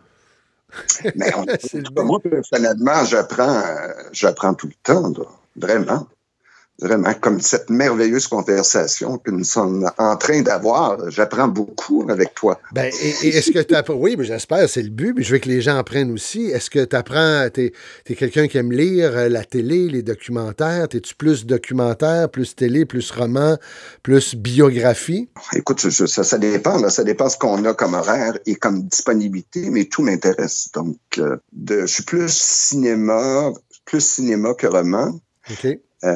Mais 1.14 1.32
on- 1.34 1.46
moi, 2.04 2.20
personnellement, 2.20 3.04
j'apprends, 3.06 3.56
euh, 3.58 3.88
j'apprends 4.12 4.52
tout 4.54 4.66
le 4.66 4.74
temps, 4.82 5.08
là. 5.08 5.24
vraiment. 5.56 6.06
Vraiment, 6.78 7.14
comme 7.14 7.40
cette 7.40 7.70
merveilleuse 7.70 8.26
conversation 8.26 9.16
que 9.16 9.30
nous 9.30 9.44
sommes 9.44 9.90
en 9.96 10.16
train 10.16 10.42
d'avoir, 10.42 11.10
j'apprends 11.10 11.48
beaucoup 11.48 12.04
avec 12.10 12.34
toi. 12.34 12.60
Ben, 12.72 12.92
et, 13.02 13.26
et 13.28 13.36
est-ce 13.36 13.50
que 13.50 13.60
tu 13.60 13.74
apprends. 13.74 13.94
Oui, 13.94 14.14
mais 14.18 14.24
j'espère, 14.24 14.68
c'est 14.68 14.82
le 14.82 14.90
but, 14.90 15.14
mais 15.16 15.22
je 15.22 15.32
veux 15.32 15.38
que 15.38 15.48
les 15.48 15.62
gens 15.62 15.78
apprennent 15.78 16.10
aussi. 16.12 16.50
Est-ce 16.50 16.68
que 16.68 16.84
tu 16.84 16.94
apprends. 16.94 17.48
Tu 17.52 17.72
es, 18.06 18.14
quelqu'un 18.14 18.46
qui 18.46 18.58
aime 18.58 18.72
lire 18.72 19.16
euh, 19.16 19.28
la 19.30 19.42
télé, 19.44 19.88
les 19.88 20.02
documentaires? 20.02 20.88
Es-tu 20.92 21.14
plus 21.14 21.46
documentaire, 21.46 22.28
plus 22.30 22.54
télé, 22.54 22.84
plus 22.84 23.10
roman, 23.10 23.56
plus 24.02 24.34
biographie? 24.34 25.30
Écoute, 25.54 25.80
je- 25.80 25.88
je- 25.88 26.04
ça, 26.06 26.24
ça 26.24 26.36
dépend. 26.36 26.78
Là, 26.78 26.90
ça 26.90 27.04
dépend 27.04 27.30
ce 27.30 27.38
qu'on 27.38 27.64
a 27.64 27.72
comme 27.72 27.94
horaire 27.94 28.38
et 28.44 28.54
comme 28.54 28.82
disponibilité, 28.82 29.70
mais 29.70 29.86
tout 29.86 30.02
m'intéresse. 30.02 30.68
Donc, 30.74 30.98
euh, 31.18 31.36
de, 31.52 31.80
je 31.82 31.86
suis 31.86 32.02
plus 32.02 32.30
cinéma, 32.30 33.50
plus 33.86 34.04
cinéma 34.04 34.52
que 34.54 34.66
roman, 34.66 35.18
OK. 36.02 36.12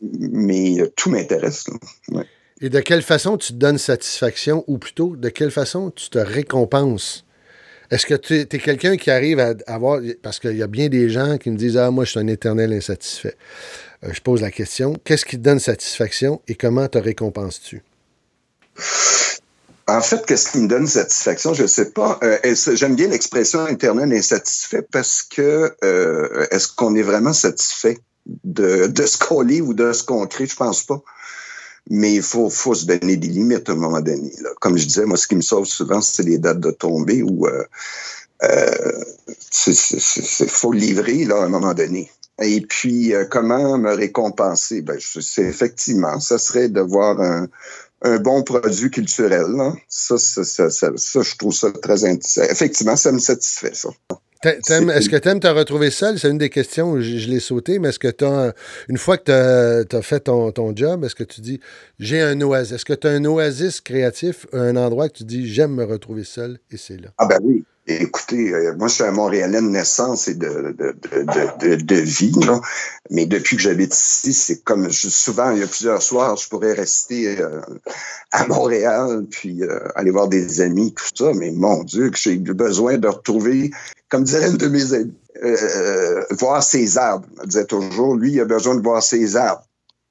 mais 0.00 0.80
euh, 0.80 0.92
tout 0.96 1.10
m'intéresse. 1.10 1.64
Et 2.60 2.70
de 2.70 2.80
quelle 2.80 3.02
façon 3.02 3.36
tu 3.36 3.52
te 3.52 3.58
donnes 3.58 3.78
satisfaction, 3.78 4.64
ou 4.66 4.78
plutôt, 4.78 5.16
de 5.16 5.28
quelle 5.28 5.50
façon 5.50 5.90
tu 5.90 6.08
te 6.08 6.18
récompenses? 6.18 7.24
Est-ce 7.90 8.06
que 8.06 8.14
tu 8.14 8.34
es, 8.40 8.46
quelqu'un 8.46 8.96
qui 8.96 9.10
arrive 9.10 9.38
à 9.38 9.54
avoir. 9.66 10.00
Parce 10.22 10.40
qu'il 10.40 10.56
y 10.56 10.62
a 10.62 10.66
bien 10.66 10.88
des 10.88 11.08
gens 11.08 11.38
qui 11.38 11.50
me 11.50 11.56
disent 11.56 11.76
Ah, 11.76 11.90
moi, 11.90 12.04
je 12.04 12.10
suis 12.10 12.20
un 12.20 12.26
éternel 12.26 12.72
insatisfait. 12.72 13.36
Euh, 14.04 14.08
je 14.12 14.20
pose 14.20 14.42
la 14.42 14.50
question 14.50 14.94
qu'est-ce 15.04 15.24
qui 15.24 15.36
te 15.36 15.42
donne 15.42 15.60
satisfaction 15.60 16.42
et 16.48 16.54
comment 16.54 16.88
te 16.88 16.98
récompenses-tu? 16.98 17.82
En 19.88 20.00
fait, 20.00 20.26
qu'est-ce 20.26 20.50
qui 20.50 20.58
me 20.58 20.68
donne 20.68 20.86
satisfaction? 20.86 21.54
Je 21.54 21.62
ne 21.62 21.68
sais 21.68 21.92
pas. 21.92 22.18
Euh, 22.22 22.38
j'aime 22.74 22.96
bien 22.96 23.08
l'expression 23.08 23.68
éternel 23.68 24.12
insatisfait 24.12 24.82
parce 24.82 25.22
que 25.22 25.72
euh, 25.84 26.46
est-ce 26.50 26.68
qu'on 26.68 26.96
est 26.96 27.02
vraiment 27.02 27.32
satisfait? 27.32 27.98
De, 28.44 28.86
de 28.86 29.06
ce 29.06 29.16
qu'on 29.16 29.48
ou 29.48 29.74
de 29.74 29.92
ce 29.92 30.02
qu'on 30.02 30.26
crée? 30.26 30.46
Je 30.46 30.56
pense 30.56 30.82
pas. 30.82 31.02
Mais 31.88 32.14
il 32.14 32.22
faut, 32.22 32.50
faut 32.50 32.74
se 32.74 32.84
donner 32.84 33.16
des 33.16 33.28
limites 33.28 33.68
à 33.68 33.72
un 33.72 33.76
moment 33.76 34.00
donné. 34.00 34.32
Là. 34.40 34.50
Comme 34.60 34.76
je 34.76 34.86
disais, 34.86 35.04
moi, 35.04 35.16
ce 35.16 35.28
qui 35.28 35.36
me 35.36 35.40
sauve 35.40 35.66
souvent, 35.66 36.00
c'est 36.00 36.24
les 36.24 36.38
dates 36.38 36.58
de 36.58 36.72
tombée 36.72 37.22
où 37.22 37.46
euh, 37.46 37.64
euh, 38.42 39.04
faut 40.48 40.72
livrer 40.72 41.24
là, 41.24 41.36
à 41.42 41.44
un 41.44 41.48
moment 41.48 41.74
donné. 41.74 42.10
Et 42.42 42.60
puis, 42.60 43.14
euh, 43.14 43.24
comment 43.24 43.78
me 43.78 43.94
récompenser? 43.94 44.82
Ben, 44.82 44.98
c'est 45.00 45.44
effectivement, 45.44 46.18
ça 46.18 46.38
serait 46.38 46.68
de 46.68 46.80
voir 46.80 47.20
un, 47.20 47.46
un 48.02 48.18
bon 48.18 48.42
produit 48.42 48.90
culturel. 48.90 49.46
Là. 49.46 49.72
Ça, 49.88 50.18
ça, 50.18 50.44
ça, 50.44 50.68
ça, 50.70 51.22
je 51.22 51.36
trouve 51.36 51.54
ça 51.54 51.70
très 51.70 52.04
intéressant. 52.04 52.42
Effectivement, 52.50 52.96
ça 52.96 53.12
me 53.12 53.20
satisfait. 53.20 53.72
Est-ce 54.44 55.08
que 55.08 55.16
tu 55.16 55.28
aimes 55.28 55.40
te 55.40 55.46
retrouver 55.46 55.90
seul? 55.90 56.18
C'est 56.18 56.30
une 56.30 56.38
des 56.38 56.50
questions, 56.50 57.00
je, 57.00 57.18
je 57.18 57.28
l'ai 57.28 57.40
sauté, 57.40 57.78
mais 57.78 57.88
est-ce 57.88 57.98
que 57.98 58.08
tu 58.08 58.24
as, 58.24 58.54
une 58.88 58.98
fois 58.98 59.18
que 59.18 59.84
tu 59.84 59.96
as, 59.96 60.02
fait 60.02 60.20
ton, 60.20 60.52
ton 60.52 60.74
job, 60.74 61.04
est-ce 61.04 61.14
que 61.14 61.24
tu 61.24 61.40
dis, 61.40 61.60
j'ai 61.98 62.20
un 62.20 62.40
oasis? 62.40 62.72
Est-ce 62.72 62.84
que 62.84 62.92
tu 62.92 63.06
as 63.06 63.10
un 63.10 63.24
oasis 63.24 63.80
créatif, 63.80 64.46
un 64.52 64.76
endroit 64.76 65.08
que 65.08 65.18
tu 65.18 65.24
dis, 65.24 65.48
j'aime 65.48 65.74
me 65.74 65.84
retrouver 65.84 66.24
seul 66.24 66.58
et 66.70 66.76
c'est 66.76 67.00
là? 67.00 67.08
Ah 67.18 67.26
ben 67.26 67.38
oui. 67.42 67.64
Écoutez, 67.88 68.52
euh, 68.52 68.74
moi, 68.76 68.88
je 68.88 68.94
suis 68.94 69.04
un 69.04 69.12
Montréalais 69.12 69.60
de 69.60 69.68
naissance 69.68 70.26
et 70.26 70.34
de, 70.34 70.74
de, 70.76 70.96
de, 71.60 71.74
de, 71.76 71.94
vie, 71.94 72.32
là. 72.44 72.60
mais 73.10 73.26
depuis 73.26 73.56
que 73.56 73.62
j'habite 73.62 73.94
ici, 73.94 74.32
c'est 74.32 74.64
comme 74.64 74.90
souvent, 74.90 75.52
il 75.52 75.60
y 75.60 75.62
a 75.62 75.68
plusieurs 75.68 76.02
soirs, 76.02 76.36
je 76.36 76.48
pourrais 76.48 76.72
rester 76.72 77.40
euh, 77.40 77.60
à 78.32 78.44
Montréal, 78.48 79.24
puis 79.30 79.62
euh, 79.62 79.78
aller 79.94 80.10
voir 80.10 80.26
des 80.26 80.60
amis, 80.60 80.94
tout 80.94 81.04
ça, 81.14 81.32
mais 81.34 81.52
mon 81.52 81.84
Dieu, 81.84 82.10
que 82.10 82.18
j'ai 82.18 82.36
besoin 82.38 82.98
de 82.98 83.06
retrouver, 83.06 83.70
comme 84.08 84.24
dirait 84.24 84.50
une 84.50 84.56
de 84.56 84.66
mes 84.66 84.92
amis, 84.92 85.14
voir 86.30 86.64
ses 86.64 86.98
arbres. 86.98 87.28
Elle 87.40 87.48
disait 87.48 87.66
toujours, 87.66 88.16
lui, 88.16 88.32
il 88.32 88.40
a 88.40 88.46
besoin 88.46 88.74
de 88.74 88.82
voir 88.82 89.00
ses 89.00 89.36
arbres. 89.36 89.62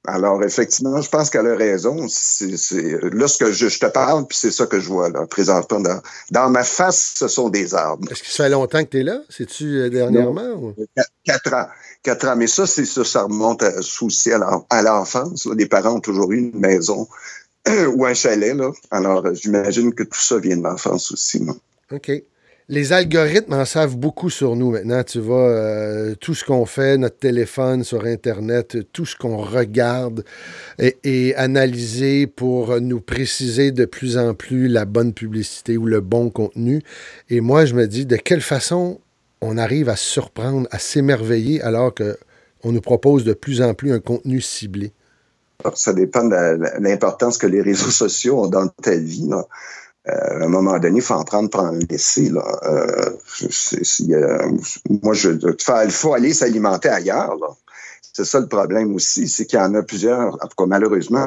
Alors, 0.08 0.44
effectivement, 0.44 1.02
je 1.02 1.10
pense 1.10 1.30
qu'elle 1.30 1.48
a 1.48 1.56
raison. 1.56 2.06
C'est, 2.10 2.48
là, 3.12 3.28
ce 3.28 3.38
que 3.38 3.52
je, 3.52 3.80
te 3.80 3.86
parle, 3.86 4.28
puis 4.28 4.38
c'est 4.38 4.52
ça 4.52 4.66
que 4.66 4.80
je 4.80 4.88
vois 4.88 5.10
là, 5.10 5.26
présentement. 5.26 5.80
Dans, 5.80 6.02
dans, 6.32 6.50
ma 6.50 6.64
face, 6.64 7.16
ce 7.18 7.28
sont 7.28 7.50
des 7.50 7.74
arbres. 7.74 8.12
Est-ce 8.12 8.24
que 8.24 8.30
ça 8.30 8.46
fait 8.46 8.50
longtemps 8.50 8.84
que 8.84 8.90
tu 8.90 9.00
es 9.00 9.04
là? 9.04 9.22
C'est-tu 9.30 9.80
euh, 9.80 9.90
dernièrement? 9.90 10.74
Quatre 11.24 11.54
ans. 11.54 11.68
Quatre 12.04 12.28
ans. 12.28 12.36
Mais 12.36 12.48
ça, 12.48 12.68
c'est 12.68 12.86
ça, 12.86 13.04
ça 13.04 13.24
remonte 13.24 13.64
à, 13.64 13.82
souci 13.82 14.32
à 14.32 14.82
l'enfance. 14.82 15.48
Les 15.56 15.66
parents 15.66 15.96
ont 15.96 16.02
toujours 16.02 16.32
eu 16.32 16.40
une 16.40 16.60
maison 16.60 17.08
ou 17.96 18.06
un 18.06 18.14
chalet. 18.14 18.56
Là. 18.56 18.72
Alors, 18.92 19.34
j'imagine 19.34 19.94
que 19.94 20.04
tout 20.04 20.22
ça 20.22 20.38
vient 20.38 20.58
de 20.58 20.64
l'enfance 20.64 21.12
aussi. 21.12 21.42
Non? 21.42 21.58
OK. 21.92 22.12
Les 22.68 22.94
algorithmes 22.94 23.54
en 23.54 23.66
savent 23.66 23.96
beaucoup 23.96 24.32
sur 24.32 24.56
nous 24.56 24.72
maintenant. 24.72 25.04
Tu 25.04 25.20
vois, 25.20 25.50
euh, 25.50 26.16
tout 26.20 26.34
ce 26.34 26.44
qu'on 26.44 26.66
fait, 26.66 26.98
notre 26.98 27.20
téléphone, 27.20 27.84
sur 27.84 28.06
Internet, 28.06 28.78
tout 28.92 29.06
ce 29.06 29.16
qu'on 29.16 29.38
regarde 29.38 30.24
est, 30.80 31.36
analysé 31.36 32.26
pour 32.26 32.82
nous 32.82 33.02
préciser 33.02 33.72
de 33.72 33.86
plus 33.86 34.18
en 34.18 34.34
plus 34.34 34.68
la 34.68 34.86
bonne 34.86 35.14
publicité 35.14 35.78
ou 35.78 35.86
le 35.86 36.02
bon 36.02 36.32
contenu. 36.32 36.82
Et 37.30 37.40
moi, 37.40 37.66
je 37.66 37.76
me 37.76 37.86
dis, 37.86 38.08
de 38.08 38.16
quelle 38.16 38.42
façon 38.42 39.00
on 39.42 39.60
arrive 39.60 39.88
à 39.88 39.96
surprendre, 39.96 40.68
à 40.72 40.80
s'émerveiller 40.80 41.62
alors 41.62 41.94
qu'on 41.94 42.72
nous 42.72 42.82
propose 42.82 43.24
de 43.26 43.34
plus 43.34 43.62
en 43.62 43.76
plus 43.76 43.92
un 43.92 44.00
contenu 44.00 44.42
ciblé? 44.42 44.92
Ça 45.76 45.94
dépend 45.94 46.24
de 46.24 46.82
l'importance 46.82 47.38
que 47.38 47.48
les 47.48 47.62
réseaux 47.62 47.92
sociaux 47.92 48.44
ont 48.44 48.48
dans 48.48 48.68
ta 48.68 48.96
vie. 48.96 49.28
Là. 49.30 49.46
Euh, 50.08 50.42
à 50.42 50.46
un 50.46 50.48
moment 50.48 50.78
donné, 50.78 50.98
il 50.98 51.02
faut 51.02 51.16
en 51.16 51.24
prendre 51.24 51.50
pour 51.50 51.62
en 51.62 51.72
laisser. 51.90 52.30
Là. 52.30 52.44
Euh, 52.64 53.12
moi, 55.02 55.14
je, 55.14 55.32
il 55.32 55.92
faut 55.92 56.14
aller 56.14 56.34
s'alimenter 56.34 56.90
ailleurs. 56.90 57.36
C'est 58.14 58.26
ça 58.26 58.40
le 58.40 58.48
problème 58.48 58.96
aussi, 58.96 59.28
c'est 59.28 59.46
qu'il 59.46 59.60
y 59.60 59.62
en 59.62 59.74
a 59.74 59.84
plusieurs, 59.84 60.36
en 60.36 60.48
tout 60.48 60.56
cas 60.58 60.66
malheureusement, 60.68 61.26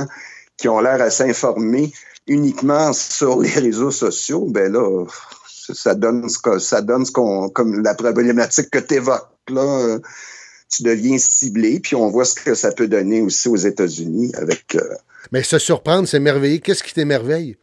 qui 0.57 0.69
ont 0.69 0.81
l'air 0.81 1.03
à 1.03 1.11
s'informer 1.11 1.93
uniquement 2.27 2.93
sur 2.93 3.41
les 3.41 3.51
réseaux 3.51 3.91
sociaux. 3.91 4.47
Ben 4.49 4.73
là, 4.73 5.05
ça 5.75 5.95
donne 5.95 6.29
ce 6.29 6.39
que 6.39 6.59
ça 6.59 6.81
donne 6.81 7.05
ce 7.05 7.13
qu'on 7.13 7.49
comme 7.51 7.83
la 7.83 7.95
problématique 7.95 8.71
que 8.71 8.79
tu 8.79 8.95
évoques. 8.95 9.29
Là, 9.49 9.61
euh, 9.61 9.99
tu 10.69 10.83
deviens 10.83 11.19
ciblé, 11.19 11.81
puis 11.81 11.97
on 11.97 12.11
voit 12.11 12.25
ce 12.25 12.35
que 12.35 12.55
ça 12.55 12.73
peut 12.73 12.89
donner 12.89 13.21
aussi 13.23 13.49
aux 13.49 13.57
États-Unis 13.57 14.33
avec. 14.35 14.77
Mais 15.33 15.43
se 15.43 15.59
surprendre, 15.59 16.07
c'est 16.09 16.21
merveilleux. 16.21 16.59
Qu'est-ce 16.59 16.83
qui 16.83 16.95
t'émerveille? 16.95 17.57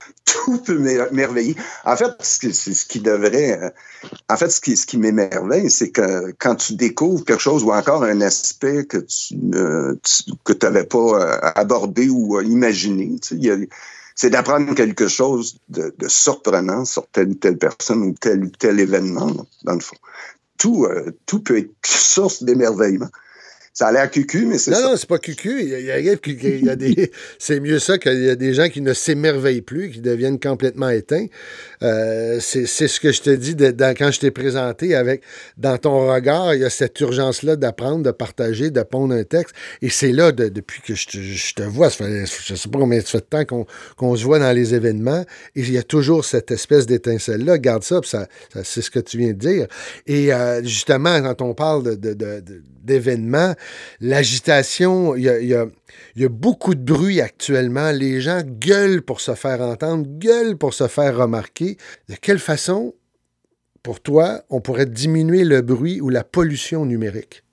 tout 0.45 0.57
peut 0.59 0.77
m'émerveiller. 0.77 1.55
En 1.85 1.95
fait, 1.95 2.11
ce 2.21 2.85
qui, 2.85 2.99
devrait. 2.99 3.59
Euh, 3.61 3.69
en 4.29 4.37
fait, 4.37 4.49
ce 4.49 4.61
qui, 4.61 4.75
ce 4.75 4.85
qui 4.85 4.97
m'émerveille, 4.97 5.69
c'est 5.69 5.91
que 5.91 6.31
quand 6.39 6.55
tu 6.55 6.75
découvres 6.75 7.23
quelque 7.25 7.41
chose 7.41 7.63
ou 7.63 7.71
encore 7.71 8.03
un 8.03 8.21
aspect 8.21 8.85
que 8.85 8.97
tu 8.97 9.35
n'avais 9.35 10.83
pas 10.83 10.97
euh, 10.97 11.39
abordé 11.55 12.09
ou 12.09 12.37
euh, 12.37 12.43
imaginé, 12.43 13.15
c'est 14.15 14.29
d'apprendre 14.29 14.73
quelque 14.75 15.07
chose 15.07 15.57
de, 15.69 15.93
surprenant 16.07 16.85
sur 16.85 17.07
telle 17.07 17.29
ou 17.29 17.35
telle 17.35 17.57
personne 17.57 18.03
ou 18.03 18.13
tel 18.19 18.45
ou 18.45 18.49
tel 18.49 18.79
événement, 18.79 19.31
dans 19.63 19.73
le 19.73 19.79
fond. 19.79 19.97
Tout, 20.57 20.87
tout 21.25 21.41
peut 21.41 21.57
être 21.57 21.71
source 21.85 22.43
d'émerveillement. 22.43 23.09
Ça 23.77 23.87
a 23.87 23.91
l'air 23.91 24.09
cucu, 24.09 24.45
mais 24.45 24.57
c'est 24.57 24.73
ça. 24.73 24.79
Non, 24.79 24.91
non, 24.91 24.95
c'est 24.95 25.09
pas 25.09 25.19
cucu. 25.19 25.61
Il 25.61 25.67
y 25.67 25.91
a, 25.91 25.99
il 25.99 26.05
y 26.05 26.69
a 26.69 26.75
des, 26.77 27.11
c'est 27.39 27.59
mieux 27.59 27.79
ça 27.79 27.97
qu'il 27.97 28.23
y 28.23 28.29
a 28.29 28.35
des 28.37 28.53
gens 28.53 28.69
qui 28.69 28.79
ne 28.79 28.93
s'émerveillent 28.93 29.61
plus, 29.61 29.91
qui 29.91 29.99
deviennent 29.99 30.39
complètement 30.39 30.87
éteints. 30.87 31.25
Euh, 31.83 32.39
c'est 32.39 32.65
ce 32.65 32.99
que 33.01 33.11
je 33.11 33.21
te 33.21 33.29
dis 33.29 33.53
de, 33.53 33.75
quand 33.97 34.11
je 34.11 34.21
t'ai 34.21 34.31
présenté 34.31 34.95
avec, 34.95 35.23
dans 35.57 35.77
ton 35.77 36.07
regard, 36.09 36.55
il 36.55 36.61
y 36.61 36.63
a 36.63 36.69
cette 36.69 36.97
urgence-là 37.01 37.57
d'apprendre, 37.57 38.01
de 38.01 38.11
partager, 38.11 38.71
de 38.71 38.81
pondre 38.81 39.13
un 39.13 39.25
texte. 39.25 39.53
Et 39.81 39.89
c'est 39.89 40.13
là, 40.13 40.31
depuis 40.31 40.81
que 40.81 40.95
je 40.95 41.07
te, 41.07 41.17
je 41.17 41.53
te 41.53 41.63
vois, 41.63 41.89
ça 41.89 42.05
fait, 42.05 42.25
je 42.45 42.55
sais 42.55 42.69
pas 42.69 42.79
combien 42.79 43.01
ça 43.01 43.07
fait 43.07 43.17
de 43.17 43.23
temps 43.23 43.43
qu'on 43.43 43.65
qu'on 43.97 44.15
se 44.15 44.23
voit 44.23 44.39
dans 44.39 44.53
les 44.55 44.73
événements, 44.73 45.25
et 45.53 45.59
il 45.59 45.71
y 45.71 45.77
a 45.77 45.83
toujours 45.83 46.23
cette 46.23 46.49
espèce 46.49 46.85
d'étincelle-là. 46.85 47.57
Garde 47.57 47.83
ça, 47.83 47.99
ça, 48.05 48.27
ça 48.53 48.63
c'est 48.63 48.81
ce 48.81 48.89
que 48.89 48.99
tu 48.99 49.17
viens 49.17 49.33
de 49.33 49.33
dire. 49.33 49.67
Et 50.07 50.33
euh, 50.33 50.63
justement, 50.63 51.21
quand 51.21 51.41
on 51.41 51.53
parle 51.53 51.97
d'événements, 52.85 53.53
l'agitation, 53.99 55.15
il 55.15 55.23
y 55.23 55.55
a, 55.55 56.29
beaucoup 56.29 56.75
de 56.75 56.83
bruit 56.83 57.21
actuellement. 57.21 57.91
Les 57.91 58.21
gens 58.21 58.41
gueulent 58.43 59.01
pour 59.01 59.21
se 59.21 59.35
faire 59.35 59.61
entendre, 59.61 60.05
gueulent 60.07 60.57
pour 60.57 60.73
se 60.73 60.87
faire 60.87 61.17
remarquer. 61.17 61.77
De 62.09 62.15
quelle 62.15 62.39
façon, 62.39 62.93
pour 63.83 63.99
toi, 63.99 64.41
on 64.49 64.61
pourrait 64.61 64.85
diminuer 64.85 65.43
le 65.43 65.61
bruit 65.61 66.01
ou 66.01 66.09
la 66.09 66.23
pollution 66.23 66.85
numérique? 66.85 67.43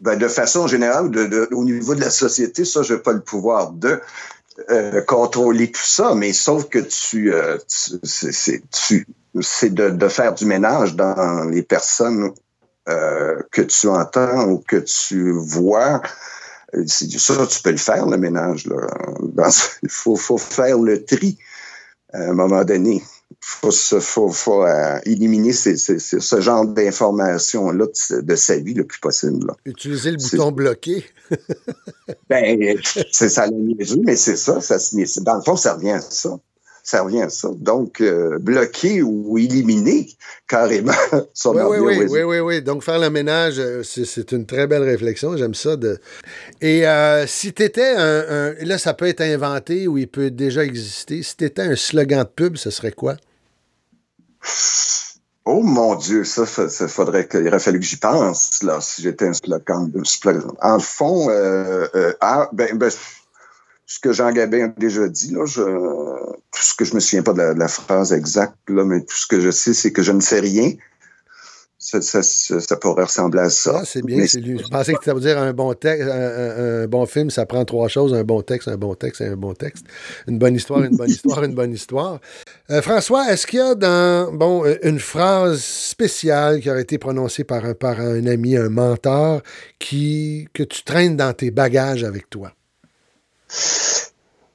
Ben, 0.00 0.16
de 0.16 0.28
façon 0.28 0.68
générale, 0.68 1.10
au 1.52 1.64
niveau 1.64 1.94
de 1.94 2.00
la 2.00 2.10
société, 2.10 2.64
ça, 2.64 2.82
je 2.82 2.94
n'ai 2.94 3.00
pas 3.00 3.12
le 3.12 3.20
pouvoir 3.20 3.72
de 3.72 4.00
euh, 4.70 5.02
contrôler 5.02 5.70
tout 5.70 5.80
ça, 5.84 6.14
mais 6.14 6.32
sauf 6.32 6.68
que 6.68 6.78
tu, 6.78 7.32
euh, 7.32 7.58
c'est 7.66 9.74
de, 9.74 9.90
de, 9.90 10.08
faire 10.08 10.34
du 10.34 10.46
ménage 10.46 10.96
dans 10.96 11.48
les 11.48 11.62
personnes 11.62 12.32
euh, 12.88 13.42
que 13.50 13.62
tu 13.62 13.86
entends 13.88 14.48
ou 14.48 14.58
que 14.58 14.76
tu 14.76 15.30
vois, 15.32 16.00
euh, 16.74 16.84
ça, 16.86 17.46
tu 17.46 17.62
peux 17.62 17.70
le 17.70 17.76
faire, 17.76 18.06
le 18.06 18.16
ménage. 18.16 18.66
il 19.82 19.90
faut, 19.90 20.16
faire 20.38 20.78
le 20.78 21.04
tri 21.04 21.38
à 22.12 22.30
un 22.30 22.32
moment 22.32 22.64
donné. 22.64 23.02
Il 23.30 23.70
faut, 23.70 24.30
faut, 24.30 24.64
euh, 24.64 24.98
éliminer 25.04 25.52
ce 25.52 26.40
genre 26.40 26.66
d'informations-là 26.66 27.86
de, 28.22 28.34
sa 28.34 28.56
vie 28.56 28.74
le 28.74 28.84
plus 28.84 29.00
possible. 29.00 29.52
Utiliser 29.66 30.12
le 30.12 30.16
bouton 30.16 30.50
bloqué. 30.50 31.04
ben, 32.30 32.78
c'est 33.12 33.28
ça, 33.28 33.48
mais 34.02 34.16
c'est 34.16 34.36
ça, 34.36 34.62
ça. 34.62 34.78
Dans 35.20 35.36
le 35.36 35.42
fond, 35.42 35.56
ça 35.56 35.74
revient 35.74 35.90
à 35.90 36.00
ça 36.00 36.38
ça 36.88 37.02
revient 37.02 37.20
à 37.20 37.28
ça. 37.28 37.50
Donc, 37.54 38.00
euh, 38.00 38.38
bloquer 38.38 39.02
ou 39.02 39.36
éliminer 39.36 40.08
carrément 40.48 40.92
son 41.34 41.54
oui, 41.54 41.78
oui, 41.80 41.96
oui, 41.98 42.06
oui, 42.08 42.22
oui, 42.22 42.38
oui. 42.38 42.62
Donc, 42.62 42.82
faire 42.82 42.98
le 42.98 43.10
ménage, 43.10 43.58
euh, 43.58 43.82
c'est 43.82 44.32
une 44.32 44.46
très 44.46 44.66
belle 44.66 44.84
réflexion. 44.84 45.36
J'aime 45.36 45.52
ça. 45.52 45.76
De... 45.76 46.00
Et 46.62 46.88
euh, 46.88 47.26
si 47.26 47.52
tu 47.52 47.62
étais 47.62 47.94
un, 47.94 48.54
Là, 48.62 48.78
ça 48.78 48.94
peut 48.94 49.06
être 49.06 49.20
inventé 49.20 49.86
ou 49.86 49.98
il 49.98 50.08
peut 50.08 50.30
déjà 50.30 50.64
exister. 50.64 51.22
Si 51.22 51.36
tu 51.36 51.44
étais 51.44 51.60
un 51.60 51.76
slogan 51.76 52.24
de 52.24 52.28
pub, 52.28 52.56
ce 52.56 52.70
serait 52.70 52.92
quoi? 52.92 53.16
Oh 55.44 55.62
mon 55.62 55.94
Dieu, 55.94 56.24
ça, 56.24 56.46
ça, 56.46 56.88
faudrait 56.88 57.28
qu'il 57.28 57.46
aurait 57.48 57.58
fallu 57.58 57.80
que 57.80 57.84
j'y 57.84 57.96
pense, 57.96 58.62
là, 58.62 58.80
si 58.80 59.02
j'étais 59.02 59.26
un 59.26 59.32
slogan 59.34 59.90
de 59.90 60.02
En 60.62 60.78
fond, 60.78 61.28
ah, 62.20 62.48
ben, 62.52 62.78
ben 62.78 62.90
ce 63.90 63.98
que 64.00 64.12
Jean 64.12 64.30
Gabin 64.32 64.66
a 64.66 64.68
déjà 64.68 65.08
dit, 65.08 65.32
là, 65.32 65.46
je, 65.46 65.62
tout 65.62 66.62
ce 66.62 66.74
que 66.74 66.84
je 66.84 66.94
me 66.94 67.00
souviens 67.00 67.22
pas 67.22 67.32
de 67.32 67.38
la, 67.38 67.54
de 67.54 67.58
la 67.58 67.68
phrase 67.68 68.12
exacte, 68.12 68.54
là, 68.68 68.84
mais 68.84 69.00
tout 69.00 69.16
ce 69.16 69.26
que 69.26 69.40
je 69.40 69.50
sais, 69.50 69.72
c'est 69.72 69.92
que 69.92 70.02
je 70.02 70.12
ne 70.12 70.20
sais 70.20 70.40
rien. 70.40 70.72
Ça, 71.80 72.02
ça, 72.02 72.22
ça, 72.24 72.60
ça 72.60 72.76
pourrait 72.76 73.04
ressembler 73.04 73.40
à 73.40 73.50
ça. 73.50 73.78
Ah, 73.80 73.84
c'est 73.86 74.04
bien. 74.04 74.26
C'est 74.26 74.40
lui. 74.40 74.58
Je 74.58 74.66
pensais 74.68 74.92
que 74.94 75.04
ça 75.04 75.14
veut 75.14 75.20
dire 75.20 75.38
un 75.38 75.52
bon 75.52 75.72
texte, 75.74 76.08
un, 76.08 76.10
un- 76.10 76.82
un 76.82 76.86
bon 76.88 77.06
film, 77.06 77.30
ça 77.30 77.46
prend 77.46 77.64
trois 77.64 77.86
choses 77.86 78.12
un 78.12 78.24
bon 78.24 78.42
texte, 78.42 78.66
un 78.68 78.76
bon 78.76 78.94
texte 78.94 79.20
et 79.20 79.26
un 79.28 79.36
bon 79.36 79.54
texte. 79.54 79.86
Une 80.26 80.38
bonne 80.40 80.56
histoire, 80.56 80.82
une 80.82 80.96
bonne 80.96 81.08
histoire, 81.08 81.44
une 81.44 81.54
bonne 81.54 81.72
histoire. 81.72 82.20
Euh, 82.70 82.82
François, 82.82 83.32
est-ce 83.32 83.46
qu'il 83.46 83.60
y 83.60 83.62
a 83.62 83.74
dans 83.76 84.32
bon 84.32 84.66
euh, 84.66 84.74
une 84.82 84.98
phrase 84.98 85.60
spéciale 85.62 86.60
qui 86.60 86.68
aurait 86.68 86.82
été 86.82 86.98
prononcée 86.98 87.44
par 87.44 87.64
un 87.64 87.74
par 87.74 88.00
un 88.00 88.26
ami, 88.26 88.56
un 88.56 88.68
mentor, 88.70 89.40
qui 89.78 90.48
que 90.52 90.64
tu 90.64 90.82
traînes 90.82 91.16
dans 91.16 91.32
tes 91.32 91.52
bagages 91.52 92.02
avec 92.02 92.28
toi? 92.28 92.52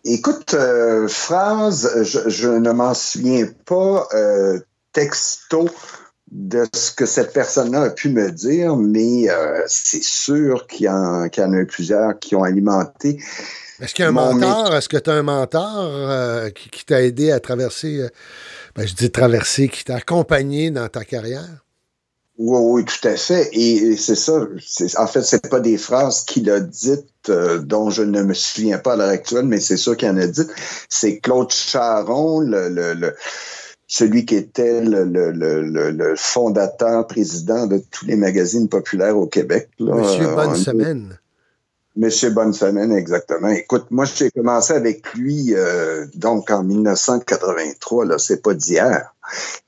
Écoute, 0.06 0.54
euh, 0.54 1.08
phrase, 1.08 2.04
je, 2.04 2.30
je 2.30 2.50
ne 2.50 2.72
m'en 2.72 2.94
souviens 2.94 3.48
pas 3.66 4.08
euh, 4.14 4.60
texto 4.92 5.70
de 6.30 6.66
ce 6.74 6.92
que 6.92 7.06
cette 7.06 7.32
personne-là 7.32 7.84
a 7.84 7.90
pu 7.90 8.10
me 8.10 8.30
dire, 8.32 8.76
mais 8.76 9.30
euh, 9.30 9.62
c'est 9.68 10.04
sûr 10.04 10.68
qu'il 10.68 10.88
y, 10.88 10.90
en- 10.90 11.30
qu'il 11.30 11.44
y 11.44 11.46
en 11.46 11.54
a 11.54 11.58
eu 11.58 11.66
plusieurs 11.68 12.20
qui 12.20 12.36
ont 12.36 12.44
alimenté. 12.44 13.22
Est-ce 13.80 13.94
qu'il 13.94 14.04
y 14.04 14.06
a 14.06 14.10
un 14.10 14.14
mentor? 14.40 14.76
Est-ce 14.76 14.90
que 14.90 14.98
tu 14.98 15.10
as 15.10 15.14
un 15.14 15.24
mentor 15.24 15.86
euh, 15.88 16.50
qui, 16.50 16.70
qui 16.70 16.86
t'a 16.86 17.02
aidé 17.02 17.32
à 17.32 17.40
traverser, 17.40 18.02
euh, 18.02 18.10
ben, 18.76 18.86
je 18.88 18.94
dis 18.94 19.12
traverser, 19.12 19.70
qui 19.70 19.84
t'a 19.84 19.96
accompagné 19.96 20.70
dans 20.70 20.88
ta 20.90 21.06
carrière? 21.06 21.63
Oui, 22.40 22.58
oui, 22.62 22.86
tout 22.86 23.08
à 23.08 23.16
fait. 23.16 23.50
Et, 23.54 23.96
c'est 23.96 24.16
ça. 24.16 24.48
En 24.98 25.08
fait, 25.08 25.22
c'est 25.22 25.48
pas 25.50 25.60
des 25.60 25.78
phrases 25.78 26.24
qu'il 26.26 26.50
a 26.50 26.60
dites 26.60 27.06
euh, 27.30 27.60
dont 27.60 27.90
je 27.92 28.02
ne 28.02 28.24
me 28.24 28.34
souviens 28.34 28.80
pas 28.80 28.94
à 28.94 28.96
l'heure 28.96 29.10
actuelle, 29.10 29.46
mais 29.46 29.60
c'est 29.60 29.78
sûr 29.78 29.96
qu'il 29.96 30.10
en 30.10 30.18
a 30.18 30.26
dites. 30.26 30.50
C'est 30.90 31.20
Claude 31.20 31.52
Charon, 31.52 32.40
le, 32.40 32.70
le- 32.70 32.94
le- 32.96 33.16
celui 33.88 34.26
qui 34.26 34.36
était 34.36 34.82
le, 34.82 35.04
le- 35.04 35.30
le- 35.32 35.62
le- 35.62 35.92
le 35.92 36.16
fondateur, 36.18 37.06
président 37.06 37.68
de 37.68 37.80
tous 37.92 38.06
les 38.08 38.16
magazines 38.16 38.68
populaires 38.68 39.18
au 39.18 39.28
Québec. 39.28 39.70
là. 39.78 39.94
Monsieur 39.96 40.28
Euh, 40.28 40.36
Bonne 40.36 40.50
on- 40.50 40.56
Semaine. 40.56 41.20
Monsieur 41.96 42.32
Bonne 42.32 42.54
Semaine, 42.54 42.92
exactement. 42.92 43.50
Écoute, 43.50 43.86
moi, 43.92 44.06
j'ai 44.06 44.32
commencé 44.32 44.74
avec 44.74 45.14
lui 45.14 45.54
euh, 45.54 46.08
donc 46.16 46.50
en 46.50 46.64
1983, 46.64 48.06
là, 48.06 48.18
c'est 48.18 48.42
pas 48.42 48.56
d'hier. 48.56 49.14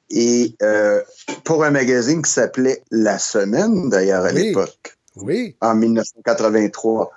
Et 0.09 0.55
euh, 0.61 1.01
pour 1.43 1.63
un 1.63 1.71
magazine 1.71 2.21
qui 2.21 2.31
s'appelait 2.31 2.83
La 2.91 3.17
Semaine, 3.19 3.89
d'ailleurs, 3.89 4.25
à 4.25 4.31
Oui. 4.33 4.43
l'époque, 4.47 4.97
Oui. 5.15 5.55
en 5.61 5.75
1983. 5.75 7.11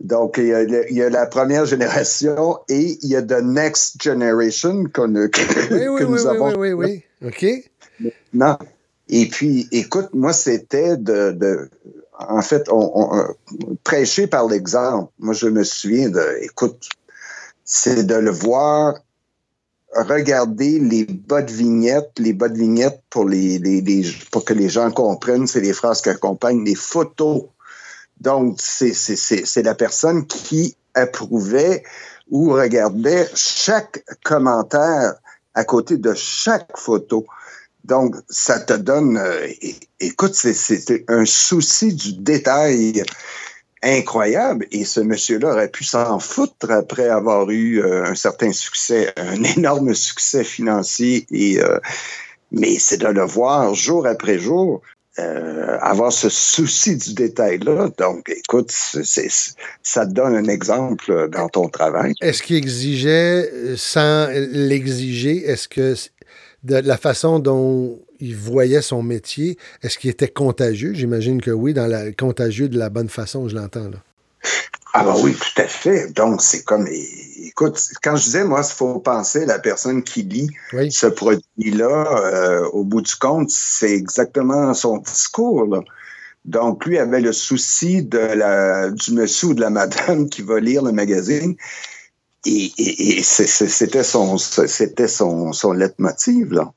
Donc, 0.00 0.34
il 0.38 0.46
y, 0.48 0.52
a, 0.52 0.62
il 0.62 0.96
y 0.96 1.02
a 1.02 1.08
la 1.08 1.26
première 1.26 1.64
génération 1.66 2.58
et 2.68 2.98
il 3.02 3.08
y 3.08 3.16
a 3.16 3.22
The 3.22 3.42
Next 3.42 4.02
Generation 4.02 4.84
qu'on 4.92 5.14
Oui, 5.14 5.28
oui, 5.30 5.30
que 5.30 5.88
oui, 5.88 6.04
nous 6.04 6.26
oui, 6.26 6.26
avons 6.26 6.54
oui, 6.56 6.72
oui, 6.72 7.02
oui. 7.22 7.28
OK. 7.28 7.46
non. 8.32 8.58
Et 9.08 9.26
puis, 9.28 9.68
écoute, 9.70 10.08
moi, 10.12 10.32
c'était 10.32 10.96
de, 10.96 11.30
de- 11.32 11.68
en 12.18 12.42
fait, 12.42 12.68
on, 12.70 12.90
on- 12.94 13.18
euh, 13.18 13.24
prêcher 13.84 14.26
par 14.26 14.48
l'exemple. 14.48 15.12
Moi, 15.18 15.34
je 15.34 15.46
me 15.46 15.62
souviens 15.62 16.08
de, 16.08 16.38
écoute, 16.42 16.88
c'est 17.64 18.04
de 18.04 18.14
le 18.16 18.30
voir 18.30 18.94
regarder 19.94 20.78
les 20.78 21.04
bas 21.04 21.42
de 21.42 21.52
vignettes, 21.52 22.10
les 22.18 22.32
bas 22.32 22.48
de 22.48 22.58
vignettes 22.58 23.00
pour 23.10 23.26
les, 23.28 23.58
les- 23.58 23.80
les- 23.80 24.12
pour 24.30 24.44
que 24.44 24.54
les 24.54 24.68
gens 24.68 24.90
comprennent, 24.90 25.46
c'est 25.46 25.60
les 25.60 25.72
phrases 25.72 26.02
qui 26.02 26.08
accompagnent 26.10 26.64
les 26.64 26.74
photos. 26.74 27.44
Donc, 28.20 28.58
c'est, 28.60 29.62
la 29.62 29.74
personne 29.74 30.26
qui 30.26 30.76
approuvait 30.94 31.82
ou 32.30 32.50
regardait 32.52 33.28
chaque 33.34 34.04
commentaire 34.24 35.14
à 35.54 35.64
côté 35.64 35.96
de 35.98 36.14
chaque 36.14 36.76
photo. 36.76 37.26
Donc, 37.84 38.16
ça 38.30 38.60
te 38.60 38.72
donne, 38.72 39.18
euh, 39.18 39.46
écoute, 40.00 40.34
c'est 40.34 41.04
un 41.08 41.24
souci 41.26 41.92
du 41.92 42.14
détail 42.14 43.02
incroyable. 43.84 44.66
Et 44.72 44.84
ce 44.84 45.00
monsieur-là 45.00 45.52
aurait 45.52 45.70
pu 45.70 45.84
s'en 45.84 46.18
foutre 46.18 46.70
après 46.70 47.08
avoir 47.08 47.50
eu 47.50 47.82
euh, 47.82 48.04
un 48.04 48.14
certain 48.14 48.52
succès, 48.52 49.12
un 49.16 49.42
énorme 49.56 49.94
succès 49.94 50.44
financier. 50.44 51.26
Et, 51.30 51.60
euh, 51.60 51.78
mais 52.50 52.78
c'est 52.78 52.98
de 52.98 53.08
le 53.08 53.24
voir 53.24 53.74
jour 53.74 54.06
après 54.06 54.38
jour. 54.38 54.82
euh, 55.18 55.78
avoir 55.80 56.12
ce 56.12 56.28
souci 56.28 56.96
du 56.96 57.14
détail-là. 57.14 57.90
Donc, 57.98 58.28
écoute, 58.30 58.70
c'est, 58.70 59.28
ça 59.82 60.06
te 60.06 60.12
donne 60.12 60.34
un 60.34 60.48
exemple 60.48 61.28
dans 61.30 61.48
ton 61.48 61.68
travail. 61.68 62.14
Est-ce 62.20 62.42
qu'il 62.42 62.56
exigeait 62.56 63.48
euh, 63.52 63.76
sans 63.76 64.28
l'exiger? 64.50 65.48
Est-ce 65.48 65.68
que 65.68 65.94
de 66.64 66.76
la 66.76 66.96
façon 66.96 67.38
dont 67.38 68.00
il 68.20 68.36
voyait 68.36 68.82
son 68.82 69.02
métier, 69.02 69.58
est-ce 69.82 69.98
qu'il 69.98 70.10
était 70.10 70.28
contagieux? 70.28 70.92
J'imagine 70.94 71.40
que 71.40 71.50
oui, 71.50 71.74
dans 71.74 71.86
la 71.86 72.12
contagieux 72.12 72.68
de 72.68 72.78
la 72.78 72.88
bonne 72.90 73.08
façon, 73.08 73.48
je 73.48 73.54
l'entends 73.54 73.88
là. 73.88 73.98
Ah 74.96 75.02
ben 75.04 75.16
oui, 75.24 75.34
tout 75.34 75.60
à 75.60 75.66
fait. 75.66 76.12
Donc, 76.12 76.40
c'est 76.40 76.62
comme, 76.62 76.86
écoute, 77.42 77.80
quand 78.02 78.14
je 78.14 78.24
disais, 78.24 78.44
moi, 78.44 78.62
il 78.64 78.72
faut 78.72 79.00
penser 79.00 79.42
à 79.42 79.46
la 79.46 79.58
personne 79.58 80.04
qui 80.04 80.22
lit 80.22 80.50
Oui. 80.72 80.92
ce 80.92 81.06
produit-là, 81.06 82.20
euh, 82.22 82.64
au 82.68 82.84
bout 82.84 83.00
du 83.00 83.14
compte, 83.16 83.50
c'est 83.50 83.90
exactement 83.90 84.72
son 84.72 84.98
discours. 84.98 85.66
Là. 85.66 85.80
Donc, 86.44 86.86
lui 86.86 86.98
avait 86.98 87.20
le 87.20 87.32
souci 87.32 88.04
de 88.04 88.18
la, 88.18 88.90
du 88.90 89.14
monsieur 89.14 89.48
ou 89.48 89.54
de 89.54 89.60
la 89.62 89.70
madame 89.70 90.28
qui 90.30 90.42
va 90.42 90.60
lire 90.60 90.82
le 90.82 90.92
magazine. 90.92 91.56
Et, 92.46 92.70
et- 92.78 93.22
c'était 93.24 94.04
son, 94.04 94.38
c'était 94.38 95.08
son, 95.08 95.52
son 95.52 95.72
leitmotiv, 95.72 96.52
là. 96.52 96.72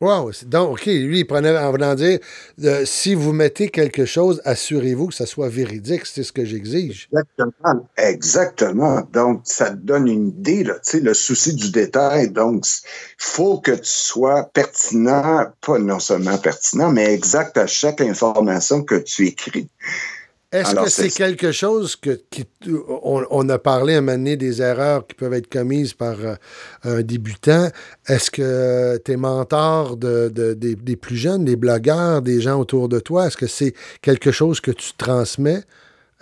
Wow. 0.00 0.30
Donc, 0.46 0.74
OK, 0.74 0.86
lui, 0.86 1.20
il 1.20 1.24
prenait 1.24 1.58
en 1.58 1.72
voulant 1.72 1.96
dire 1.96 2.20
euh, 2.62 2.84
si 2.84 3.14
vous 3.16 3.32
mettez 3.32 3.68
quelque 3.68 4.04
chose, 4.04 4.40
assurez-vous 4.44 5.08
que 5.08 5.14
ça 5.14 5.26
soit 5.26 5.48
véridique, 5.48 6.06
c'est 6.06 6.22
ce 6.22 6.30
que 6.30 6.44
j'exige. 6.44 7.08
Exactement. 7.12 7.88
Exactement. 7.96 9.08
Donc, 9.12 9.40
ça 9.42 9.70
te 9.70 9.76
donne 9.76 10.06
une 10.06 10.28
idée, 10.28 10.62
là, 10.62 10.74
tu 10.74 10.80
sais, 10.82 11.00
le 11.00 11.14
souci 11.14 11.52
du 11.52 11.72
détail. 11.72 12.30
Donc, 12.30 12.64
il 12.64 12.84
faut 13.18 13.58
que 13.58 13.72
tu 13.72 13.80
sois 13.82 14.44
pertinent, 14.54 15.46
pas 15.66 15.78
non 15.80 15.98
seulement 15.98 16.38
pertinent, 16.38 16.92
mais 16.92 17.12
exact 17.12 17.58
à 17.58 17.66
chaque 17.66 18.00
information 18.00 18.84
que 18.84 18.94
tu 18.94 19.26
écris. 19.26 19.68
Est-ce 20.50 20.74
que 20.84 20.88
c'est 20.88 21.02
quelque 21.10 21.52
chose 21.52 21.94
que 21.96 22.18
qui, 22.30 22.46
on, 22.66 23.22
on 23.30 23.48
a 23.50 23.58
parlé 23.58 23.94
un 23.96 24.00
moment 24.00 24.16
donné 24.16 24.36
des 24.38 24.62
erreurs 24.62 25.06
qui 25.06 25.14
peuvent 25.14 25.34
être 25.34 25.48
commises 25.50 25.92
par 25.92 26.16
euh, 26.20 26.34
un 26.84 27.02
débutant? 27.02 27.68
Est-ce 28.06 28.30
que 28.30 28.96
tes 28.98 29.16
mentors 29.16 29.98
de, 29.98 30.30
de- 30.30 30.54
des, 30.54 30.74
des 30.74 30.96
plus 30.96 31.16
jeunes, 31.16 31.44
des 31.44 31.56
blogueurs, 31.56 32.22
des 32.22 32.40
gens 32.40 32.58
autour 32.58 32.88
de 32.88 32.98
toi, 32.98 33.26
est-ce 33.26 33.36
que 33.36 33.46
c'est 33.46 33.74
quelque 34.00 34.30
chose 34.32 34.60
que 34.62 34.70
tu 34.70 34.92
transmets 34.96 35.62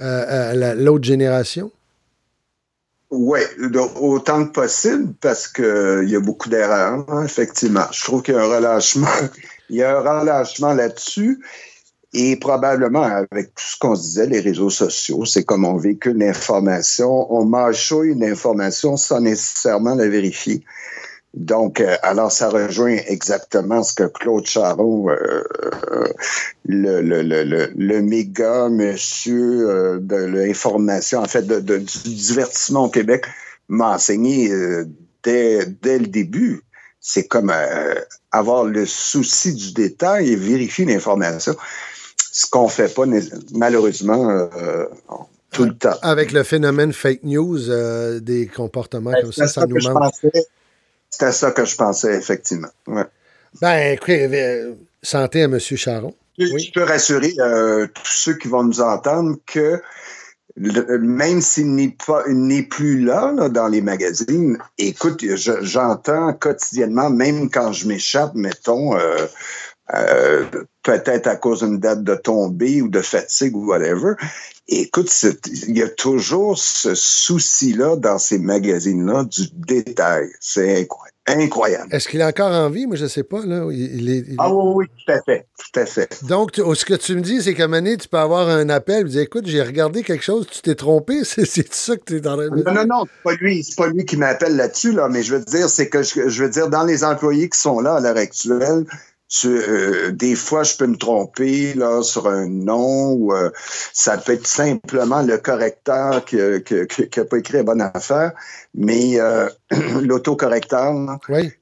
euh, 0.01 0.51
à 0.51 0.55
la- 0.55 0.75
l'autre 0.75 1.05
génération? 1.05 1.71
Oui, 3.11 3.39
autant 4.01 4.45
que 4.47 4.51
possible, 4.53 5.15
parce 5.21 5.47
qu'il 5.47 6.09
y 6.09 6.17
a 6.17 6.21
beaucoup 6.21 6.49
d'erreurs, 6.49 7.05
hein, 7.09 7.23
effectivement. 7.25 7.85
Je 7.93 8.03
trouve 8.03 8.23
qu'il 8.23 8.35
y 8.35 8.37
a 8.37 8.43
un 8.43 8.57
relâchement. 8.57 9.07
Il 9.71 9.77
y 9.77 9.83
a 9.83 9.99
un 9.99 10.21
relâchement 10.21 10.75
là-dessus. 10.75 11.41
Et 12.13 12.37
probablement, 12.37 13.03
avec 13.03 13.49
tout 13.55 13.65
ce 13.65 13.79
qu'on 13.79 13.95
disait, 13.95 14.27
les 14.27 14.41
réseaux 14.41 14.71
sociaux, 14.71 15.25
c'est 15.25 15.45
comme 15.45 15.65
on 15.65 15.77
véhicule 15.77 16.19
l'information, 16.19 17.33
on 17.33 17.45
mâchouille 17.45 18.13
une 18.13 18.25
information 18.25 18.97
sans 18.97 19.21
nécessairement 19.21 19.95
la 19.95 20.09
vérifier. 20.09 20.63
Donc, 21.35 21.81
euh, 21.81 21.97
alors, 22.03 22.33
ça 22.33 22.49
rejoint 22.49 22.97
exactement 23.07 23.83
ce 23.83 23.93
que 23.93 24.05
Claude 24.05 24.47
Charon, 24.47 25.11
euh, 25.11 25.45
euh, 25.93 26.07
le, 26.65 27.03
le, 27.03 27.23
le, 27.23 27.71
le, 27.77 28.03
méga 28.03 28.71
monsieur 28.71 29.69
euh, 29.69 29.99
de 30.01 30.17
l'information, 30.17 31.21
en 31.21 31.27
fait, 31.27 31.47
du 31.47 31.79
divertissement 32.05 32.85
au 32.85 32.89
Québec, 32.89 33.27
m'a 33.69 33.97
enseigné 33.97 34.51
euh, 34.51 34.87
dès, 35.23 35.67
dès 35.83 35.99
le 35.99 36.07
début. 36.07 36.63
C'est 37.01 37.29
comme 37.29 37.53
avoir 38.33 38.65
le 38.65 38.85
souci 38.85 39.55
du 39.55 39.73
détail 39.75 40.31
et 40.33 40.37
vérifier 40.37 40.87
l'information. 40.87 41.55
Ce 42.39 42.47
qu'on 42.51 42.69
fait 42.69 42.93
pas, 42.95 43.05
malheureusement, 43.55 44.29
euh, 44.29 44.85
tout 45.53 45.65
le 45.65 45.75
temps. 45.75 45.97
Avec 46.03 46.33
le 46.33 46.43
phénomène 46.43 46.93
fake 46.93 47.23
news, 47.23 47.71
euh, 47.71 48.21
des 48.21 48.47
comportements 48.47 49.13
comme 49.23 49.33
ça, 49.33 49.47
ça 49.47 49.63
ça 49.63 49.67
nous 49.67 49.77
manque. 49.91 50.13
C'était 51.09 51.33
ça 51.33 51.51
que 51.53 51.65
je 51.65 51.75
pensais, 51.77 52.15
effectivement. 52.15 52.69
Ouais. 52.89 53.05
Ben, 53.63 53.95
écoutez, 53.95 54.29
euh, 54.31 54.75
santé 55.03 55.41
à 55.41 55.45
M. 55.47 55.59
Charon. 55.59 56.15
Oui. 56.39 56.59
Je 56.63 56.73
peux 56.73 56.83
rassurer 56.83 57.33
euh, 57.39 57.87
tous 57.87 58.05
ceux 58.13 58.35
qui 58.37 58.49
vont 58.49 58.65
nous 58.65 58.83
entendre 58.83 59.37
que 59.47 59.81
le- 60.57 60.99
même 60.99 61.41
s'il 61.41 61.75
n'est 61.75 61.97
pas 62.07 62.23
il 62.29 62.43
n'est 62.47 62.65
plus 62.65 63.03
là, 63.03 63.33
là, 63.35 63.49
dans 63.49 63.69
les 63.69 63.81
magazines, 63.81 64.59
écoute, 64.77 65.23
je- 65.23 65.63
j'entends 65.63 66.35
quotidiennement, 66.35 67.09
même 67.09 67.49
quand 67.51 67.73
je 67.73 67.89
m'échappe, 67.89 68.35
mettons, 68.35 68.95
euh, 68.99 69.27
euh, 69.95 70.45
peut-être 70.83 71.27
à 71.27 71.37
cause 71.37 71.61
d'une 71.61 71.79
date 71.79 72.03
de 72.03 72.15
tombée 72.15 72.83
ou 72.83 72.89
de 72.89 73.01
fatigue 73.01 73.57
ou 73.57 73.67
whatever, 73.67 74.15
écoute, 74.69 75.11
il 75.69 75.77
y 75.77 75.83
a 75.83 75.89
toujours 75.89 76.59
ce 76.59 76.95
souci-là 76.95 77.97
dans 77.97 78.19
ces 78.19 78.39
magazines-là 78.39 79.25
du 79.25 79.49
détail. 79.53 80.29
C'est 80.41 80.81
incroyable. 80.81 81.17
Incroyable. 81.29 81.93
Est-ce 81.93 82.09
qu'il 82.09 82.21
est 82.21 82.25
encore 82.25 82.53
en 82.53 82.71
vie? 82.71 82.87
Moi, 82.87 82.95
je 82.95 83.03
ne 83.03 83.09
sais 83.09 83.25
pas. 83.25 83.45
Là. 83.45 83.67
Il, 83.73 84.09
est, 84.11 84.25
Ah 84.39 84.53
oui, 84.55 84.75
oui, 84.77 84.87
tout 84.87 85.13
à 85.13 85.21
fait. 85.23 85.49
Tout 85.59 85.81
à 85.81 85.85
fait. 85.85 86.25
Donc, 86.25 86.53
ce 86.55 86.85
que 86.85 86.95
tu 86.95 87.17
me 87.17 87.21
dis, 87.21 87.43
c'est 87.43 87.53
qu'à 87.53 87.65
un 87.65 87.67
moment 87.67 87.83
donné, 87.83 87.97
tu 87.97 88.07
peux 88.07 88.17
avoir 88.17 88.49
un 88.49 88.69
appel 88.69 89.07
et 89.07 89.11
dire 89.11 89.23
Écoute, 89.23 89.45
j'ai 89.47 89.61
regardé 89.61 90.05
quelque 90.05 90.23
chose, 90.23 90.47
tu 90.49 90.63
t'es 90.63 90.77
trompé. 90.77 91.25
C'est 91.25 91.75
ça 91.75 91.97
que 91.97 92.05
tu 92.05 92.17
es 92.19 92.29
en 92.29 92.37
train 92.37 92.49
de? 92.49 92.63
Non, 92.63 92.73
non, 92.73 92.87
non, 92.87 93.05
c'est 93.07 93.23
pas 93.25 93.35
lui. 93.41 93.65
C'est 93.65 93.77
pas 93.77 93.89
lui 93.89 94.05
qui 94.05 94.17
m'appelle 94.17 94.55
là-dessus, 94.55 94.93
là, 94.93 95.09
mais 95.09 95.25
je 95.25 95.35
veux 95.35 95.45
dire, 95.45 95.69
c'est 95.69 95.89
que 95.89 96.05
je, 96.05 96.29
je, 96.29 96.45
veux 96.45 96.49
dire, 96.49 96.69
dans 96.69 96.85
les 96.85 97.03
employés 97.03 97.49
qui 97.49 97.59
sont 97.59 97.81
là 97.81 97.95
à 97.95 98.01
l'heure 98.01 98.17
actuelle, 98.17 98.85
euh, 99.45 100.13
des 100.13 100.37
fois, 100.37 100.63
je 100.63 100.77
peux 100.77 100.87
me 100.87 100.97
tromper 100.97 101.75
là, 101.75 102.03
sur 102.03 102.29
un 102.29 102.47
nom 102.47 103.13
ou 103.13 103.33
euh, 103.33 103.51
ça 103.93 104.19
peut 104.19 104.33
être 104.33 104.47
simplement 104.47 105.23
le 105.23 105.37
correcteur 105.39 106.25
qui 106.25 106.37
n'a 106.37 106.61
qui, 106.61 107.21
pas 107.25 107.39
écrit 107.39 107.55
la 107.55 107.63
bonne 107.65 107.81
affaire, 107.81 108.33
mais 108.75 109.21
euh, 109.21 109.49
l'autocorrecteur. 110.03 111.19
Oui. 111.29 111.53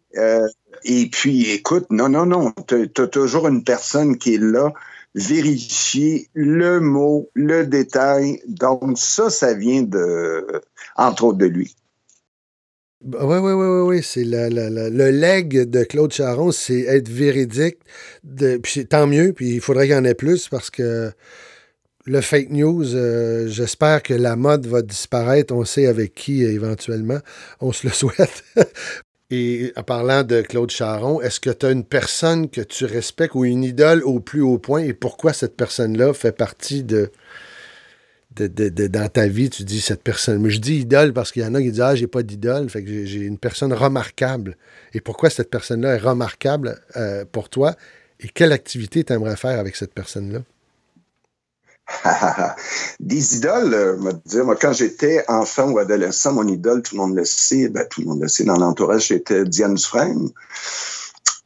et 0.84 1.08
puis, 1.10 1.50
écoute, 1.50 1.86
non, 1.90 2.08
non, 2.08 2.26
non, 2.26 2.52
tu 2.68 2.90
as 2.96 3.06
toujours 3.06 3.48
une 3.48 3.64
personne 3.64 4.18
qui 4.18 4.34
est 4.34 4.42
là, 4.42 4.72
vérifier 5.14 6.28
le 6.34 6.80
mot, 6.80 7.30
le 7.34 7.66
détail. 7.66 8.42
Donc, 8.46 8.98
ça, 8.98 9.30
ça 9.30 9.54
vient 9.54 9.82
de, 9.82 10.62
entre 10.96 11.24
autres 11.24 11.38
de 11.38 11.46
lui. 11.46 11.74
Oui, 13.04 13.36
oui, 13.38 13.52
oui, 13.52 13.80
oui. 13.86 14.02
C'est 14.02 14.24
le 14.24 15.10
leg 15.10 15.68
de 15.68 15.84
Claude 15.84 16.12
Charon, 16.12 16.52
c'est 16.52 16.80
être 16.80 17.08
véridique. 17.08 17.78
De, 18.22 18.56
puis 18.56 18.86
tant 18.86 19.06
mieux, 19.06 19.32
puis 19.32 19.54
il 19.54 19.60
faudrait 19.60 19.86
qu'il 19.86 19.94
y 19.94 19.98
en 19.98 20.04
ait 20.04 20.14
plus 20.14 20.48
parce 20.48 20.70
que 20.70 21.12
le 22.06 22.20
fake 22.20 22.50
news, 22.50 22.94
euh, 22.94 23.46
j'espère 23.48 24.02
que 24.02 24.14
la 24.14 24.36
mode 24.36 24.66
va 24.66 24.82
disparaître. 24.82 25.54
On 25.54 25.64
sait 25.64 25.86
avec 25.86 26.14
qui 26.14 26.42
éventuellement. 26.44 27.18
On 27.60 27.72
se 27.72 27.86
le 27.86 27.92
souhaite. 27.94 28.44
Et 29.30 29.72
en 29.76 29.82
parlant 29.82 30.22
de 30.22 30.42
Claude 30.42 30.70
Charon, 30.70 31.20
est-ce 31.20 31.40
que 31.40 31.50
tu 31.50 31.66
as 31.66 31.70
une 31.70 31.84
personne 31.84 32.48
que 32.48 32.60
tu 32.60 32.84
respectes 32.84 33.34
ou 33.34 33.44
une 33.44 33.64
idole 33.64 34.02
au 34.04 34.20
plus 34.20 34.42
haut 34.42 34.58
point? 34.58 34.80
Et 34.80 34.92
pourquoi 34.92 35.32
cette 35.32 35.56
personne-là 35.56 36.12
fait 36.14 36.32
partie 36.32 36.84
de, 36.84 37.10
dans 38.36 39.08
ta 39.08 39.26
vie, 39.28 39.50
tu 39.50 39.64
dis 39.64 39.80
cette 39.80 40.02
personne. 40.02 40.42
Mais 40.42 40.50
je 40.50 40.60
dis 40.60 40.80
idole 40.80 41.12
parce 41.12 41.32
qu'il 41.32 41.42
y 41.42 41.46
en 41.46 41.54
a 41.54 41.60
qui 41.60 41.70
disent 41.70 41.80
Ah, 41.80 41.94
j'ai 41.94 42.06
pas 42.06 42.22
d'idole. 42.22 42.68
Fait 42.68 42.82
que 42.82 43.04
j'ai 43.04 43.20
une 43.20 43.38
personne 43.38 43.72
remarquable. 43.72 44.56
Et 44.92 45.00
pourquoi 45.00 45.30
cette 45.30 45.50
personne-là 45.50 45.94
est 45.94 45.98
remarquable 45.98 46.80
euh, 46.96 47.24
pour 47.30 47.48
toi? 47.48 47.74
Et 48.20 48.28
quelle 48.28 48.52
activité 48.52 49.04
tu 49.04 49.12
aimerais 49.12 49.36
faire 49.36 49.58
avec 49.58 49.76
cette 49.76 49.94
personne-là? 49.94 50.40
Des 53.00 53.36
idoles, 53.36 53.74
euh, 53.74 54.12
dire, 54.24 54.44
moi, 54.44 54.56
quand 54.56 54.72
j'étais 54.72 55.24
enfant 55.28 55.70
ou 55.70 55.78
adolescent, 55.78 56.32
mon 56.32 56.48
idole, 56.48 56.82
tout 56.82 56.94
le 56.96 57.02
monde 57.02 57.14
le 57.14 57.24
sait, 57.24 57.68
ben, 57.68 57.86
tout 57.90 58.00
le 58.00 58.06
monde 58.06 58.22
le 58.22 58.28
sait 58.28 58.44
dans 58.44 58.56
l'entourage, 58.56 59.08
c'était 59.08 59.44
Diane 59.44 59.74
Dufresne. 59.74 60.30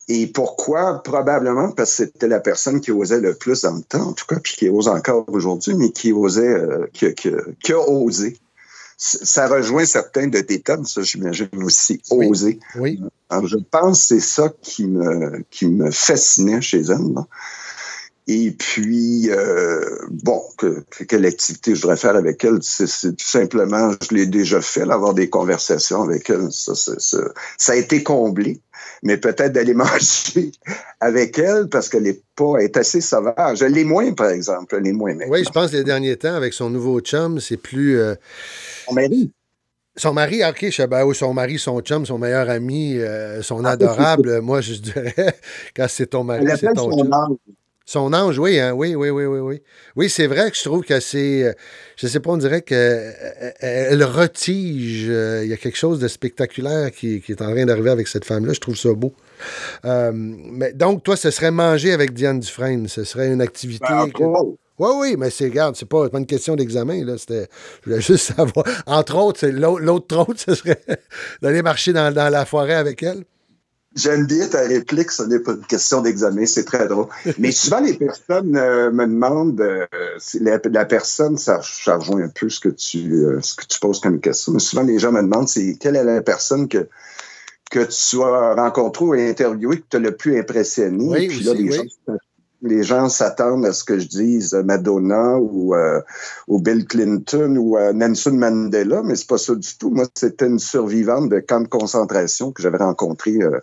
Et 0.08 0.26
pourquoi? 0.26 1.02
Probablement 1.02 1.70
parce 1.72 1.90
que 1.90 2.04
c'était 2.04 2.28
la 2.28 2.40
personne 2.40 2.80
qui 2.80 2.90
osait 2.90 3.20
le 3.20 3.34
plus 3.34 3.62
dans 3.62 3.74
le 3.74 3.82
temps, 3.82 4.08
en 4.08 4.12
tout 4.12 4.24
cas, 4.26 4.40
puis 4.42 4.54
qui 4.56 4.68
ose 4.70 4.88
encore 4.88 5.26
aujourd'hui, 5.28 5.74
mais 5.74 5.90
qui 5.90 6.12
osait, 6.12 6.48
euh, 6.48 6.86
qui, 6.94 7.14
qui, 7.14 7.72
a 7.72 7.78
osé. 7.78 8.38
Ça 8.96 9.46
rejoint 9.46 9.84
certains 9.84 10.26
de 10.26 10.40
tes 10.40 10.60
thèmes, 10.60 10.84
ça, 10.84 11.02
j'imagine 11.02 11.48
aussi, 11.62 12.00
oser. 12.10 12.58
Oui. 12.76 13.00
Alors, 13.28 13.46
je 13.46 13.58
pense 13.58 14.00
que 14.00 14.06
c'est 14.06 14.20
ça 14.20 14.52
qui 14.62 14.86
me, 14.86 15.44
qui 15.50 15.68
me 15.68 15.90
fascinait 15.90 16.62
chez 16.62 16.80
elle. 16.80 17.14
Et 18.30 18.50
puis, 18.50 19.30
euh, 19.30 19.80
bon, 20.10 20.42
que, 20.58 20.84
quelle 21.08 21.24
activité 21.24 21.74
je 21.74 21.80
voudrais 21.80 21.96
faire 21.96 22.14
avec 22.14 22.44
elle? 22.44 22.58
C'est 22.60 22.84
tout 22.84 23.26
simplement, 23.26 23.92
je 24.02 24.14
l'ai 24.14 24.26
déjà 24.26 24.60
fait, 24.60 24.82
avoir 24.82 25.14
des 25.14 25.30
conversations 25.30 26.02
avec 26.02 26.28
elle. 26.28 26.52
Ça, 26.52 26.74
ça, 26.74 26.92
ça 26.98 27.72
a 27.72 27.74
été 27.74 28.02
comblé. 28.02 28.60
Mais 29.02 29.16
peut-être 29.16 29.52
d'aller 29.52 29.72
manger 29.74 30.52
avec 31.00 31.38
elle 31.38 31.68
parce 31.70 31.88
qu'elle 31.88 32.06
est 32.06 32.22
pas, 32.36 32.58
est 32.58 32.76
assez 32.76 33.00
sauvage. 33.00 33.62
Elle 33.62 33.78
est 33.78 33.84
moins, 33.84 34.12
par 34.12 34.28
exemple. 34.28 34.76
Elle 34.78 34.88
est 34.88 34.92
moins 34.92 35.14
maintenant. 35.14 35.32
Oui, 35.32 35.42
je 35.42 35.50
pense 35.50 35.70
que 35.70 35.76
les 35.78 35.84
derniers 35.84 36.16
temps, 36.16 36.34
avec 36.34 36.52
son 36.52 36.68
nouveau 36.68 37.00
chum, 37.00 37.40
c'est 37.40 37.56
plus. 37.56 37.98
Euh, 37.98 38.14
son 38.86 38.92
mari. 38.92 39.32
Son 39.96 40.12
mari, 40.12 40.42
ok, 40.44 40.66
je 40.66 40.70
sais, 40.70 40.86
ben, 40.86 41.12
son 41.14 41.32
mari, 41.32 41.58
son 41.58 41.80
chum, 41.80 42.04
son 42.04 42.18
meilleur 42.18 42.50
ami, 42.50 42.98
euh, 42.98 43.42
son 43.42 43.64
ah, 43.64 43.70
adorable, 43.70 44.40
moi 44.42 44.60
je 44.60 44.74
dirais, 44.74 45.14
quand 45.76 45.86
c'est 45.88 46.06
ton 46.06 46.22
mari, 46.22 46.46
c'est 46.56 46.72
ton 46.72 46.92
chum. 46.92 47.10
Son 47.88 48.12
ange, 48.12 48.38
oui, 48.38 48.60
hein, 48.60 48.72
oui, 48.74 48.94
oui, 48.94 49.08
oui, 49.08 49.24
oui, 49.24 49.38
oui. 49.38 49.62
Oui, 49.96 50.10
c'est 50.10 50.26
vrai 50.26 50.50
que 50.50 50.58
je 50.58 50.62
trouve 50.62 50.84
que 50.84 51.00
c'est, 51.00 51.44
euh, 51.44 51.52
je 51.96 52.06
sais 52.06 52.20
pas, 52.20 52.32
on 52.32 52.36
dirait 52.36 52.60
qu'elle 52.60 54.04
retige. 54.04 55.06
Euh, 55.08 55.40
il 55.42 55.48
y 55.48 55.54
a 55.54 55.56
quelque 55.56 55.78
chose 55.78 55.98
de 55.98 56.06
spectaculaire 56.06 56.90
qui, 56.90 57.24
est 57.26 57.40
en 57.40 57.50
train 57.50 57.64
d'arriver 57.64 57.88
avec 57.88 58.06
cette 58.06 58.26
femme-là. 58.26 58.52
Je 58.52 58.60
trouve 58.60 58.76
ça 58.76 58.92
beau. 58.92 59.14
Euh, 59.86 60.12
mais 60.12 60.74
donc, 60.74 61.02
toi, 61.02 61.16
ce 61.16 61.30
serait 61.30 61.50
manger 61.50 61.92
avec 61.92 62.12
Diane 62.12 62.40
Dufresne. 62.40 62.88
Ce 62.88 63.04
serait 63.04 63.32
une 63.32 63.40
activité. 63.40 63.86
Ben, 63.88 64.10
Oui, 64.78 64.90
oui, 64.94 65.16
mais 65.16 65.30
c'est, 65.30 65.44
regarde, 65.44 65.74
c'est 65.74 65.88
pas, 65.88 66.10
pas 66.10 66.18
une 66.18 66.26
question 66.26 66.56
d'examen, 66.56 67.06
là. 67.06 67.16
C'était, 67.16 67.48
je 67.80 67.88
voulais 67.88 68.02
juste 68.02 68.34
savoir. 68.36 68.66
Entre 68.84 69.16
autres, 69.16 69.46
l'autre, 69.46 70.14
autre, 70.14 70.34
ce 70.46 70.54
serait 70.54 70.82
d'aller 71.40 71.62
marcher 71.62 71.94
dans 71.94 72.14
la 72.14 72.44
forêt 72.44 72.74
avec 72.74 73.02
elle. 73.02 73.24
J'aime 73.98 74.26
bien 74.26 74.46
ta 74.46 74.60
réplique, 74.60 75.10
ce 75.10 75.24
n'est 75.24 75.40
pas 75.40 75.52
une 75.52 75.66
question 75.66 76.02
d'examen, 76.02 76.46
c'est 76.46 76.64
très 76.64 76.86
drôle. 76.86 77.06
Mais 77.38 77.50
souvent, 77.50 77.80
les 77.80 77.94
personnes 77.94 78.56
euh, 78.56 78.92
me 78.92 79.06
demandent, 79.06 79.60
euh, 79.60 79.86
la, 80.40 80.84
personne, 80.84 81.36
ça, 81.36 81.60
rejoint 81.86 82.22
un 82.22 82.28
peu 82.28 82.48
ce 82.48 82.60
que, 82.60 82.68
tu, 82.68 83.12
euh, 83.12 83.40
ce 83.42 83.56
que 83.56 83.66
tu 83.66 83.80
poses 83.80 84.00
comme 84.00 84.20
question, 84.20 84.52
mais 84.52 84.60
souvent, 84.60 84.82
les 84.84 85.00
gens 85.00 85.10
me 85.10 85.20
demandent, 85.20 85.48
c'est 85.48 85.76
quelle 85.80 85.96
est 85.96 86.04
la 86.04 86.20
personne 86.20 86.68
que, 86.68 86.88
que 87.72 87.80
tu 87.80 88.22
as 88.22 88.54
rencontrée 88.54 89.04
ou 89.04 89.12
interviewée 89.14 89.78
qui 89.78 89.88
t'a 89.90 89.98
le 89.98 90.16
plus 90.16 90.38
impressionné. 90.38 91.04
Oui, 91.04 91.26
Puis 91.26 91.40
là, 91.40 91.54
les 91.54 91.72
gens 91.72 91.82
les 92.62 92.82
gens 92.82 93.08
s'attendent 93.08 93.66
à 93.66 93.72
ce 93.72 93.84
que 93.84 93.98
je 93.98 94.08
dise 94.08 94.54
Madonna 94.54 95.38
ou, 95.38 95.74
euh, 95.74 96.00
Bill 96.48 96.86
Clinton 96.86 97.56
ou 97.56 97.78
euh, 97.78 97.92
Nelson 97.92 98.32
Mandela, 98.32 99.02
mais 99.02 99.14
c'est 99.14 99.28
pas 99.28 99.38
ça 99.38 99.54
du 99.54 99.76
tout. 99.78 99.90
Moi, 99.90 100.06
c'était 100.14 100.46
une 100.46 100.58
survivante 100.58 101.28
de 101.28 101.38
camp 101.40 101.60
de 101.60 101.68
concentration 101.68 102.52
que 102.52 102.62
j'avais 102.62 102.78
rencontrée, 102.78 103.38
euh, 103.40 103.60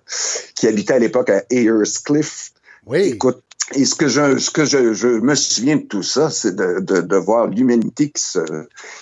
qui 0.55 0.67
habitait 0.67 0.93
à 0.93 0.99
l'époque 0.99 1.29
à 1.29 1.43
Ayers 1.49 1.83
Cliff. 2.05 2.51
Oui. 2.85 2.99
Écoute, 2.99 3.43
et 3.73 3.85
ce 3.85 3.95
que 3.95 4.07
je, 4.07 4.37
ce 4.37 4.51
que 4.51 4.63
je, 4.63 4.93
je 4.93 5.07
me 5.07 5.33
souviens 5.33 5.77
de 5.77 5.83
tout 5.83 6.03
ça, 6.03 6.29
c'est 6.29 6.55
de, 6.55 6.79
de, 6.81 7.01
de, 7.01 7.15
voir 7.15 7.47
l'humanité 7.47 8.11
qui, 8.11 8.21
se, 8.21 8.39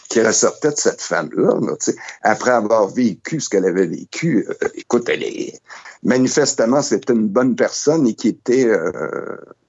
qui 0.09 0.21
ressortait 0.21 0.71
de 0.71 0.77
cette 0.77 1.01
femme-là. 1.01 1.59
Là, 1.61 1.75
après 2.21 2.51
avoir 2.51 2.87
vécu 2.87 3.41
ce 3.41 3.49
qu'elle 3.49 3.65
avait 3.65 3.87
vécu, 3.87 4.47
euh, 4.47 4.69
écoute, 4.75 5.09
elle 5.09 5.23
est 5.23 5.59
manifestement 6.03 6.81
c'était 6.81 7.13
une 7.13 7.27
bonne 7.27 7.55
personne 7.55 8.07
et 8.07 8.13
qui 8.13 8.29
était 8.29 8.65
euh, 8.65 8.91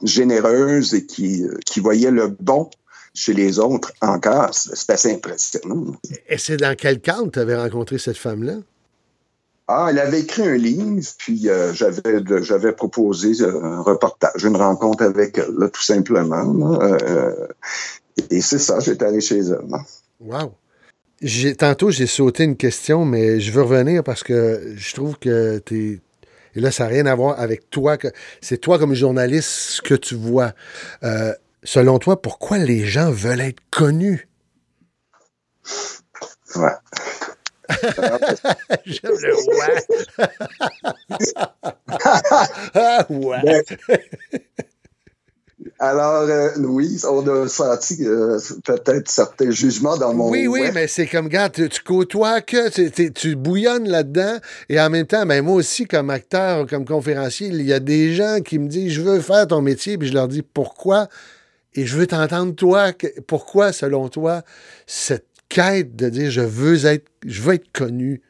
généreuse 0.03 0.95
et 0.95 1.07
qui, 1.07 1.45
qui 1.66 1.80
voyait 1.80 2.12
le 2.12 2.28
bon 2.28 2.70
chez 3.14 3.32
les 3.32 3.59
autres 3.59 3.92
encore. 4.01 4.51
C'est 4.53 4.90
assez 4.90 5.12
impressionnant. 5.12 5.97
Et 6.28 6.38
c'est 6.38 6.57
dans 6.57 6.76
quel 6.76 7.01
cadre 7.01 7.30
tu 7.32 7.38
avais 7.40 7.57
rencontré 7.57 7.99
cette 7.99 8.16
femme-là? 8.18 8.59
Ah, 9.66 9.86
elle 9.88 9.98
avait 9.98 10.20
écrit 10.20 10.42
un 10.42 10.56
livre, 10.56 11.02
puis 11.16 11.48
euh, 11.48 11.72
j'avais 11.72 12.22
j'avais 12.42 12.72
proposé 12.72 13.42
euh, 13.42 13.64
un 13.64 13.80
reportage, 13.80 14.44
une 14.44 14.56
rencontre 14.56 15.02
avec 15.04 15.38
elle, 15.38 15.70
tout 15.70 15.82
simplement. 15.82 16.82
Euh, 16.82 17.46
et 18.30 18.42
c'est 18.42 18.58
ça, 18.58 18.78
j'étais 18.80 19.06
allé 19.06 19.22
chez 19.22 19.38
elle. 19.38 19.64
Wow. 20.20 20.52
Tantôt, 21.56 21.90
j'ai 21.90 22.06
sauté 22.06 22.44
une 22.44 22.56
question, 22.56 23.06
mais 23.06 23.40
je 23.40 23.52
veux 23.52 23.62
revenir 23.62 24.04
parce 24.04 24.22
que 24.22 24.74
je 24.76 24.94
trouve 24.94 25.18
que 25.18 25.58
tu 25.64 26.02
Et 26.54 26.60
là, 26.60 26.70
ça 26.70 26.84
n'a 26.84 26.90
rien 26.90 27.06
à 27.06 27.14
voir 27.14 27.40
avec 27.40 27.70
toi. 27.70 27.96
C'est 28.42 28.58
toi, 28.58 28.78
comme 28.78 28.92
journaliste, 28.92 29.48
ce 29.48 29.82
que 29.82 29.94
tu 29.94 30.14
vois. 30.14 30.52
selon 31.62 31.98
toi, 31.98 32.20
pourquoi 32.20 32.58
les 32.58 32.84
gens 32.84 33.10
veulent 33.10 33.40
être 33.40 33.62
connus? 33.70 34.28
Ouais. 36.56 36.68
J'aime 38.84 39.12
le 39.20 39.34
ouais. 43.26 43.40
Ben, 43.42 43.62
alors, 45.78 46.28
euh, 46.28 46.50
oui, 46.58 47.00
on 47.08 47.26
a 47.26 47.48
senti 47.48 48.06
euh, 48.06 48.38
peut-être 48.64 49.08
certains 49.08 49.50
jugements 49.50 49.96
dans 49.96 50.14
mon. 50.14 50.30
Oui, 50.30 50.46
oui, 50.46 50.70
mais 50.72 50.86
c'est 50.88 51.06
comme, 51.06 51.28
gars, 51.28 51.48
tu, 51.48 51.68
côtoies 51.84 52.40
que, 52.42 53.08
tu, 53.08 53.36
bouillonnes 53.36 53.88
là-dedans, 53.88 54.38
et 54.68 54.80
en 54.80 54.90
même 54.90 55.06
temps, 55.06 55.26
ben, 55.26 55.42
moi 55.42 55.54
aussi, 55.54 55.86
comme 55.86 56.10
acteur, 56.10 56.66
comme 56.66 56.84
conférencier, 56.84 57.48
il 57.48 57.62
y 57.62 57.72
a 57.72 57.80
des 57.80 58.14
gens 58.14 58.40
qui 58.44 58.58
me 58.58 58.68
disent, 58.68 58.92
je 58.92 59.00
veux 59.00 59.20
faire 59.20 59.46
ton 59.46 59.62
métier, 59.62 59.98
puis 59.98 60.08
je 60.08 60.14
leur 60.14 60.28
dis, 60.28 60.42
pourquoi? 60.42 61.08
Et 61.74 61.86
je 61.86 61.96
veux 61.96 62.06
t'entendre, 62.06 62.54
toi, 62.54 62.92
pourquoi, 63.26 63.72
selon 63.72 64.08
toi, 64.08 64.42
cette 64.86 65.26
quête 65.49 65.97
de 65.97 66.09
dire 66.09 66.30
je 66.30 66.40
veux 66.40 66.86
être, 66.86 67.11
je 67.24 67.42
veux 67.42 67.55
être 67.55 67.72
connu? 67.72 68.22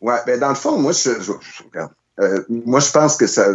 Ouais, 0.00 0.18
ben 0.26 0.38
dans 0.38 0.50
le 0.50 0.54
fond, 0.54 0.78
moi, 0.78 0.92
je, 0.92 1.10
euh, 2.20 2.42
moi, 2.48 2.80
je 2.80 2.90
pense 2.90 3.16
que 3.16 3.26
ça, 3.26 3.54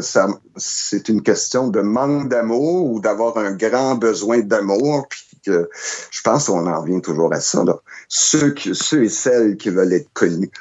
c'est 0.55 1.09
une 1.09 1.23
question 1.23 1.67
de 1.67 1.81
manque 1.81 2.29
d'amour 2.29 2.91
ou 2.91 2.99
d'avoir 2.99 3.37
un 3.37 3.51
grand 3.53 3.95
besoin 3.95 4.39
d'amour. 4.39 5.07
que 5.45 5.69
je 6.11 6.21
pense 6.21 6.45
qu'on 6.45 6.67
en 6.67 6.81
revient 6.81 7.01
toujours 7.01 7.33
à 7.33 7.39
ça. 7.39 7.63
Là. 7.63 7.79
Ceux, 8.07 8.53
ceux 8.73 9.03
et 9.03 9.09
celles 9.09 9.57
qui 9.57 9.69
veulent 9.69 9.93
être 9.93 10.11
connus. 10.13 10.51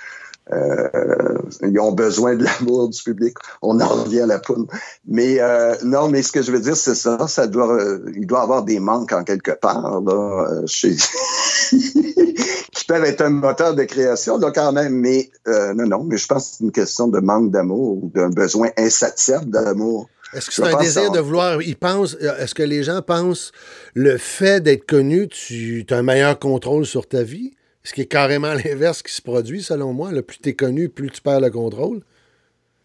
Euh, 0.53 1.39
ils 1.63 1.79
ont 1.79 1.93
besoin 1.93 2.35
de 2.35 2.45
l'amour 2.45 2.89
du 2.89 3.03
public. 3.03 3.35
On 3.63 3.81
en 3.81 3.89
revient 3.89 4.21
à 4.21 4.27
la 4.27 4.39
poudre. 4.39 4.67
Mais 5.07 5.41
euh, 5.41 5.75
non, 5.85 6.09
mais 6.09 6.23
ce 6.23 6.33
que 6.33 6.43
je 6.43 6.51
veux 6.51 6.61
dire, 6.61 6.77
c'est 6.77 6.95
ça. 6.95 7.27
Ça 7.29 7.47
doit, 7.47 7.73
euh, 7.73 8.05
il 8.15 8.27
doit 8.27 8.43
avoir 8.43 8.65
des 8.65 8.81
manques 8.81 9.13
en 9.13 9.25
quelque 9.25 9.53
part 9.53 10.01
là, 10.01 10.47
euh, 10.49 10.63
chez... 10.67 10.97
qui 11.71 12.85
peuvent 12.87 13.05
être 13.05 13.21
un 13.21 13.31
moteur 13.31 13.75
de 13.75 13.85
création, 13.85 14.39
là, 14.39 14.51
quand 14.53 14.73
même. 14.73 14.95
Mais 14.95 15.31
euh, 15.47 15.75
non, 15.75 15.87
non. 15.87 16.05
Mais 16.05 16.17
je 16.17 16.27
pense 16.27 16.51
que 16.51 16.57
c'est 16.57 16.65
une 16.65 16.73
question 16.73 17.09
de 17.09 17.21
manque 17.21 17.51
d'amour 17.51 18.03
ou 18.03 18.11
d'un 18.15 18.31
besoin 18.31 18.71
insatisfait 18.77 19.45
d'amour. 19.47 20.09
Est-ce 20.33 20.47
que 20.47 20.53
c'est 20.55 20.75
un 20.75 20.79
désir 20.79 21.11
de 21.11 21.19
vouloir. 21.19 21.61
Ils 21.61 21.77
pensent. 21.77 22.17
Est-ce 22.21 22.55
que 22.55 22.63
les 22.63 22.85
gens 22.85 23.03
pensent 23.03 23.51
le 23.95 24.17
fait 24.17 24.61
d'être 24.61 24.87
connu, 24.87 25.29
tu 25.29 25.85
as 25.91 25.97
un 25.97 26.03
meilleur 26.03 26.39
contrôle 26.39 26.87
sur 26.87 27.09
ta 27.09 27.23
vie? 27.23 27.53
Ce 27.83 27.95
qui 27.95 28.03
est 28.03 28.07
carrément 28.07 28.55
l'inverse 28.65 29.03
qui 29.03 29.13
se 29.13 29.23
produit, 29.23 29.63
selon 29.63 29.93
moi. 29.93 30.13
Le 30.13 30.23
plus 30.23 30.39
tu 30.39 30.51
es 30.51 30.55
connu, 30.55 30.89
plus 30.89 31.11
tu 31.11 31.21
perds 31.21 31.41
le 31.41 31.51
contrôle. 31.51 32.03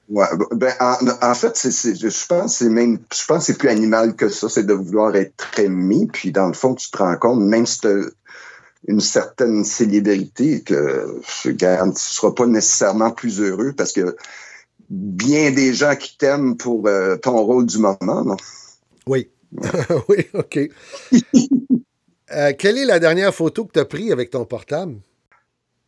Ouais, 0.07 0.27
ben, 0.51 0.71
en, 0.79 0.97
en 1.21 1.33
fait, 1.33 1.57
je 1.57 2.27
pense 2.27 2.51
que 2.51 2.57
c'est 2.57 2.69
même, 2.69 2.99
je 3.11 3.25
pense 3.25 3.45
c'est 3.45 3.57
plus 3.57 3.69
animal 3.69 4.15
que 4.15 4.29
ça, 4.29 4.49
c'est 4.49 4.65
de 4.65 4.73
vouloir 4.73 5.15
être 5.15 5.59
aimé, 5.59 6.07
puis 6.13 6.31
dans 6.31 6.45
le 6.45 6.53
fond, 6.53 6.75
tu 6.75 6.91
te 6.91 6.97
rends 6.97 7.17
compte, 7.17 7.41
même 7.41 7.65
si 7.65 7.81
tu 7.81 7.87
une 8.87 8.99
certaine 8.99 9.63
célébrité, 9.63 10.61
que 10.61 11.19
regarde, 11.43 11.89
tu 11.89 11.95
ne 11.95 11.99
seras 11.99 12.31
pas 12.31 12.45
nécessairement 12.45 13.11
plus 13.11 13.41
heureux 13.41 13.73
parce 13.75 13.91
que 13.91 14.15
bien 14.89 15.51
des 15.51 15.73
gens 15.73 15.95
qui 15.95 16.17
t'aiment 16.17 16.55
pour 16.55 16.87
euh, 16.87 17.17
ton 17.17 17.37
rôle 17.43 17.65
du 17.65 17.79
moment, 17.79 17.97
non? 18.23 18.37
Oui. 19.07 19.29
oui, 20.09 20.27
OK. 20.33 20.59
Euh, 22.32 22.53
quelle 22.57 22.78
est 22.78 22.86
la 22.86 22.99
dernière 22.99 23.34
photo 23.34 23.65
que 23.65 23.73
tu 23.73 23.80
as 23.80 23.86
prise 23.86 24.11
avec 24.11 24.32
ton 24.32 24.45
portable? 24.45 24.95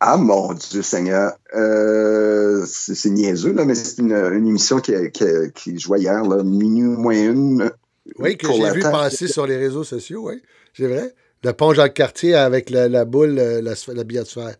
Ah 0.00 0.16
mon 0.16 0.52
Dieu 0.54 0.82
Seigneur. 0.82 1.32
Euh, 1.54 2.64
c'est, 2.66 3.10
niaiseux, 3.10 3.52
là, 3.52 3.64
mais 3.64 3.74
c'est 3.74 4.00
une, 4.00 4.12
une 4.12 4.46
émission 4.46 4.78
qui, 4.80 4.92
qui, 5.12 5.24
qui 5.54 5.78
jouait 5.78 6.00
hier, 6.00 6.22
là, 6.22 6.44
minuit 6.44 6.82
moins 6.82 7.14
une. 7.14 7.70
Oui, 8.18 8.36
que 8.36 8.46
j'ai 8.52 8.70
vu 8.70 8.80
passer 8.80 9.26
sur 9.26 9.46
les 9.46 9.56
réseaux 9.56 9.84
sociaux, 9.84 10.28
oui. 10.28 10.40
C'est 10.74 10.86
vrai? 10.86 11.14
Le 11.42 11.52
pont 11.52 11.72
Jacques-Cartier 11.72 12.34
avec 12.34 12.70
la, 12.70 12.88
la 12.88 13.04
boule, 13.04 13.34
la, 13.34 13.74
la 13.88 14.04
biosphère. 14.04 14.54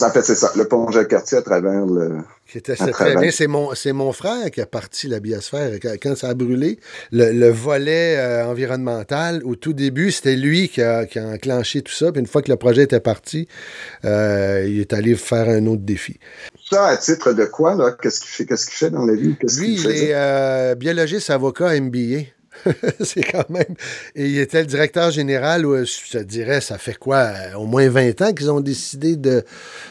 En 0.00 0.10
fait, 0.10 0.22
c'est 0.22 0.36
ça. 0.36 0.50
Le 0.56 0.66
pont 0.66 0.90
Jacques-Cartier 0.90 1.38
à 1.38 1.42
travers 1.42 1.84
le. 1.84 2.18
C'est 2.46 2.62
très 2.62 3.16
bien. 3.16 3.30
C'est 3.30 3.46
mon, 3.46 3.74
c'est 3.74 3.92
mon 3.92 4.12
frère 4.12 4.50
qui 4.50 4.60
a 4.62 4.66
parti 4.66 5.06
la 5.06 5.20
biosphère. 5.20 5.78
Quand 6.02 6.16
ça 6.16 6.30
a 6.30 6.34
brûlé, 6.34 6.78
le, 7.10 7.30
le 7.32 7.50
volet 7.50 8.16
euh, 8.16 8.46
environnemental, 8.46 9.42
au 9.44 9.54
tout 9.54 9.74
début, 9.74 10.10
c'était 10.10 10.36
lui 10.36 10.68
qui 10.68 10.80
a, 10.80 11.04
qui 11.04 11.18
a, 11.18 11.26
enclenché 11.26 11.82
tout 11.82 11.92
ça. 11.92 12.10
Puis 12.10 12.20
une 12.20 12.26
fois 12.26 12.40
que 12.40 12.50
le 12.50 12.56
projet 12.56 12.84
était 12.84 13.00
parti, 13.00 13.48
euh, 14.04 14.64
il 14.66 14.80
est 14.80 14.94
allé 14.94 15.14
faire 15.14 15.48
un 15.48 15.66
autre 15.66 15.82
défi. 15.82 16.18
Ça, 16.70 16.86
à 16.86 16.96
titre 16.96 17.34
de 17.34 17.44
quoi, 17.44 17.74
là? 17.74 17.94
Qu'est-ce 18.00 18.20
qu'il 18.20 18.30
fait, 18.30 18.46
qu'est-ce 18.46 18.66
qu'il 18.66 18.76
fait 18.76 18.90
dans 18.90 19.04
la 19.04 19.14
vie? 19.14 19.36
Lui, 19.58 19.74
il 19.74 19.90
est 19.90 20.14
euh, 20.14 20.74
biologiste, 20.74 21.28
avocat, 21.28 21.78
MBA. 21.78 22.24
c'est 23.00 23.22
quand 23.22 23.48
même. 23.50 23.74
Et 24.14 24.26
il 24.26 24.38
était 24.38 24.60
le 24.60 24.66
directeur 24.66 25.10
général, 25.10 25.66
où, 25.66 25.76
je 25.76 26.18
te 26.18 26.18
dirais, 26.18 26.60
ça 26.60 26.78
fait 26.78 26.96
quoi, 26.98 27.30
au 27.56 27.66
moins 27.66 27.88
20 27.88 28.22
ans 28.22 28.32
qu'ils 28.32 28.50
ont 28.50 28.60
décidé 28.60 29.16
de, 29.16 29.44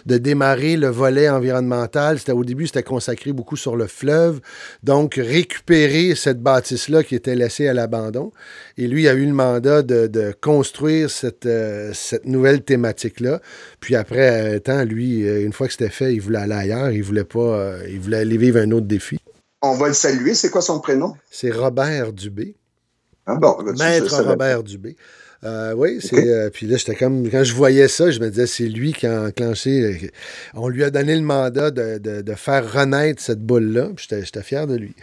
de 0.05 0.17
démarrer 0.17 0.77
le 0.77 0.87
volet 0.87 1.29
environnemental. 1.29 2.19
C'était, 2.19 2.31
au 2.31 2.43
début, 2.43 2.67
c'était 2.67 2.83
consacré 2.83 3.33
beaucoup 3.33 3.57
sur 3.57 3.75
le 3.75 3.87
fleuve. 3.87 4.39
Donc, 4.83 5.15
récupérer 5.15 6.15
cette 6.15 6.41
bâtisse-là 6.41 7.03
qui 7.03 7.15
était 7.15 7.35
laissée 7.35 7.67
à 7.67 7.73
l'abandon. 7.73 8.31
Et 8.77 8.87
lui 8.87 9.07
a 9.07 9.13
eu 9.13 9.25
le 9.25 9.33
mandat 9.33 9.81
de, 9.81 10.07
de 10.07 10.33
construire 10.39 11.09
cette, 11.09 11.45
euh, 11.45 11.91
cette 11.93 12.25
nouvelle 12.25 12.63
thématique-là. 12.63 13.41
Puis 13.79 13.95
après 13.95 14.55
un 14.55 14.59
temps, 14.59 14.83
lui, 14.83 15.27
euh, 15.27 15.43
une 15.43 15.53
fois 15.53 15.67
que 15.67 15.73
c'était 15.73 15.89
fait, 15.89 16.13
il 16.13 16.21
voulait 16.21 16.39
aller 16.39 16.53
ailleurs. 16.53 16.91
Il 16.91 17.03
voulait 17.03 17.23
pas, 17.23 17.39
euh, 17.39 17.83
il 17.89 17.99
voulait 17.99 18.17
aller 18.17 18.37
vivre 18.37 18.59
un 18.59 18.71
autre 18.71 18.87
défi. 18.87 19.19
On 19.61 19.75
va 19.75 19.87
le 19.87 19.93
saluer. 19.93 20.33
C'est 20.33 20.49
quoi 20.49 20.61
son 20.61 20.79
prénom? 20.79 21.13
C'est 21.29 21.51
Robert 21.51 22.13
Dubé. 22.13 22.55
Ah 23.25 23.35
bon, 23.35 23.57
Maître 23.77 24.23
Robert 24.23 24.63
Dubé. 24.63 24.95
Euh, 25.43 25.73
oui, 25.73 25.99
c'est. 26.01 26.17
Okay. 26.17 26.29
Euh, 26.29 26.49
puis 26.51 26.67
là, 26.67 26.77
j'étais 26.77 26.95
comme. 26.95 27.29
Quand 27.29 27.43
je 27.43 27.53
voyais 27.55 27.87
ça, 27.87 28.11
je 28.11 28.19
me 28.19 28.29
disais, 28.29 28.47
c'est 28.47 28.67
lui 28.67 28.93
qui 28.93 29.07
a 29.07 29.23
enclenché. 29.23 30.11
On 30.53 30.67
lui 30.67 30.83
a 30.83 30.91
donné 30.91 31.15
le 31.15 31.21
mandat 31.21 31.71
de, 31.71 31.97
de, 31.97 32.21
de 32.21 32.33
faire 32.35 32.71
renaître 32.71 33.21
cette 33.21 33.41
boule-là. 33.41 33.89
Puis 33.95 34.07
j'étais 34.09 34.43
fier 34.43 34.67
de 34.67 34.75
lui. 34.75 34.95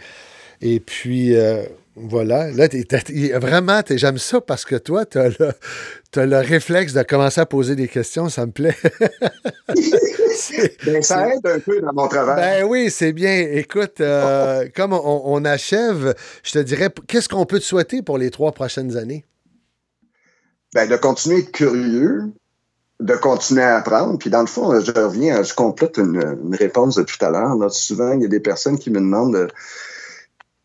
Et 0.61 0.79
puis, 0.79 1.35
euh, 1.35 1.63
voilà. 2.01 2.51
Là, 2.51 2.67
vraiment, 3.39 3.81
j'aime 3.89 4.17
ça 4.17 4.41
parce 4.41 4.65
que 4.65 4.75
toi, 4.75 5.05
tu 5.05 5.17
as 5.17 6.25
le, 6.25 6.37
réflexe 6.37 6.93
de 6.93 7.03
commencer 7.03 7.41
à 7.41 7.45
poser 7.45 7.75
des 7.75 7.87
questions. 7.87 8.29
Ça 8.29 8.45
me 8.45 8.51
plaît. 8.51 8.75
ben, 10.85 11.01
ça 11.01 11.29
aide 11.29 11.45
un 11.45 11.59
peu 11.59 11.81
dans 11.81 11.93
mon 11.93 12.07
travail. 12.07 12.35
Ben 12.35 12.67
oui, 12.67 12.89
c'est 12.89 13.11
bien. 13.11 13.47
Écoute, 13.51 14.01
euh, 14.01 14.67
comme 14.75 14.93
on, 14.93 15.21
on, 15.25 15.45
achève, 15.45 16.15
je 16.43 16.53
te 16.53 16.59
dirais, 16.59 16.89
qu'est-ce 17.07 17.29
qu'on 17.29 17.45
peut 17.45 17.59
te 17.59 17.65
souhaiter 17.65 18.01
pour 18.01 18.17
les 18.17 18.31
trois 18.31 18.51
prochaines 18.51 18.95
années? 18.95 19.25
Ben, 20.73 20.87
de 20.87 20.95
continuer 20.95 21.37
à 21.37 21.39
être 21.39 21.51
curieux, 21.51 22.31
de 22.99 23.15
continuer 23.15 23.63
à 23.63 23.77
apprendre. 23.77 24.17
Puis 24.17 24.29
dans 24.29 24.41
le 24.41 24.47
fond, 24.47 24.79
je 24.79 24.91
reviens, 24.91 25.43
je 25.43 25.53
complète 25.53 25.97
une, 25.97 26.37
une 26.43 26.55
réponse 26.55 26.95
de 26.95 27.03
tout 27.03 27.23
à 27.23 27.29
l'heure. 27.29 27.71
Souvent, 27.71 28.13
il 28.13 28.21
y 28.21 28.25
a 28.25 28.29
des 28.29 28.39
personnes 28.39 28.77
qui 28.77 28.89
me 28.89 28.99
demandent 28.99 29.35
euh, 29.35 29.47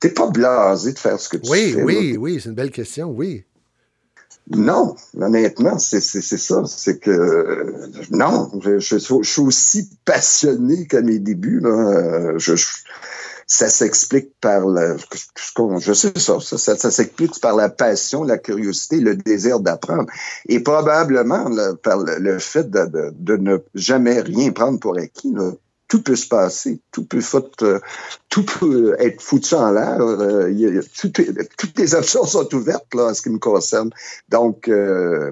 T'es 0.04 0.10
pas 0.10 0.28
blasé 0.28 0.92
de 0.92 0.98
faire 0.98 1.18
ce 1.18 1.30
que 1.30 1.38
tu 1.38 1.50
oui, 1.50 1.72
fais. 1.72 1.82
Oui, 1.82 1.96
oui, 1.96 2.16
oui, 2.18 2.38
c'est 2.38 2.50
une 2.50 2.54
belle 2.54 2.70
question, 2.70 3.10
oui. 3.10 3.42
Non, 4.50 4.94
honnêtement, 5.18 5.78
c'est 5.78 6.02
ça. 6.02 6.62
C'est 6.66 6.98
que 6.98 7.74
non, 8.10 8.50
je, 8.62 8.78
je, 8.78 8.98
je, 8.98 9.22
suis 9.22 9.40
aussi 9.40 9.88
passionné 10.04 10.86
qu'à 10.86 11.00
mes 11.00 11.18
débuts. 11.18 11.60
Là. 11.60 12.34
Je, 12.36 12.54
je, 12.54 12.66
ça 13.46 13.70
s'explique 13.70 14.28
par 14.42 14.66
la, 14.66 14.98
je 15.78 15.92
sais 15.94 16.12
ça, 16.16 16.38
ça, 16.38 16.58
ça, 16.58 16.76
ça 16.76 16.90
s'explique 16.90 17.40
par 17.40 17.56
la 17.56 17.70
passion, 17.70 18.24
la 18.24 18.36
curiosité, 18.36 19.00
le 19.00 19.16
désir 19.16 19.58
d'apprendre, 19.58 20.10
et 20.50 20.60
probablement 20.60 21.48
là, 21.48 21.72
par 21.82 21.96
le, 21.96 22.18
le 22.18 22.38
fait 22.38 22.70
de, 22.70 22.84
de, 22.84 23.10
de, 23.14 23.36
ne 23.38 23.56
jamais 23.74 24.20
rien 24.20 24.52
prendre 24.52 24.78
pour 24.78 24.98
acquis. 24.98 25.32
Là 25.32 25.52
tout 25.94 26.02
peut 26.02 26.16
se 26.16 26.26
passer, 26.26 26.80
tout 26.90 27.04
peut, 27.04 27.20
foutre, 27.20 27.80
tout 28.28 28.44
peut 28.44 28.96
être 28.98 29.22
foutu 29.22 29.54
en 29.54 29.70
l'air. 29.70 30.00
Euh, 30.00 30.82
tout, 30.98 31.12
toutes 31.56 31.78
les 31.78 31.94
options 31.94 32.24
sont 32.24 32.52
ouvertes 32.52 32.92
là, 32.96 33.10
en 33.10 33.14
ce 33.14 33.22
qui 33.22 33.30
me 33.30 33.38
concerne. 33.38 33.90
Donc, 34.28 34.66
euh, 34.66 35.30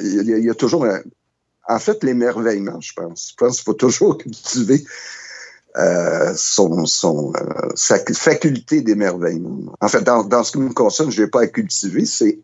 il, 0.00 0.44
y 0.44 0.48
a, 0.48 0.54
toujours, 0.54 0.86
en 1.68 1.78
fait, 1.78 2.02
l'émerveillement, 2.04 2.80
je 2.80 2.94
pense. 2.94 3.32
Je 3.32 3.34
pense 3.36 3.56
qu'il 3.56 3.64
faut 3.64 3.74
toujours 3.74 4.16
cultiver 4.22 4.82
euh, 5.76 6.32
son, 6.34 6.86
euh, 7.36 7.68
sa 7.74 7.98
faculté 7.98 8.80
d'émerveillement. 8.80 9.74
En 9.82 9.88
fait, 9.88 10.02
dans, 10.04 10.42
ce 10.42 10.52
qui 10.52 10.58
me 10.58 10.72
concerne, 10.72 11.10
je 11.10 11.22
n'ai 11.22 11.28
pas 11.28 11.42
à 11.42 11.46
cultiver, 11.48 12.06
c'est 12.06 12.38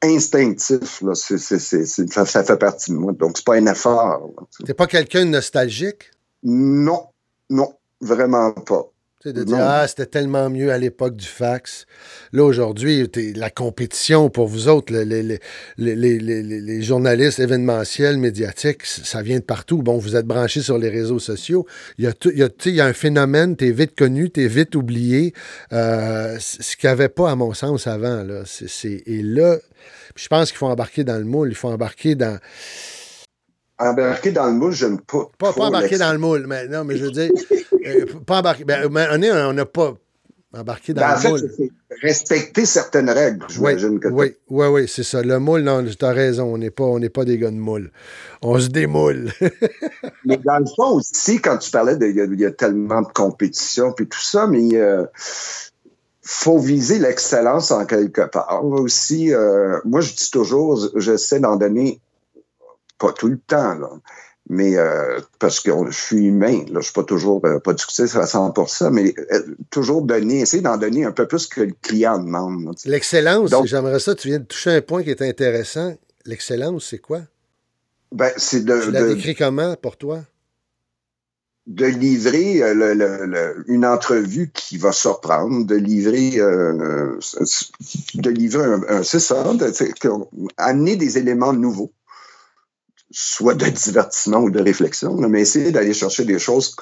instinctif. 0.00 1.02
Là. 1.02 1.14
Ça, 1.16 2.44
fait 2.44 2.56
partie 2.56 2.92
de 2.92 2.96
moi. 2.96 3.14
Donc, 3.14 3.36
c'est 3.36 3.44
pas 3.44 3.56
un 3.56 3.66
effort. 3.66 4.30
T'es 4.64 4.74
pas 4.74 4.86
quelqu'un 4.86 5.26
de 5.26 5.30
nostalgique? 5.30 6.12
Non, 6.42 7.06
non, 7.50 7.74
vraiment 8.00 8.52
pas. 8.52 8.90
Tu 9.22 9.34
de 9.34 9.44
dire, 9.44 9.58
ah, 9.60 9.86
c'était 9.86 10.06
tellement 10.06 10.48
mieux 10.48 10.72
à 10.72 10.78
l'époque 10.78 11.14
du 11.14 11.26
fax. 11.26 11.84
Là, 12.32 12.42
aujourd'hui, 12.42 13.06
la 13.36 13.50
compétition 13.50 14.30
pour 14.30 14.48
vous 14.48 14.68
autres, 14.68 14.94
les, 14.94 15.04
les, 15.22 15.38
les, 15.76 16.18
les, 16.18 16.82
journalistes 16.82 17.38
événementiels, 17.38 18.16
médiatiques, 18.16 18.86
ça 18.86 19.20
vient 19.20 19.38
de 19.38 19.44
partout. 19.44 19.82
Bon, 19.82 19.98
vous 19.98 20.16
êtes 20.16 20.24
branchés 20.24 20.62
sur 20.62 20.78
les 20.78 20.88
réseaux 20.88 21.18
sociaux. 21.18 21.66
Il 21.98 22.06
y 22.06 22.08
a, 22.08 22.14
il 22.24 22.38
y 22.38 22.42
a, 22.42 22.48
il 22.64 22.74
y 22.74 22.80
a 22.80 22.86
un 22.86 22.94
phénomène, 22.94 23.58
tu 23.58 23.68
es 23.68 23.72
vite 23.72 23.94
connu, 23.94 24.30
tu 24.30 24.42
es 24.42 24.48
vite 24.48 24.74
oublié. 24.74 25.34
Euh, 25.74 26.38
ce 26.38 26.74
qu'il 26.78 26.88
n'y 26.88 26.92
avait 26.92 27.10
pas, 27.10 27.30
à 27.30 27.34
mon 27.34 27.52
sens, 27.52 27.86
avant. 27.86 28.22
Là. 28.22 28.46
C 28.46 28.64
est, 28.64 28.68
c 28.68 29.02
est, 29.06 29.12
et 29.12 29.22
là, 29.22 29.58
je 30.16 30.28
pense 30.28 30.48
qu'il 30.48 30.56
faut 30.56 30.68
embarquer 30.68 31.04
dans 31.04 31.18
le 31.18 31.24
moule, 31.24 31.50
il 31.50 31.56
faut 31.56 31.68
embarquer 31.68 32.14
dans 32.14 32.38
Embarquer 33.80 34.30
dans 34.30 34.46
le 34.46 34.52
moule, 34.52 34.72
j'aime 34.72 35.00
pas. 35.00 35.30
Pas, 35.38 35.54
pas 35.54 35.64
embarquer 35.64 35.96
dans 35.96 36.12
le 36.12 36.18
moule, 36.18 36.44
mais 36.46 36.68
non, 36.68 36.84
mais 36.84 36.98
je 36.98 37.04
veux 37.04 37.10
dire, 37.10 37.30
euh, 37.86 38.04
pas 38.26 38.40
embarquer. 38.40 38.64
Ben, 38.64 38.86
on 38.92 39.52
n'a 39.54 39.64
pas 39.64 39.94
embarqué 40.52 40.92
dans 40.92 41.00
ben, 41.00 41.08
le 41.08 41.16
en 41.16 41.20
fait, 41.20 41.28
moule. 41.30 41.50
Respecter 42.02 42.66
certaines 42.66 43.10
règles, 43.10 43.46
j'imagine. 43.48 43.98
Oui, 44.04 44.10
oui, 44.10 44.34
oui, 44.50 44.66
oui, 44.66 44.88
c'est 44.88 45.02
ça. 45.02 45.22
Le 45.22 45.38
moule, 45.38 45.62
non, 45.62 45.84
tu 45.84 46.04
as 46.04 46.12
raison, 46.12 46.44
on 46.44 46.58
n'est 46.58 46.70
pas, 46.70 46.84
on 46.84 47.00
pas 47.00 47.24
des 47.24 47.38
gars 47.38 47.50
de 47.50 47.56
moule. 47.56 47.90
On 48.42 48.58
se 48.58 48.68
démoule. 48.68 49.32
mais 50.24 50.36
dans 50.36 50.58
le 50.58 50.66
fond 50.76 50.96
aussi, 50.96 51.40
quand 51.40 51.58
tu 51.58 51.70
parlais 51.70 51.96
de, 51.96 52.06
il 52.06 52.38
y, 52.38 52.42
y, 52.42 52.46
a 52.46 52.50
tellement 52.50 53.02
de 53.02 53.12
compétition 53.12 53.92
puis 53.92 54.06
tout 54.06 54.20
ça, 54.20 54.46
mais 54.46 54.76
euh, 54.76 55.04
faut 56.22 56.58
viser 56.58 56.98
l'excellence 56.98 57.70
en 57.70 57.84
quelque 57.86 58.22
part. 58.22 58.64
Aussi, 58.64 59.34
euh, 59.34 59.78
moi, 59.84 60.00
je 60.00 60.14
dis 60.14 60.30
toujours, 60.30 60.88
j'essaie 60.96 61.40
d'en 61.40 61.56
donner 61.56 62.00
pas 63.00 63.12
tout 63.12 63.28
le 63.28 63.38
temps, 63.38 63.74
là. 63.74 63.90
Mais 64.48 64.76
euh, 64.76 65.20
parce 65.38 65.60
que 65.60 65.70
je 65.90 65.96
suis 65.96 66.26
humain, 66.26 66.64
là, 66.70 66.80
je 66.80 66.86
suis 66.86 66.92
pas 66.92 67.04
toujours 67.04 67.40
euh, 67.44 67.60
productif 67.60 68.16
à 68.16 68.26
100 68.26 68.52
mais 68.90 69.14
euh, 69.32 69.42
toujours 69.70 70.02
donner, 70.02 70.40
essayer 70.40 70.62
d'en 70.62 70.76
donner 70.76 71.04
un 71.04 71.12
peu 71.12 71.28
plus 71.28 71.46
que 71.46 71.60
le 71.60 71.74
client 71.82 72.18
demande. 72.18 72.74
L'excellence, 72.84 73.52
j'aimerais 73.64 74.00
ça, 74.00 74.14
tu 74.16 74.28
viens 74.28 74.40
de 74.40 74.44
toucher 74.44 74.70
un 74.70 74.80
point 74.80 75.04
qui 75.04 75.10
est 75.10 75.22
intéressant. 75.22 75.94
L'excellence, 76.26 76.86
c'est 76.90 76.98
quoi? 76.98 77.20
Ben, 78.12 78.32
c'est 78.36 78.64
de. 78.64 78.80
Tu 78.80 78.90
l'as 78.90 79.06
décrit 79.06 79.36
comment 79.36 79.76
pour 79.76 79.96
toi? 79.96 80.20
de 81.70 81.86
livrer 81.86 82.62
euh, 82.62 83.54
une 83.68 83.86
entrevue 83.86 84.50
qui 84.52 84.76
va 84.76 84.90
surprendre, 84.90 85.64
de 85.64 85.76
livrer, 85.76 86.32
euh, 86.40 87.18
de 88.14 88.30
livrer 88.30 88.64
un, 88.88 89.02
c'est 89.04 89.20
ça, 89.20 89.44
amener 90.56 90.96
des 90.96 91.18
éléments 91.18 91.52
nouveaux, 91.52 91.92
soit 93.10 93.54
de 93.54 93.66
divertissement 93.66 94.38
ou 94.38 94.50
de 94.50 94.60
réflexion, 94.60 95.14
mais 95.16 95.40
essayer 95.40 95.72
d'aller 95.72 95.94
chercher 95.94 96.24
des 96.24 96.38
choses 96.38 96.76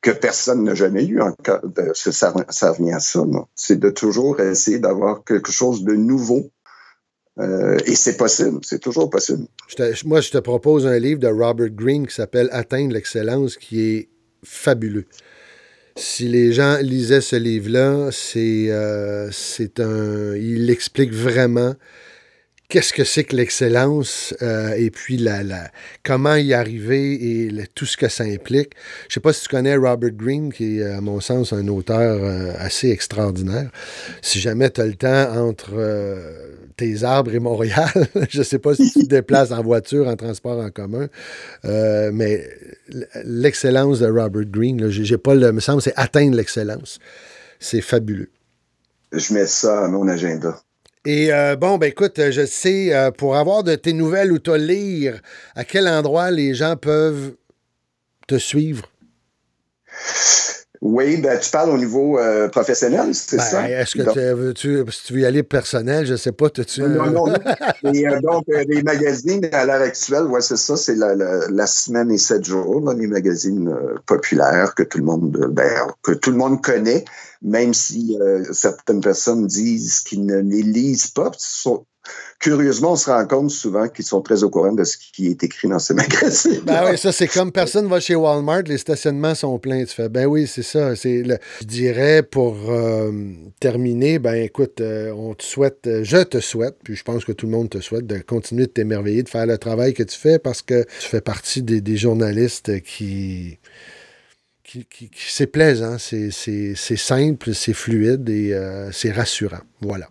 que 0.00 0.10
personne 0.10 0.64
n'a 0.64 0.74
jamais 0.74 1.04
eues 1.04 1.20
encore. 1.20 1.60
Ça, 1.94 2.34
ça 2.48 2.72
revient 2.72 2.92
à 2.92 3.00
ça. 3.00 3.24
C'est 3.54 3.78
de 3.78 3.90
toujours 3.90 4.40
essayer 4.40 4.78
d'avoir 4.78 5.24
quelque 5.24 5.52
chose 5.52 5.84
de 5.84 5.94
nouveau 5.94 6.50
euh, 7.40 7.78
et 7.86 7.94
c'est 7.94 8.16
possible, 8.16 8.58
c'est 8.62 8.78
toujours 8.78 9.08
possible. 9.08 9.46
moi, 10.04 10.20
je 10.20 10.30
te 10.30 10.38
propose 10.38 10.86
un 10.86 10.98
livre 10.98 11.20
de 11.20 11.28
Robert 11.28 11.70
Greene 11.70 12.06
qui 12.06 12.14
s'appelle 12.14 12.48
Atteindre 12.52 12.92
l'excellence, 12.92 13.56
qui 13.56 13.80
est 13.80 14.08
fabuleux. 14.44 15.06
Si 15.96 16.28
les 16.28 16.52
gens 16.52 16.78
lisaient 16.78 17.20
ce 17.20 17.36
livre-là, 17.36 18.10
c'est 18.12 18.66
euh, 18.68 19.30
un. 19.78 20.36
Il 20.36 20.70
explique 20.70 21.12
vraiment 21.12 21.74
qu'est-ce 22.72 22.94
que 22.94 23.04
c'est 23.04 23.24
que 23.24 23.36
l'excellence 23.36 24.34
euh, 24.40 24.72
et 24.78 24.90
puis 24.90 25.18
la, 25.18 25.42
la, 25.42 25.70
comment 26.02 26.36
y 26.36 26.54
arriver 26.54 27.12
et 27.12 27.66
tout 27.74 27.84
ce 27.84 27.98
que 27.98 28.08
ça 28.08 28.24
implique. 28.24 28.70
Je 29.02 29.10
ne 29.10 29.12
sais 29.12 29.20
pas 29.20 29.34
si 29.34 29.42
tu 29.42 29.48
connais 29.48 29.76
Robert 29.76 30.12
Greene, 30.12 30.50
qui 30.50 30.78
est, 30.78 30.84
à 30.84 31.02
mon 31.02 31.20
sens, 31.20 31.52
un 31.52 31.68
auteur 31.68 32.22
euh, 32.22 32.52
assez 32.56 32.88
extraordinaire. 32.88 33.70
Si 34.22 34.40
jamais 34.40 34.70
tu 34.70 34.80
as 34.80 34.86
le 34.86 34.94
temps 34.94 35.36
entre 35.36 35.74
tes 36.78 37.04
arbres 37.04 37.34
et 37.34 37.40
Montréal. 37.40 37.90
je 38.30 38.38
ne 38.38 38.44
sais 38.44 38.58
pas 38.58 38.74
si 38.74 38.90
tu 38.90 39.00
te 39.00 39.08
déplaces 39.08 39.50
en 39.52 39.62
voiture, 39.62 40.08
en 40.08 40.16
transport 40.16 40.58
en 40.58 40.70
commun, 40.70 41.08
euh, 41.66 42.10
mais 42.10 42.48
l'excellence 43.24 43.98
de 43.98 44.06
Robert 44.06 44.46
Greene, 44.46 44.88
j'ai 44.88 45.18
pas 45.18 45.34
le, 45.34 45.52
me 45.52 45.60
semble, 45.60 45.82
c'est 45.82 45.92
atteindre 45.96 46.36
l'excellence. 46.36 46.98
C'est 47.60 47.82
fabuleux. 47.82 48.30
Je 49.12 49.34
mets 49.34 49.46
ça 49.46 49.84
à 49.84 49.88
mon 49.88 50.08
agenda. 50.08 50.58
Et 51.04 51.32
euh, 51.32 51.56
bon, 51.56 51.78
ben 51.78 51.88
écoute, 51.88 52.30
je 52.30 52.46
sais, 52.46 52.94
euh, 52.94 53.10
pour 53.10 53.36
avoir 53.36 53.64
de 53.64 53.74
tes 53.74 53.92
nouvelles 53.92 54.30
ou 54.32 54.38
te 54.38 54.52
lire, 54.52 55.20
à 55.56 55.64
quel 55.64 55.88
endroit 55.88 56.30
les 56.30 56.54
gens 56.54 56.76
peuvent 56.76 57.34
te 58.28 58.38
suivre? 58.38 58.88
Oui, 60.84 61.18
ben, 61.18 61.38
tu 61.38 61.48
parles 61.48 61.70
au 61.70 61.78
niveau 61.78 62.18
euh, 62.18 62.48
professionnel, 62.48 63.14
c'est 63.14 63.36
ben, 63.36 63.42
ça? 63.44 63.70
Est-ce 63.70 63.94
que 63.94 64.50
tu, 64.50 64.82
si 64.90 65.04
tu 65.04 65.12
veux 65.12 65.20
y 65.20 65.24
aller 65.24 65.44
personnel, 65.44 66.04
je 66.06 66.12
ne 66.12 66.16
sais 66.16 66.32
pas, 66.32 66.50
tu 66.50 66.82
Non, 66.82 66.88
non, 66.88 67.26
non. 67.28 67.34
Et, 67.94 68.08
euh, 68.08 68.20
donc, 68.20 68.42
euh, 68.48 68.64
les 68.66 68.82
magazines, 68.82 69.48
à 69.52 69.64
l'heure 69.64 69.80
actuelle, 69.80 70.24
ouais, 70.24 70.40
c'est 70.40 70.56
ça, 70.56 70.76
c'est 70.76 70.96
la, 70.96 71.14
la, 71.14 71.66
semaine 71.68 72.10
et 72.10 72.18
sept 72.18 72.44
jours, 72.44 72.92
les 72.94 73.06
magazines 73.06 73.72
populaires 74.06 74.74
que 74.74 74.82
tout 74.82 74.98
le 74.98 75.04
monde, 75.04 75.46
ben, 75.52 75.70
que 76.02 76.10
tout 76.10 76.32
le 76.32 76.36
monde 76.36 76.60
connaît, 76.60 77.04
même 77.42 77.72
si 77.74 78.18
certaines 78.50 79.02
personnes 79.02 79.46
disent 79.46 80.00
qu'ils 80.00 80.26
ne 80.26 80.38
les 80.38 80.62
lisent 80.62 81.12
pas, 81.12 81.30
sont, 81.38 81.86
curieusement, 82.42 82.92
on 82.92 82.96
se 82.96 83.08
rend 83.08 83.24
compte 83.26 83.50
souvent 83.50 83.88
qu'ils 83.88 84.04
sont 84.04 84.20
très 84.20 84.42
au 84.42 84.50
courant 84.50 84.72
de 84.72 84.84
ce 84.84 84.96
qui 84.98 85.28
est 85.28 85.42
écrit 85.44 85.68
dans 85.68 85.78
ces 85.78 85.94
magazines. 86.02 86.60
Ben 86.64 86.90
oui, 86.90 86.98
ça, 86.98 87.12
c'est 87.12 87.28
comme 87.28 87.52
personne 87.52 87.88
va 87.88 88.00
chez 88.00 88.16
Walmart, 88.16 88.62
les 88.62 88.78
stationnements 88.78 89.34
sont 89.34 89.58
pleins. 89.58 89.84
Tu 89.84 89.94
fais, 89.94 90.08
ben 90.08 90.26
oui, 90.26 90.46
c'est 90.46 90.62
ça. 90.62 90.96
C'est 90.96 91.22
Je 91.60 91.64
dirais, 91.64 92.22
pour 92.22 92.56
euh, 92.70 93.12
terminer, 93.60 94.18
ben 94.18 94.34
écoute, 94.34 94.80
euh, 94.80 95.12
on 95.12 95.34
te 95.34 95.44
souhaite, 95.44 95.86
euh, 95.86 96.02
je 96.02 96.18
te 96.18 96.40
souhaite, 96.40 96.76
puis 96.82 96.96
je 96.96 97.04
pense 97.04 97.24
que 97.24 97.32
tout 97.32 97.46
le 97.46 97.52
monde 97.52 97.70
te 97.70 97.80
souhaite, 97.80 98.06
de 98.06 98.18
continuer 98.18 98.66
de 98.66 98.72
t'émerveiller, 98.72 99.22
de 99.22 99.28
faire 99.28 99.46
le 99.46 99.58
travail 99.58 99.94
que 99.94 100.02
tu 100.02 100.18
fais 100.18 100.38
parce 100.38 100.62
que 100.62 100.82
tu 100.82 101.08
fais 101.08 101.20
partie 101.20 101.62
des, 101.62 101.96
journalistes 101.96 102.82
qui. 102.82 103.58
Qui, 104.64 105.10
c'est 105.14 105.48
plaisant, 105.48 105.96
c'est 105.98 106.30
simple, 106.96 107.54
c'est 107.54 107.74
fluide 107.74 108.28
et 108.30 108.56
c'est 108.90 109.12
rassurant. 109.12 109.60
Voilà. 109.82 110.08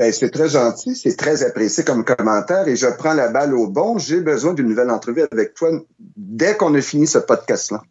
Ben, 0.00 0.10
c'est 0.14 0.30
très 0.30 0.48
gentil, 0.48 0.96
c'est 0.96 1.14
très 1.14 1.42
apprécié 1.42 1.84
comme 1.84 2.06
commentaire 2.06 2.66
et 2.66 2.74
je 2.74 2.86
prends 2.86 3.12
la 3.12 3.28
balle 3.28 3.54
au 3.54 3.66
bon. 3.66 3.98
J'ai 3.98 4.22
besoin 4.22 4.54
d'une 4.54 4.68
nouvelle 4.68 4.88
entrevue 4.88 5.26
avec 5.30 5.52
toi 5.52 5.68
dès 6.16 6.56
qu'on 6.56 6.74
a 6.74 6.80
fini 6.80 7.06
ce 7.06 7.18
podcast-là. 7.18 7.82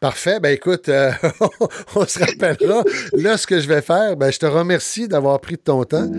Parfait. 0.00 0.40
Ben 0.40 0.54
écoute, 0.54 0.88
euh, 0.88 1.12
on 1.94 2.06
se 2.06 2.20
rappellera. 2.20 2.84
Là, 3.12 3.36
ce 3.36 3.46
que 3.46 3.60
je 3.60 3.68
vais 3.68 3.82
faire, 3.82 4.16
ben, 4.16 4.32
je 4.32 4.38
te 4.38 4.46
remercie 4.46 5.08
d'avoir 5.08 5.38
pris 5.42 5.58
ton 5.58 5.84
temps. 5.84 6.10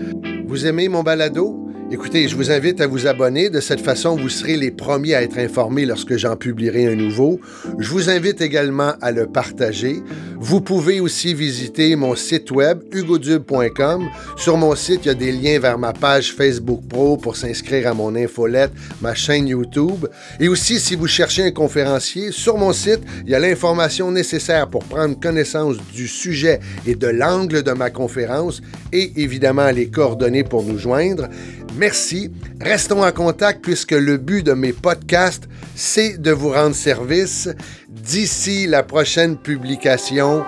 Vous 0.46 0.66
aimez 0.66 0.88
mon 0.88 1.02
balado? 1.02 1.68
Écoutez, 1.94 2.26
je 2.26 2.34
vous 2.34 2.50
invite 2.50 2.80
à 2.80 2.88
vous 2.88 3.06
abonner. 3.06 3.50
De 3.50 3.60
cette 3.60 3.80
façon, 3.80 4.16
vous 4.16 4.28
serez 4.28 4.56
les 4.56 4.72
premiers 4.72 5.14
à 5.14 5.22
être 5.22 5.38
informés 5.38 5.86
lorsque 5.86 6.16
j'en 6.16 6.34
publierai 6.34 6.88
un 6.88 6.96
nouveau. 6.96 7.40
Je 7.78 7.88
vous 7.88 8.10
invite 8.10 8.40
également 8.40 8.94
à 9.00 9.12
le 9.12 9.28
partager. 9.28 10.02
Vous 10.40 10.60
pouvez 10.60 10.98
aussi 10.98 11.34
visiter 11.34 11.94
mon 11.94 12.16
site 12.16 12.50
web 12.50 12.80
hugodube.com. 12.92 14.08
Sur 14.36 14.56
mon 14.56 14.74
site, 14.74 15.02
il 15.04 15.06
y 15.06 15.10
a 15.12 15.14
des 15.14 15.30
liens 15.30 15.60
vers 15.60 15.78
ma 15.78 15.92
page 15.92 16.32
Facebook 16.32 16.80
Pro 16.88 17.16
pour 17.16 17.36
s'inscrire 17.36 17.86
à 17.86 17.94
mon 17.94 18.16
infolette, 18.16 18.72
ma 19.00 19.14
chaîne 19.14 19.46
YouTube. 19.46 20.08
Et 20.40 20.48
aussi, 20.48 20.80
si 20.80 20.96
vous 20.96 21.06
cherchez 21.06 21.44
un 21.44 21.52
conférencier, 21.52 22.32
sur 22.32 22.58
mon 22.58 22.72
site, 22.72 23.02
il 23.24 23.30
y 23.30 23.36
a 23.36 23.38
l'information 23.38 24.10
nécessaire 24.10 24.68
pour 24.68 24.82
prendre 24.82 25.18
connaissance 25.20 25.76
du 25.94 26.08
sujet 26.08 26.58
et 26.88 26.96
de 26.96 27.06
l'angle 27.06 27.62
de 27.62 27.70
ma 27.70 27.90
conférence 27.90 28.62
et 28.92 29.12
évidemment 29.22 29.70
les 29.70 29.88
coordonnées 29.88 30.42
pour 30.42 30.64
nous 30.64 30.76
joindre. 30.76 31.28
Merci. 31.76 32.30
Restons 32.60 33.02
en 33.02 33.12
contact 33.12 33.62
puisque 33.62 33.92
le 33.92 34.16
but 34.16 34.44
de 34.44 34.52
mes 34.52 34.72
podcasts, 34.72 35.48
c'est 35.74 36.18
de 36.18 36.30
vous 36.30 36.50
rendre 36.50 36.74
service. 36.74 37.48
D'ici 37.88 38.66
la 38.66 38.82
prochaine 38.82 39.36
publication, 39.36 40.44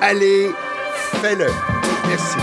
allez, 0.00 0.50
fais-le. 1.20 1.46
Merci. 2.08 2.36